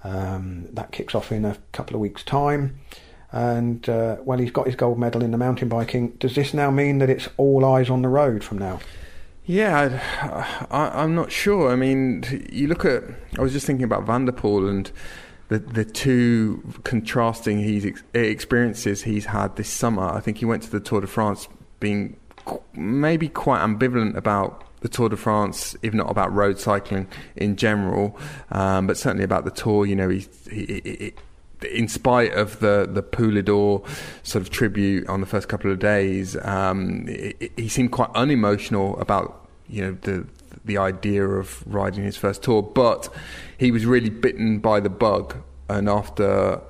Um, 0.04 0.68
that 0.74 0.92
kicks 0.92 1.16
off 1.16 1.32
in 1.32 1.46
a 1.46 1.58
couple 1.72 1.96
of 1.96 2.02
weeks' 2.02 2.24
time 2.24 2.80
and 3.34 3.90
uh, 3.90 4.18
well, 4.24 4.38
he's 4.38 4.52
got 4.52 4.68
his 4.68 4.76
gold 4.76 5.00
medal 5.00 5.24
in 5.24 5.32
the 5.32 5.38
mountain 5.38 5.68
biking. 5.68 6.10
Does 6.20 6.36
this 6.36 6.54
now 6.54 6.70
mean 6.70 7.00
that 7.00 7.10
it's 7.10 7.28
all 7.38 7.66
eyes 7.66 7.90
on 7.90 8.04
the 8.04 8.08
road 8.08 8.44
from 8.44 8.60
now? 8.60 8.80
Yeah, 9.46 10.00
I, 10.72 11.04
am 11.04 11.16
not 11.16 11.32
sure. 11.32 11.72
I 11.72 11.76
mean, 11.76 12.24
you 12.52 12.68
look 12.68 12.86
at. 12.86 13.04
I 13.38 13.42
was 13.42 13.52
just 13.52 13.66
thinking 13.66 13.84
about 13.84 14.06
Van 14.06 14.26
der 14.26 14.32
Poel 14.32 14.70
and 14.70 14.90
the 15.50 15.58
the 15.58 15.84
two 15.84 16.64
contrasting 16.84 17.60
he's 17.60 17.86
experiences 18.14 19.02
he's 19.02 19.26
had 19.26 19.56
this 19.56 19.68
summer. 19.68 20.04
I 20.04 20.20
think 20.20 20.38
he 20.38 20.46
went 20.46 20.62
to 20.64 20.70
the 20.70 20.80
Tour 20.80 21.02
de 21.02 21.08
France 21.08 21.50
being 21.80 22.16
maybe 22.74 23.28
quite 23.28 23.62
ambivalent 23.62 24.16
about 24.16 24.64
the 24.82 24.90
Tour 24.90 25.10
de 25.10 25.18
France, 25.18 25.76
if 25.82 25.94
not 25.94 26.12
about 26.12 26.32
road 26.32 26.60
cycling 26.60 27.08
in 27.36 27.56
general, 27.56 28.16
um, 28.52 28.86
but 28.86 28.96
certainly 28.96 29.24
about 29.24 29.44
the 29.44 29.52
Tour. 29.52 29.88
You 29.88 29.96
know, 29.96 30.10
he, 30.10 30.28
he, 30.50 30.82
he 30.86 31.14
in 31.66 31.88
spite 31.88 32.34
of 32.34 32.60
the 32.60 32.88
the 32.92 33.04
Poulidor 33.04 33.86
sort 34.24 34.42
of 34.42 34.50
tribute 34.50 35.08
on 35.08 35.22
the 35.22 35.28
first 35.28 35.48
couple 35.48 35.72
of 35.72 35.80
days, 35.80 36.38
um, 36.44 37.08
he 37.58 37.68
seemed 37.70 37.92
quite 37.92 38.10
unemotional 38.16 39.00
about 39.00 39.48
you 39.68 39.82
know 39.82 39.98
the 40.02 40.26
the 40.66 40.78
idea 40.78 41.28
of 41.28 41.64
riding 41.66 42.04
his 42.04 42.16
first 42.16 42.44
tour, 42.44 42.62
but 42.62 43.10
he 43.58 43.72
was 43.72 43.86
really 43.86 44.10
bitten 44.10 44.60
by 44.60 44.80
the 44.80 44.90
bug, 44.90 45.36
and 45.70 45.90
after 45.90 46.62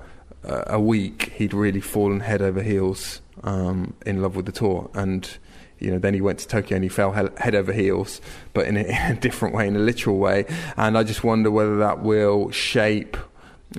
a 0.43 0.79
week, 0.79 1.31
he'd 1.37 1.53
really 1.53 1.79
fallen 1.79 2.19
head 2.19 2.41
over 2.41 2.61
heels 2.61 3.21
um, 3.43 3.93
in 4.05 4.21
love 4.21 4.35
with 4.35 4.45
the 4.45 4.51
tour, 4.51 4.89
and 4.93 5.37
you 5.83 5.91
know, 5.91 5.99
then 5.99 6.13
he 6.13 6.21
went 6.21 6.39
to 6.39 6.47
Tokyo 6.47 6.75
and 6.75 6.83
he 6.83 6.89
fell 6.89 7.11
head 7.11 7.55
over 7.55 7.73
heels, 7.73 8.21
but 8.53 8.67
in 8.67 8.77
a, 8.77 8.79
in 8.83 9.17
a, 9.17 9.19
different 9.19 9.53
way, 9.53 9.67
in 9.67 9.75
a 9.75 9.79
literal 9.79 10.17
way. 10.17 10.45
And 10.77 10.97
I 10.97 11.03
just 11.03 11.23
wonder 11.23 11.51
whether 11.51 11.77
that 11.77 11.99
will 11.99 12.51
shape 12.51 13.17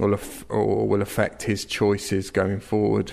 or, 0.00 0.18
or 0.48 0.88
will 0.88 1.02
affect 1.02 1.42
his 1.42 1.64
choices 1.64 2.30
going 2.30 2.60
forward. 2.60 3.12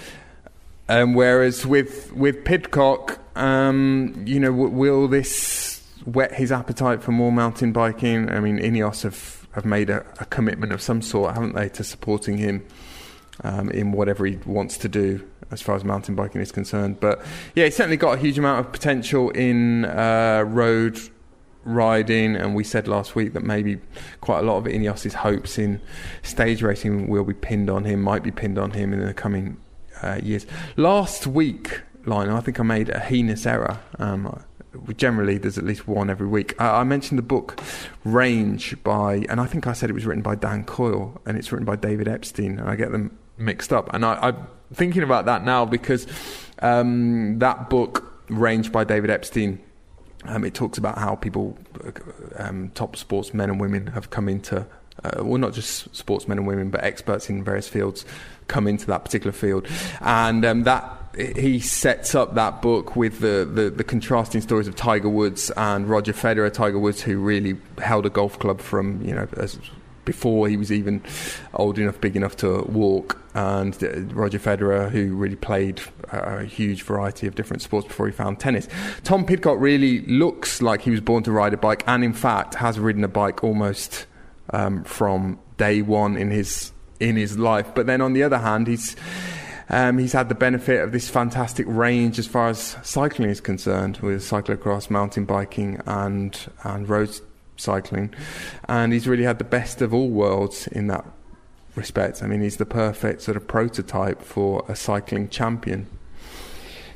Um, 0.89 1.13
whereas 1.13 1.65
with 1.65 2.11
with 2.13 2.43
Pidcock, 2.43 3.19
um, 3.37 4.23
you 4.25 4.39
know, 4.39 4.51
w- 4.51 4.69
will 4.69 5.07
this 5.07 5.81
whet 6.05 6.33
his 6.33 6.51
appetite 6.51 7.01
for 7.01 7.11
more 7.11 7.31
mountain 7.31 7.71
biking? 7.71 8.29
I 8.29 8.39
mean, 8.39 8.59
Ineos 8.59 9.03
have 9.03 9.47
have 9.53 9.65
made 9.65 9.89
a, 9.89 10.05
a 10.19 10.25
commitment 10.25 10.73
of 10.73 10.81
some 10.81 11.01
sort, 11.01 11.33
haven't 11.33 11.55
they, 11.55 11.69
to 11.69 11.83
supporting 11.83 12.37
him 12.37 12.65
um, 13.43 13.69
in 13.71 13.91
whatever 13.91 14.25
he 14.25 14.37
wants 14.45 14.77
to 14.79 14.89
do 14.89 15.25
as 15.51 15.61
far 15.61 15.75
as 15.75 15.83
mountain 15.83 16.15
biking 16.15 16.41
is 16.41 16.51
concerned. 16.51 16.99
But 16.99 17.21
yeah, 17.55 17.65
he's 17.65 17.75
certainly 17.75 17.97
got 17.97 18.17
a 18.17 18.17
huge 18.17 18.37
amount 18.37 18.65
of 18.65 18.71
potential 18.71 19.29
in 19.31 19.85
uh, 19.85 20.43
road 20.47 20.99
riding, 21.63 22.35
and 22.35 22.55
we 22.55 22.63
said 22.63 22.87
last 22.87 23.15
week 23.15 23.33
that 23.33 23.43
maybe 23.43 23.79
quite 24.19 24.39
a 24.39 24.41
lot 24.43 24.57
of 24.57 24.67
Ineos's 24.67 25.13
hopes 25.15 25.57
in 25.57 25.81
stage 26.23 26.61
racing 26.61 27.07
will 27.07 27.23
be 27.23 27.33
pinned 27.33 27.69
on 27.69 27.85
him, 27.85 28.01
might 28.01 28.23
be 28.23 28.31
pinned 28.31 28.57
on 28.57 28.71
him 28.71 28.93
in 28.93 29.05
the 29.05 29.13
coming 29.13 29.57
uh, 30.01 30.19
years. 30.21 30.45
Last 30.75 31.27
week, 31.27 31.81
Lionel, 32.05 32.37
I 32.37 32.41
think 32.41 32.59
I 32.59 32.63
made 32.63 32.89
a 32.89 32.99
heinous 32.99 33.45
error. 33.45 33.79
Um, 33.99 34.43
generally, 34.95 35.37
there's 35.37 35.57
at 35.57 35.63
least 35.63 35.87
one 35.87 36.09
every 36.09 36.27
week. 36.27 36.59
I, 36.59 36.81
I, 36.81 36.83
mentioned 36.83 37.17
the 37.17 37.23
book 37.23 37.61
Range 38.03 38.81
by, 38.83 39.25
and 39.29 39.39
I 39.39 39.45
think 39.45 39.67
I 39.67 39.73
said 39.73 39.89
it 39.89 39.93
was 39.93 40.05
written 40.05 40.23
by 40.23 40.35
Dan 40.35 40.63
Coyle, 40.63 41.21
and 41.25 41.37
it's 41.37 41.51
written 41.51 41.65
by 41.65 41.75
David 41.75 42.07
Epstein, 42.07 42.59
and 42.59 42.69
I 42.69 42.75
get 42.75 42.91
them 42.91 43.17
mixed 43.37 43.73
up. 43.73 43.93
And 43.93 44.05
I, 44.05 44.29
am 44.29 44.47
thinking 44.73 45.03
about 45.03 45.25
that 45.25 45.43
now 45.43 45.65
because 45.65 46.07
um, 46.59 47.39
that 47.39 47.69
book, 47.69 48.07
Range 48.29 48.71
by 48.71 48.83
David 48.83 49.09
Epstein, 49.09 49.61
um, 50.25 50.43
it 50.43 50.53
talks 50.53 50.77
about 50.77 50.97
how 50.97 51.15
people, 51.15 51.57
um, 52.37 52.71
top 52.75 52.95
sportsmen 52.95 53.49
and 53.49 53.59
women, 53.59 53.87
have 53.87 54.09
come 54.09 54.29
into, 54.29 54.65
uh, 55.03 55.23
well, 55.23 55.37
not 55.37 55.53
just 55.53 55.93
sportsmen 55.95 56.37
and 56.37 56.47
women, 56.47 56.69
but 56.69 56.83
experts 56.83 57.29
in 57.29 57.43
various 57.43 57.67
fields 57.67 58.05
come 58.47 58.67
into 58.67 58.85
that 58.87 59.03
particular 59.03 59.31
field. 59.31 59.67
And 60.01 60.45
um, 60.45 60.63
that 60.63 60.97
he 61.17 61.59
sets 61.59 62.15
up 62.15 62.35
that 62.35 62.61
book 62.61 62.95
with 62.95 63.19
the, 63.19 63.49
the, 63.51 63.69
the, 63.69 63.83
contrasting 63.83 64.39
stories 64.39 64.67
of 64.67 64.75
Tiger 64.75 65.09
Woods 65.09 65.51
and 65.57 65.89
Roger 65.89 66.13
Federer. 66.13 66.51
Tiger 66.53 66.79
Woods, 66.79 67.01
who 67.01 67.19
really 67.19 67.57
held 67.79 68.05
a 68.05 68.09
golf 68.09 68.39
club 68.39 68.61
from, 68.61 69.01
you 69.01 69.13
know, 69.13 69.27
as 69.35 69.59
before 70.11 70.49
he 70.49 70.57
was 70.57 70.71
even 70.73 71.01
old 71.53 71.79
enough, 71.79 72.01
big 72.01 72.17
enough 72.17 72.35
to 72.35 72.63
walk, 72.63 73.17
and 73.33 73.73
Roger 74.13 74.39
Federer, 74.39 74.89
who 74.89 75.15
really 75.15 75.37
played 75.37 75.81
a 76.11 76.43
huge 76.43 76.83
variety 76.83 77.27
of 77.27 77.35
different 77.35 77.61
sports 77.61 77.87
before 77.87 78.07
he 78.07 78.11
found 78.11 78.39
tennis. 78.39 78.67
Tom 79.05 79.25
Pidcock 79.25 79.57
really 79.57 80.01
looks 80.07 80.61
like 80.61 80.81
he 80.81 80.91
was 80.91 80.99
born 80.99 81.23
to 81.23 81.31
ride 81.31 81.53
a 81.53 81.57
bike, 81.57 81.83
and 81.87 82.03
in 82.03 82.11
fact 82.11 82.55
has 82.55 82.77
ridden 82.77 83.05
a 83.05 83.07
bike 83.07 83.41
almost 83.41 84.05
um, 84.49 84.83
from 84.83 85.39
day 85.55 85.81
one 85.81 86.17
in 86.17 86.29
his 86.29 86.73
in 86.99 87.15
his 87.15 87.37
life. 87.37 87.73
But 87.73 87.85
then 87.85 88.01
on 88.01 88.11
the 88.11 88.23
other 88.23 88.39
hand, 88.39 88.67
he's 88.67 88.97
um, 89.69 89.97
he's 89.97 90.11
had 90.11 90.27
the 90.27 90.35
benefit 90.35 90.83
of 90.83 90.91
this 90.91 91.09
fantastic 91.09 91.65
range 91.69 92.19
as 92.19 92.27
far 92.27 92.49
as 92.49 92.75
cycling 92.83 93.29
is 93.29 93.39
concerned, 93.39 93.97
with 93.99 94.21
cyclocross, 94.21 94.89
mountain 94.89 95.23
biking, 95.23 95.79
and 95.85 96.37
and 96.65 96.89
road 96.89 97.17
cycling, 97.61 98.13
and 98.67 98.93
he's 98.93 99.07
really 99.07 99.23
had 99.23 99.37
the 99.37 99.43
best 99.45 99.81
of 99.81 99.93
all 99.93 100.09
worlds 100.09 100.67
in 100.67 100.87
that 100.87 101.05
respect. 101.75 102.21
I 102.21 102.27
mean, 102.27 102.41
he's 102.41 102.57
the 102.57 102.65
perfect 102.65 103.21
sort 103.21 103.37
of 103.37 103.47
prototype 103.47 104.21
for 104.21 104.65
a 104.67 104.75
cycling 104.75 105.29
champion. 105.29 105.87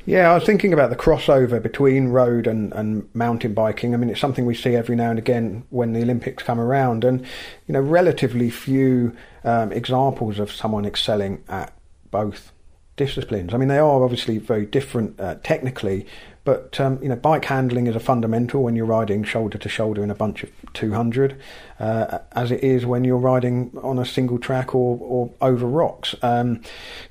Yeah, 0.06 0.30
I 0.30 0.34
was 0.34 0.44
thinking 0.44 0.72
about 0.72 0.90
the 0.90 0.96
crossover 0.96 1.60
between 1.60 2.08
road 2.08 2.46
and, 2.46 2.72
and 2.74 3.12
mountain 3.12 3.54
biking. 3.54 3.92
I 3.92 3.96
mean, 3.96 4.08
it's 4.08 4.20
something 4.20 4.46
we 4.46 4.54
see 4.54 4.76
every 4.76 4.94
now 4.94 5.10
and 5.10 5.18
again 5.18 5.64
when 5.70 5.94
the 5.94 6.02
Olympics 6.02 6.44
come 6.44 6.60
around, 6.60 7.02
and 7.02 7.22
you 7.66 7.72
know, 7.72 7.80
relatively 7.80 8.48
few 8.48 9.16
um, 9.42 9.72
examples 9.72 10.38
of 10.38 10.52
someone 10.52 10.84
excelling 10.84 11.42
at 11.48 11.72
both 12.12 12.52
disciplines. 12.96 13.52
I 13.52 13.56
mean, 13.56 13.68
they 13.68 13.78
are 13.78 14.04
obviously 14.04 14.38
very 14.38 14.64
different 14.64 15.18
uh, 15.20 15.36
technically, 15.42 16.06
but 16.46 16.78
um, 16.80 17.02
you 17.02 17.08
know, 17.10 17.16
bike 17.16 17.44
handling 17.44 17.88
is 17.88 17.96
a 17.96 18.00
fundamental 18.00 18.62
when 18.62 18.76
you're 18.76 18.86
riding 18.86 19.24
shoulder 19.24 19.58
to 19.58 19.68
shoulder 19.68 20.02
in 20.02 20.10
a 20.10 20.14
bunch 20.14 20.44
of 20.44 20.50
200, 20.72 21.38
uh, 21.80 22.20
as 22.32 22.52
it 22.52 22.62
is 22.62 22.86
when 22.86 23.04
you're 23.04 23.18
riding 23.18 23.72
on 23.82 23.98
a 23.98 24.06
single 24.06 24.38
track 24.38 24.74
or, 24.74 24.96
or 25.00 25.30
over 25.42 25.66
rocks. 25.66 26.14
Um, 26.22 26.62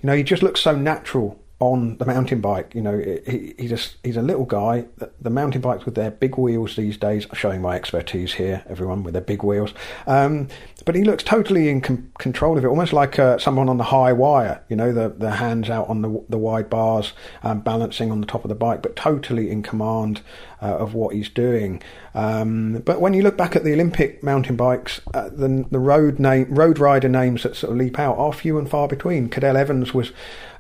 you 0.02 0.08
know, 0.08 0.16
he 0.16 0.24
just 0.24 0.42
looks 0.42 0.62
so 0.62 0.74
natural 0.74 1.40
on 1.60 1.98
the 1.98 2.06
mountain 2.06 2.40
bike. 2.40 2.74
You 2.74 2.82
know, 2.82 2.98
he, 2.98 3.54
he's 3.58 3.72
a, 3.72 3.80
he's 4.04 4.18
a 4.18 4.22
little 4.22 4.46
guy. 4.46 4.86
The 5.20 5.30
mountain 5.30 5.62
bikes 5.62 5.86
with 5.86 5.96
their 5.96 6.12
big 6.12 6.38
wheels 6.38 6.78
these 6.78 6.98
days, 6.98 7.28
showing 7.34 7.62
my 7.62 7.76
expertise 7.76 8.34
here, 8.34 8.64
everyone 8.70 9.04
with 9.04 9.14
their 9.14 9.22
big 9.22 9.44
wheels. 9.44 9.74
Um, 10.08 10.48
but 10.86 10.96
he 10.96 11.04
looks 11.04 11.24
totally 11.24 11.68
in 11.68 11.82
com- 11.82 12.12
control 12.20 12.58
of 12.58 12.64
it, 12.64 12.68
almost 12.68 12.94
like 12.94 13.18
uh, 13.18 13.38
someone 13.40 13.68
on 13.68 13.78
the 13.78 13.86
high 13.86 14.14
wire. 14.14 14.64
You 14.70 14.76
know, 14.76 14.94
the 14.94 15.10
the 15.10 15.32
hands 15.32 15.70
out 15.70 15.90
on 15.90 16.02
the 16.02 16.24
the 16.30 16.38
wide 16.38 16.70
bars, 16.70 17.14
um, 17.44 17.62
balancing 17.62 18.12
on 18.12 18.22
the 18.22 18.28
top 18.28 18.46
of 18.46 18.50
the 18.50 18.56
bike, 18.56 18.82
but 18.82 18.96
totally 18.96 19.50
in 19.50 19.64
command 19.64 20.22
uh, 20.62 20.78
of 20.78 20.94
what 20.94 21.16
he's 21.16 21.30
doing. 21.30 21.82
Um, 22.14 22.84
but 22.86 23.02
when 23.02 23.14
you 23.14 23.24
look 23.24 23.36
back 23.36 23.56
at 23.56 23.64
the 23.64 23.74
Olympic 23.74 24.24
mountain 24.24 24.56
bikes, 24.56 25.02
uh, 25.14 25.30
the 25.30 25.66
the 25.70 25.80
road 25.80 26.20
name 26.20 26.54
road 26.54 26.80
rider 26.80 27.10
names 27.10 27.44
that 27.44 27.56
sort 27.56 27.72
of 27.72 27.78
leap 27.78 28.00
out 28.00 28.18
are 28.18 28.32
few 28.32 28.58
and 28.58 28.70
far 28.70 28.88
between. 28.88 29.30
Cadel 29.30 29.56
Evans 29.56 29.94
was 29.94 30.12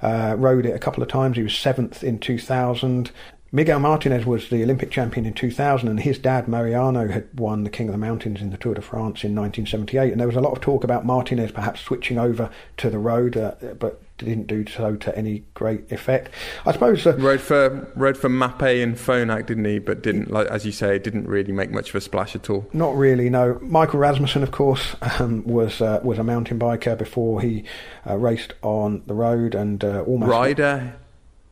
uh, 0.02 0.36
rode 0.38 0.66
it 0.66 0.76
a 0.76 0.80
couple 0.80 1.04
of 1.04 1.10
times. 1.10 1.38
He 1.38 1.44
was 1.44 1.58
seventh 1.58 2.04
in 2.04 2.20
2000. 2.20 3.12
Miguel 3.56 3.80
Martinez 3.80 4.26
was 4.26 4.50
the 4.50 4.62
Olympic 4.64 4.92
champion 4.92 5.26
in 5.26 5.34
2000, 5.34 5.88
and 5.88 6.02
his 6.02 6.20
dad 6.20 6.50
Mariano 6.50 7.08
had 7.08 7.40
won 7.40 7.64
the 7.64 7.70
King 7.70 7.88
of 7.88 7.94
the 7.94 7.98
Mountains 7.98 8.42
in 8.42 8.50
the 8.50 8.58
Tour 8.58 8.74
de 8.74 8.82
France 8.82 9.24
in 9.24 9.34
1978. 9.34 10.12
And 10.12 10.20
there 10.20 10.28
was 10.28 10.36
a 10.36 10.42
lot 10.42 10.52
of 10.52 10.60
talk 10.60 10.84
about 10.84 11.06
Martinez 11.06 11.54
perhaps 11.54 11.80
switching 11.80 12.18
over 12.18 12.50
to 12.76 12.90
the 12.90 13.00
road, 13.00 13.38
uh, 13.38 13.54
but 13.80 14.02
didn't 14.18 14.48
do 14.48 14.66
so 14.68 14.98
to 14.98 15.18
any 15.18 15.46
great 15.54 15.90
effect. 15.90 16.32
I 16.66 16.74
suppose 16.74 17.08
uh, 17.08 17.16
rode 17.16 17.40
for 17.40 17.90
rode 17.96 18.18
for 18.18 18.28
Mapei 18.28 18.84
and 18.84 18.98
Phonak, 18.98 19.46
didn't 19.46 19.64
he? 19.64 19.80
But 19.80 20.02
didn't, 20.02 20.30
like 20.30 20.48
as 20.48 20.66
you 20.66 20.74
say, 20.74 21.00
didn't 21.00 21.26
really 21.26 21.54
make 21.54 21.72
much 21.72 21.88
of 21.88 21.96
a 21.96 22.02
splash 22.02 22.36
at 22.36 22.50
all. 22.50 22.68
Not 22.74 22.98
really. 22.98 23.30
No. 23.30 23.58
Michael 23.62 24.00
Rasmussen, 24.00 24.44
of 24.44 24.52
course, 24.52 24.98
um, 25.18 25.46
was 25.46 25.80
uh, 25.80 26.02
was 26.04 26.20
a 26.20 26.26
mountain 26.26 26.60
biker 26.60 26.98
before 26.98 27.40
he 27.40 27.64
uh, 28.06 28.18
raced 28.18 28.54
on 28.64 29.02
the 29.06 29.14
road 29.14 29.56
and 29.56 29.82
uh, 29.82 30.02
almost 30.02 30.30
Ryder. 30.30 30.98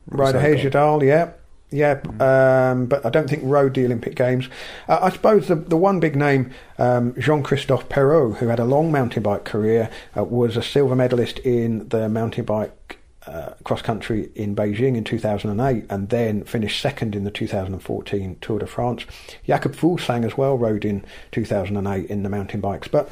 Ryder 0.08 0.40
Hesjedal, 0.40 1.02
yeah. 1.02 1.32
Yeah, 1.74 2.02
um, 2.20 2.86
but 2.86 3.04
I 3.04 3.10
don't 3.10 3.28
think 3.28 3.42
rode 3.44 3.74
the 3.74 3.84
Olympic 3.84 4.14
Games. 4.14 4.48
Uh, 4.88 5.00
I 5.02 5.10
suppose 5.10 5.48
the, 5.48 5.56
the 5.56 5.76
one 5.76 6.00
big 6.00 6.16
name, 6.16 6.52
um, 6.78 7.16
Jean 7.20 7.42
Christophe 7.42 7.90
Péraud, 7.90 8.38
who 8.38 8.48
had 8.50 8.60
a 8.60 8.64
long 8.64 8.92
mountain 8.92 9.24
bike 9.24 9.44
career, 9.44 9.90
uh, 10.16 10.24
was 10.24 10.56
a 10.56 10.62
silver 10.62 10.96
medalist 10.96 11.40
in 11.40 11.90
the 11.90 12.08
mountain 12.10 12.46
bike 12.46 13.00
uh, 13.26 13.54
cross 13.64 13.82
country 13.82 14.30
in 14.36 14.56
Beijing 14.56 14.96
in 14.96 15.04
2008 15.04 15.86
and 15.90 16.10
then 16.10 16.44
finished 16.44 16.80
second 16.80 17.16
in 17.16 17.24
the 17.24 17.32
2014 17.32 18.38
Tour 18.40 18.60
de 18.60 18.68
France. 18.68 19.06
Jakob 19.48 19.76
Fuglsang 19.76 20.26
as 20.26 20.38
well 20.38 20.56
rode 20.56 20.86
in 20.86 21.04
2008 21.32 22.06
in 22.08 22.22
the 22.22 22.30
mountain 22.30 22.62
bikes. 22.62 22.88
But 22.88 23.10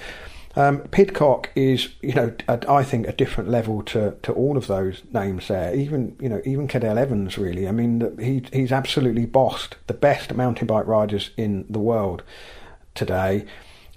um, 0.56 0.80
Pidcock 0.90 1.50
is, 1.56 1.90
you 2.02 2.14
know, 2.14 2.34
a, 2.48 2.60
I 2.70 2.84
think 2.84 3.08
a 3.08 3.14
different 3.14 3.50
level 3.50 3.82
to, 3.84 4.16
to 4.24 4.34
all 4.34 4.58
of 4.58 4.68
those 4.68 5.02
names 5.14 5.48
there. 5.48 5.74
Even, 5.74 6.18
you 6.20 6.28
know, 6.28 6.42
even 6.46 6.68
Cadel 6.68 6.98
Evans 6.98 7.38
really. 7.38 7.68
I 7.68 7.72
mean, 7.72 8.18
he 8.20 8.44
he's 8.52 8.72
absolutely 8.72 9.26
bossed 9.26 9.78
the 9.88 9.94
best 9.94 10.34
mountain 10.34 10.68
bike 10.68 10.88
riders 10.88 11.32
in 11.38 11.66
the 11.70 11.80
world 11.80 12.24
today, 12.96 13.46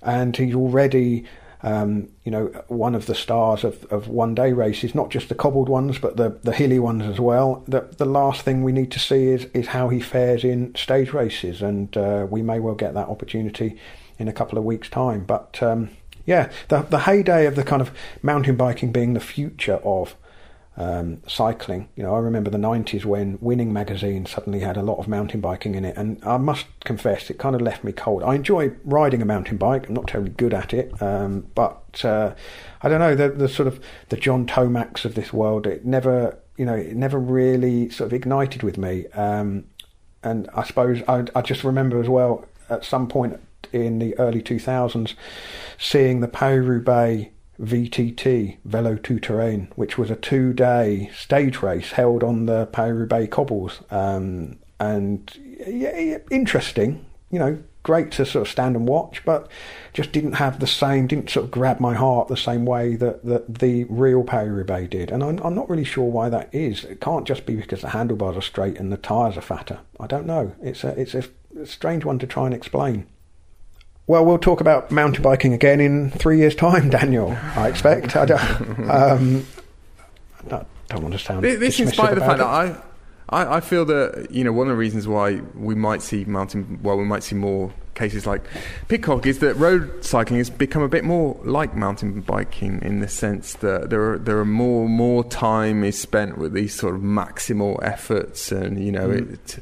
and 0.03 0.37
he's 0.37 0.55
already. 0.55 1.25
Um, 1.63 2.11
you 2.25 2.31
know, 2.31 2.49
one 2.69 2.95
of 2.95 3.07
the 3.07 3.15
stars 3.15 3.65
of, 3.65 3.87
of 3.87 4.07
one 4.07 4.35
day 4.35 4.53
races, 4.53 4.95
not 4.95 5.09
just 5.09 5.31
the 5.31 5.35
cobbled 5.35 5.71
ones, 5.71 5.99
but 5.99 6.19
the, 6.19 6.39
the 6.43 6.53
hilly 6.53 6.79
ones 6.79 7.05
as 7.05 7.19
well. 7.19 7.65
The, 7.67 7.89
the 7.97 8.05
last 8.05 8.43
thing 8.43 8.63
we 8.63 8.73
need 8.73 8.91
to 8.91 8.99
see 8.99 9.29
is, 9.29 9.47
is 9.55 9.69
how 9.69 9.89
he 9.89 9.99
fares 9.99 10.45
in 10.45 10.75
stage 10.75 11.15
races, 11.15 11.63
and 11.63 11.97
uh, 11.97 12.27
we 12.29 12.43
may 12.43 12.61
well 12.61 12.75
get 12.75 12.93
that 12.93 13.09
opportunity 13.09 13.79
in 14.19 14.29
a 14.29 14.33
couple 14.33 14.59
of 14.59 14.65
weeks' 14.65 14.91
time. 14.91 15.25
But 15.25 15.63
um, 15.63 15.89
yeah, 16.27 16.51
the 16.69 16.83
the 16.83 17.01
heyday 17.01 17.47
of 17.47 17.57
the 17.57 17.65
kind 17.65 17.83
of 17.83 17.91
mountain 18.23 18.57
biking 18.57 18.93
being 18.93 19.15
the 19.15 19.21
future 19.21 19.81
of 19.85 20.17
um, 20.77 21.23
cycling. 21.27 21.89
You 21.97 22.03
know, 22.03 22.15
I 22.15 22.19
remember 22.19 22.51
the 22.51 22.59
'90s 22.59 23.05
when 23.05 23.39
Winning 23.41 23.73
magazine 23.73 24.27
suddenly 24.27 24.61
had 24.61 24.77
a 24.77 24.83
lot 24.83 24.99
of 24.99 25.07
mountain 25.07 25.41
biking 25.41 25.75
in 25.75 25.85
it, 25.85 25.97
and 25.97 26.23
I 26.25 26.37
must 26.37 26.67
confess, 26.85 27.31
it 27.31 27.39
kind 27.39 27.55
of 27.55 27.63
left 27.63 27.85
me 27.85 27.93
cold. 27.93 28.23
I 28.23 28.35
enjoy 28.35 28.73
riding 28.85 29.23
a 29.23 29.27
mountain 29.27 29.57
bike. 29.57 29.89
I'm 29.89 29.95
not 29.95 30.09
terribly 30.09 30.33
good 30.33 30.55
at 30.55 30.73
it, 30.73 31.01
um, 31.03 31.47
but 31.55 32.05
uh, 32.05 32.35
I 32.83 32.89
don't 32.89 33.01
know 33.01 33.15
the, 33.15 33.29
the 33.29 33.49
sort 33.49 33.69
of 33.69 33.81
the 34.09 34.17
John 34.17 34.47
Tomacs 34.47 35.05
of 35.05 35.15
this 35.15 35.33
world. 35.33 35.67
It 35.67 35.85
never, 35.85 36.39
you 36.57 36.65
know, 36.65 36.75
it 36.75 36.97
never 36.97 37.19
really 37.19 37.91
sort 37.91 38.09
of 38.09 38.13
ignited 38.13 38.63
with 38.63 38.79
me. 38.79 39.07
Um, 39.09 39.65
and 40.23 40.49
I 40.55 40.65
suppose 40.65 41.03
I, 41.07 41.25
I 41.35 41.43
just 41.43 41.65
remember 41.65 42.01
as 42.01 42.09
well 42.09 42.47
at 42.71 42.85
some 42.85 43.07
point 43.09 43.39
in 43.75 43.99
the 43.99 44.17
early 44.19 44.43
2000s 44.43 45.15
seeing 45.79 46.21
the 46.21 46.29
Paris-Roubaix 46.29 47.31
VTT, 47.61 48.59
Velo 48.65 48.97
Tout 48.97 49.23
Terrain, 49.23 49.69
which 49.77 49.97
was 49.99 50.11
a 50.11 50.17
two 50.17 50.53
day 50.53 51.11
stage 51.17 51.63
race 51.63 51.93
held 51.93 52.23
on 52.23 52.47
the 52.47 52.67
Paris-Roubaix 52.67 53.33
cobbles. 53.33 53.81
Um, 53.91 54.59
and 54.81 55.33
yeah, 55.67 56.19
interesting, 56.31 57.05
you 57.31 57.39
know, 57.39 57.59
great 57.85 58.11
to 58.11 58.27
sort 58.27 58.47
of 58.47 58.51
stand 58.51 58.75
and 58.75 58.89
watch, 58.89 59.25
but 59.25 59.49
just 59.93 60.11
didn't 60.11 60.33
have 60.33 60.59
the 60.59 60.67
same, 60.67 61.07
didn't 61.07 61.31
sort 61.31 61.45
of 61.45 61.51
grab 61.51 61.79
my 61.79 61.95
heart 61.95 62.29
the 62.29 62.37
same 62.37 62.65
way 62.65 62.97
that, 62.97 63.25
that 63.25 63.59
the 63.61 63.85
real 63.85 64.25
Paris-Roubaix 64.25 64.91
did. 64.91 65.11
And 65.11 65.23
I'm, 65.23 65.39
I'm 65.41 65.55
not 65.55 65.71
really 65.71 65.85
sure 65.85 66.11
why 66.11 66.29
that 66.31 66.53
is. 66.53 66.85
It 66.85 67.01
can't 67.01 67.27
just 67.27 67.47
be 67.47 67.55
because 67.55 67.83
the 67.83 67.91
handlebars 67.91 68.37
are 68.37 68.43
straight 68.43 68.79
and 68.79 68.91
the 68.91 68.97
tyres 68.97 69.37
are 69.37 69.43
fatter. 69.43 69.79
I 70.01 70.07
don't 70.07 70.27
know. 70.27 70.55
It's 70.61 70.83
a, 70.83 70.99
it's 71.01 71.15
a 71.15 71.25
strange 71.67 72.05
one 72.05 72.19
to 72.19 72.27
try 72.27 72.47
and 72.47 72.55
explain. 72.55 73.07
Well, 74.07 74.25
we'll 74.25 74.39
talk 74.39 74.61
about 74.61 74.91
mountain 74.91 75.23
biking 75.23 75.55
again 75.55 75.81
in 75.81 76.11
three 76.11 76.39
years' 76.39 76.55
time, 76.55 76.91
Daniel. 76.91 77.37
I 77.57 77.69
expect. 77.69 78.17
I 78.17 78.27
don't, 78.27 78.91
um, 78.91 79.47
I 80.51 80.65
don't 80.89 81.03
want 81.03 81.13
to 81.15 81.19
sound. 81.19 81.45
This, 81.45 81.81
in 81.81 81.89
spite 81.89 82.11
of 82.13 82.17
the 82.17 82.21
fact 82.21 82.35
it. 82.35 82.39
that 82.39 82.47
I, 82.47 82.77
I, 83.29 83.57
I 83.57 83.61
feel 83.61 83.85
that 83.87 84.29
you 84.31 84.45
know 84.45 84.53
one 84.53 84.67
of 84.67 84.73
the 84.73 84.79
reasons 84.79 85.09
why 85.09 85.41
we 85.55 85.75
might 85.75 86.03
see 86.03 86.25
mountain, 86.25 86.81
well, 86.83 86.97
we 86.97 87.05
might 87.05 87.23
see 87.23 87.35
more 87.35 87.73
cases 87.95 88.27
like 88.27 88.43
Pidcock 88.89 89.25
is 89.25 89.39
that 89.39 89.55
road 89.55 90.05
cycling 90.05 90.39
has 90.39 90.51
become 90.51 90.83
a 90.83 90.89
bit 90.89 91.05
more 91.05 91.39
like 91.45 91.77
mountain 91.77 92.21
biking 92.21 92.83
in 92.83 93.01
the 93.01 93.09
sense 93.09 93.55
that 93.55 93.91
there 93.91 94.13
are 94.13 94.19
there 94.19 94.39
are 94.39 94.45
more 94.45 94.89
more 94.89 95.25
time 95.25 95.85
is 95.85 95.99
spent 95.99 96.39
with 96.39 96.53
these 96.53 96.75
sort 96.75 96.95
of 96.95 97.01
maximal 97.01 97.79
efforts, 97.83 98.53
and 98.53 98.85
you 98.85 98.93
know 98.93 99.09
mm. 99.09 99.33
it, 99.33 99.59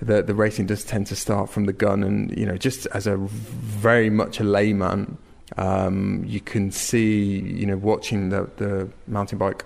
the 0.00 0.22
the 0.22 0.34
racing 0.34 0.66
does 0.66 0.84
tend 0.84 1.06
to 1.08 1.16
start 1.16 1.50
from 1.50 1.66
the 1.66 1.72
gun, 1.72 2.02
and 2.02 2.36
you 2.36 2.46
know 2.46 2.56
just 2.56 2.86
as 2.86 3.06
a 3.06 3.16
very 3.16 4.10
much 4.10 4.40
a 4.40 4.44
layman. 4.44 5.18
Um, 5.56 6.24
you 6.26 6.40
can 6.40 6.72
see, 6.72 7.38
you 7.38 7.66
know, 7.66 7.76
watching 7.76 8.30
the, 8.30 8.50
the 8.56 8.90
mountain 9.06 9.38
bike 9.38 9.64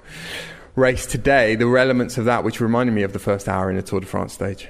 race 0.76 1.06
today, 1.06 1.54
the 1.54 1.66
elements 1.66 2.18
of 2.18 2.24
that 2.26 2.44
which 2.44 2.60
reminded 2.60 2.92
me 2.92 3.02
of 3.02 3.12
the 3.12 3.18
first 3.18 3.48
hour 3.48 3.70
in 3.70 3.76
a 3.76 3.82
Tour 3.82 4.00
de 4.00 4.06
France 4.06 4.32
stage. 4.32 4.68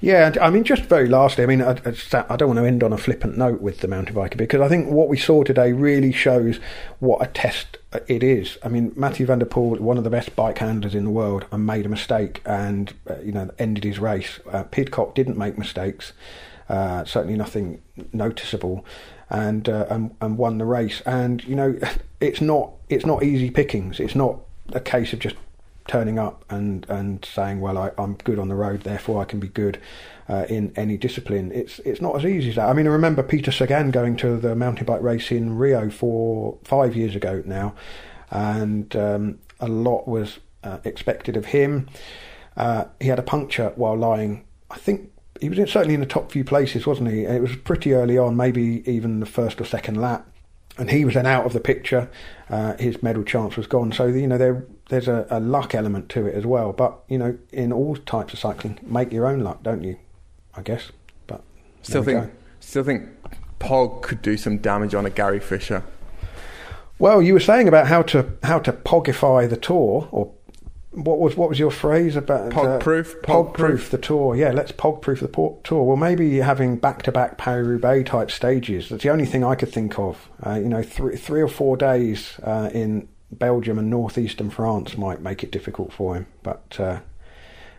Yeah, 0.00 0.32
I 0.40 0.48
mean, 0.48 0.64
just 0.64 0.84
very 0.84 1.08
lastly, 1.08 1.44
I 1.44 1.46
mean, 1.46 1.60
I, 1.60 1.72
I, 1.72 2.36
don't 2.36 2.48
want 2.48 2.58
to 2.58 2.64
end 2.64 2.82
on 2.82 2.92
a 2.92 2.96
flippant 2.96 3.36
note 3.36 3.60
with 3.60 3.80
the 3.80 3.88
mountain 3.88 4.14
biker 4.14 4.38
because 4.38 4.62
I 4.62 4.68
think 4.68 4.88
what 4.88 5.08
we 5.08 5.18
saw 5.18 5.42
today 5.42 5.72
really 5.72 6.10
shows 6.10 6.58
what 7.00 7.22
a 7.22 7.26
test 7.26 7.76
it 8.08 8.22
is. 8.22 8.56
I 8.62 8.68
mean, 8.68 8.92
Mathieu 8.96 9.26
van 9.26 9.40
der 9.40 9.46
Poel, 9.46 9.78
one 9.78 9.98
of 9.98 10.04
the 10.04 10.10
best 10.10 10.34
bike 10.34 10.58
handlers 10.58 10.94
in 10.94 11.04
the 11.04 11.10
world, 11.10 11.44
and 11.52 11.66
made 11.66 11.84
a 11.84 11.90
mistake 11.90 12.40
and, 12.46 12.94
uh, 13.10 13.16
you 13.22 13.32
know, 13.32 13.50
ended 13.58 13.84
his 13.84 13.98
race. 13.98 14.40
Uh, 14.50 14.62
Pidcock 14.62 15.14
didn't 15.14 15.36
make 15.36 15.58
mistakes, 15.58 16.14
uh, 16.70 17.04
certainly 17.04 17.36
nothing 17.36 17.82
noticeable, 18.14 18.86
and, 19.28 19.68
uh, 19.68 19.86
and 19.90 20.16
and 20.22 20.38
won 20.38 20.56
the 20.56 20.64
race. 20.64 21.02
And 21.02 21.44
you 21.44 21.54
know, 21.54 21.78
it's 22.20 22.40
not 22.40 22.72
it's 22.88 23.04
not 23.04 23.22
easy 23.22 23.50
pickings. 23.50 24.00
It's 24.00 24.14
not 24.14 24.40
a 24.74 24.80
case 24.80 25.12
of 25.12 25.18
just 25.18 25.36
turning 25.86 26.18
up 26.18 26.44
and, 26.48 26.86
and 26.88 27.24
saying, 27.24 27.60
well, 27.60 27.76
I, 27.76 27.90
am 27.98 28.14
good 28.14 28.38
on 28.38 28.48
the 28.48 28.54
road, 28.54 28.82
therefore 28.82 29.20
I 29.20 29.24
can 29.24 29.40
be 29.40 29.48
good 29.48 29.80
uh, 30.28 30.46
in 30.48 30.72
any 30.76 30.96
discipline. 30.96 31.50
It's 31.52 31.80
it's 31.80 32.00
not 32.00 32.16
as 32.16 32.24
easy 32.24 32.50
as 32.50 32.56
that. 32.56 32.68
I 32.68 32.72
mean, 32.72 32.86
I 32.86 32.90
remember 32.90 33.22
Peter 33.22 33.50
Sagan 33.50 33.90
going 33.90 34.16
to 34.18 34.36
the 34.36 34.54
mountain 34.54 34.86
bike 34.86 35.02
race 35.02 35.32
in 35.32 35.56
Rio 35.56 35.90
for 35.90 36.58
five 36.62 36.94
years 36.94 37.16
ago 37.16 37.42
now, 37.44 37.74
and 38.30 38.94
um, 38.94 39.38
a 39.58 39.68
lot 39.68 40.06
was 40.06 40.38
uh, 40.62 40.78
expected 40.84 41.36
of 41.36 41.46
him. 41.46 41.88
Uh, 42.56 42.84
he 43.00 43.08
had 43.08 43.18
a 43.18 43.22
puncture 43.22 43.72
while 43.74 43.96
lying. 43.96 44.44
I 44.70 44.76
think 44.76 45.10
he 45.40 45.48
was 45.48 45.58
in, 45.58 45.66
certainly 45.66 45.94
in 45.94 46.00
the 46.00 46.06
top 46.06 46.30
few 46.30 46.44
places, 46.44 46.86
wasn't 46.86 47.10
he? 47.10 47.24
It 47.24 47.42
was 47.42 47.56
pretty 47.56 47.94
early 47.94 48.16
on, 48.16 48.36
maybe 48.36 48.88
even 48.88 49.18
the 49.18 49.26
first 49.26 49.60
or 49.60 49.64
second 49.64 50.00
lap 50.00 50.29
and 50.80 50.90
he 50.90 51.04
was 51.04 51.14
then 51.14 51.26
out 51.26 51.44
of 51.44 51.52
the 51.52 51.60
picture. 51.60 52.10
Uh, 52.48 52.74
his 52.78 53.02
medal 53.02 53.22
chance 53.22 53.56
was 53.56 53.66
gone. 53.66 53.92
So 53.92 54.06
you 54.06 54.26
know 54.26 54.38
there 54.38 54.64
there's 54.88 55.06
a, 55.06 55.26
a, 55.30 55.38
luck 55.38 55.74
element 55.74 56.08
to 56.10 56.26
it 56.26 56.34
as 56.34 56.46
well. 56.46 56.72
But 56.72 56.98
you 57.06 57.18
know, 57.18 57.38
in 57.52 57.72
all 57.72 57.96
types 57.96 58.32
of 58.32 58.38
cycling, 58.38 58.80
make 58.82 59.12
your 59.12 59.26
own 59.26 59.40
luck, 59.40 59.62
don't 59.62 59.84
you? 59.84 59.96
I 60.56 60.62
guess. 60.62 60.90
But 61.26 61.42
still 61.82 62.02
think 62.02 62.20
go. 62.20 62.30
still 62.60 62.82
think 62.82 63.08
Pog 63.60 64.02
could 64.02 64.22
do 64.22 64.36
some 64.38 64.58
damage 64.58 64.94
on 64.94 65.04
a 65.04 65.10
Gary 65.10 65.38
Fisher. 65.38 65.84
Well, 66.98 67.22
you 67.22 67.34
were 67.34 67.40
saying 67.40 67.68
about 67.68 67.86
how 67.86 68.02
to 68.02 68.32
how 68.42 68.58
to 68.60 68.72
pogify 68.72 69.46
the 69.46 69.56
tour 69.58 70.08
or 70.10 70.32
what 70.92 71.20
was 71.20 71.36
what 71.36 71.48
was 71.48 71.58
your 71.58 71.70
phrase 71.70 72.16
about 72.16 72.50
pog 72.50 72.76
uh, 72.76 72.78
proof? 72.78 73.14
Pog, 73.22 73.48
pog 73.48 73.54
proof 73.54 73.90
the 73.90 73.98
tour. 73.98 74.34
Yeah, 74.34 74.50
let's 74.50 74.72
pog 74.72 75.02
proof 75.02 75.20
the 75.20 75.28
port 75.28 75.62
tour. 75.62 75.84
Well, 75.84 75.96
maybe 75.96 76.38
having 76.38 76.76
back 76.76 77.02
to 77.02 77.12
back 77.12 77.38
Paris 77.38 77.66
Roubaix 77.66 78.10
type 78.10 78.30
stages. 78.30 78.88
That's 78.88 79.02
the 79.02 79.10
only 79.10 79.26
thing 79.26 79.44
I 79.44 79.54
could 79.54 79.72
think 79.72 79.98
of. 79.98 80.28
Uh, 80.44 80.54
you 80.54 80.68
know, 80.68 80.82
three 80.82 81.16
three 81.16 81.42
or 81.42 81.48
four 81.48 81.76
days 81.76 82.38
uh, 82.42 82.70
in 82.74 83.08
Belgium 83.30 83.78
and 83.78 83.88
northeastern 83.88 84.50
France 84.50 84.98
might 84.98 85.20
make 85.20 85.44
it 85.44 85.52
difficult 85.52 85.92
for 85.92 86.16
him, 86.16 86.26
but 86.42 86.76
uh, 86.80 86.98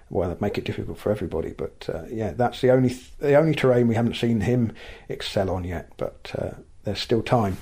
well, 0.10 0.38
make 0.40 0.58
it 0.58 0.64
difficult 0.64 0.98
for 0.98 1.12
everybody. 1.12 1.52
But 1.52 1.90
uh, 1.94 2.04
yeah, 2.10 2.32
that's 2.32 2.62
the 2.62 2.72
only 2.72 2.98
the 3.20 3.36
only 3.36 3.56
terrain 3.56 3.90
we 3.90 3.96
haven't 3.96 4.16
seen 4.16 4.42
him 4.42 4.74
excel 5.10 5.50
on 5.50 5.66
yet. 5.66 5.92
But 5.98 6.34
uh, 6.38 6.52
there's 6.86 7.00
still 7.00 7.24
time. 7.24 7.58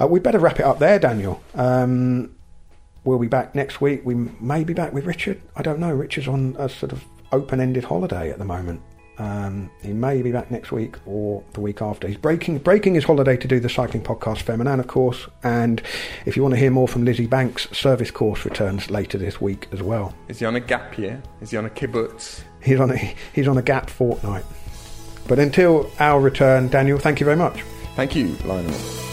Uh, 0.00 0.06
we 0.06 0.20
better 0.20 0.38
wrap 0.38 0.60
it 0.60 0.64
up 0.64 0.78
there, 0.78 0.98
Daniel. 1.00 1.42
Um, 1.54 2.34
we'll 3.04 3.18
be 3.18 3.28
back 3.28 3.54
next 3.54 3.80
week. 3.80 4.02
We 4.04 4.14
may 4.14 4.64
be 4.64 4.74
back 4.74 4.92
with 4.92 5.06
Richard. 5.06 5.40
I 5.56 5.62
don't 5.62 5.78
know. 5.78 5.92
Richard's 5.92 6.28
on 6.28 6.56
a 6.58 6.68
sort 6.68 6.92
of 6.92 7.04
open-ended 7.32 7.84
holiday 7.84 8.30
at 8.30 8.38
the 8.38 8.44
moment. 8.44 8.82
Um, 9.18 9.70
he 9.82 9.92
may 9.92 10.22
be 10.22 10.32
back 10.32 10.50
next 10.50 10.72
week 10.72 10.96
or 11.04 11.44
the 11.52 11.60
week 11.60 11.82
after. 11.82 12.08
He's 12.08 12.16
breaking 12.16 12.58
breaking 12.58 12.94
his 12.94 13.04
holiday 13.04 13.36
to 13.36 13.46
do 13.46 13.60
the 13.60 13.68
cycling 13.68 14.02
podcast 14.02 14.42
Féminin, 14.44 14.80
of 14.80 14.86
course. 14.86 15.28
And 15.42 15.82
if 16.24 16.36
you 16.36 16.42
want 16.42 16.54
to 16.54 16.58
hear 16.58 16.70
more 16.70 16.88
from 16.88 17.04
Lizzy 17.04 17.26
Banks, 17.26 17.68
service 17.76 18.10
course 18.10 18.46
returns 18.46 18.90
later 18.90 19.18
this 19.18 19.38
week 19.38 19.68
as 19.72 19.82
well. 19.82 20.14
Is 20.28 20.38
he 20.38 20.46
on 20.46 20.56
a 20.56 20.60
gap 20.60 20.96
year? 20.96 21.22
Is 21.42 21.50
he 21.50 21.58
on 21.58 21.66
a 21.66 21.70
kibbutz? 21.70 22.40
He's 22.62 22.80
on 22.80 22.90
a 22.90 23.14
he's 23.34 23.46
on 23.46 23.58
a 23.58 23.62
gap 23.62 23.90
fortnight. 23.90 24.44
But 25.28 25.38
until 25.38 25.90
our 26.00 26.18
return, 26.18 26.68
Daniel, 26.68 26.98
thank 26.98 27.20
you 27.20 27.26
very 27.26 27.36
much. 27.36 27.62
Thank 27.96 28.16
you, 28.16 28.28
Lionel. 28.46 29.09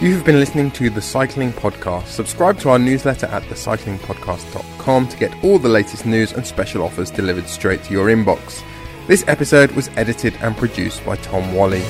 You 0.00 0.14
have 0.14 0.24
been 0.24 0.38
listening 0.38 0.70
to 0.72 0.90
the 0.90 1.02
Cycling 1.02 1.52
Podcast. 1.52 2.06
Subscribe 2.06 2.60
to 2.60 2.68
our 2.68 2.78
newsletter 2.78 3.26
at 3.26 3.42
thecyclingpodcast.com 3.42 5.08
to 5.08 5.16
get 5.16 5.34
all 5.42 5.58
the 5.58 5.68
latest 5.68 6.06
news 6.06 6.32
and 6.32 6.46
special 6.46 6.84
offers 6.84 7.10
delivered 7.10 7.48
straight 7.48 7.82
to 7.82 7.92
your 7.92 8.06
inbox. 8.06 8.62
This 9.08 9.24
episode 9.26 9.72
was 9.72 9.90
edited 9.96 10.34
and 10.40 10.56
produced 10.56 11.04
by 11.04 11.16
Tom 11.16 11.52
Whalley. 11.52 11.82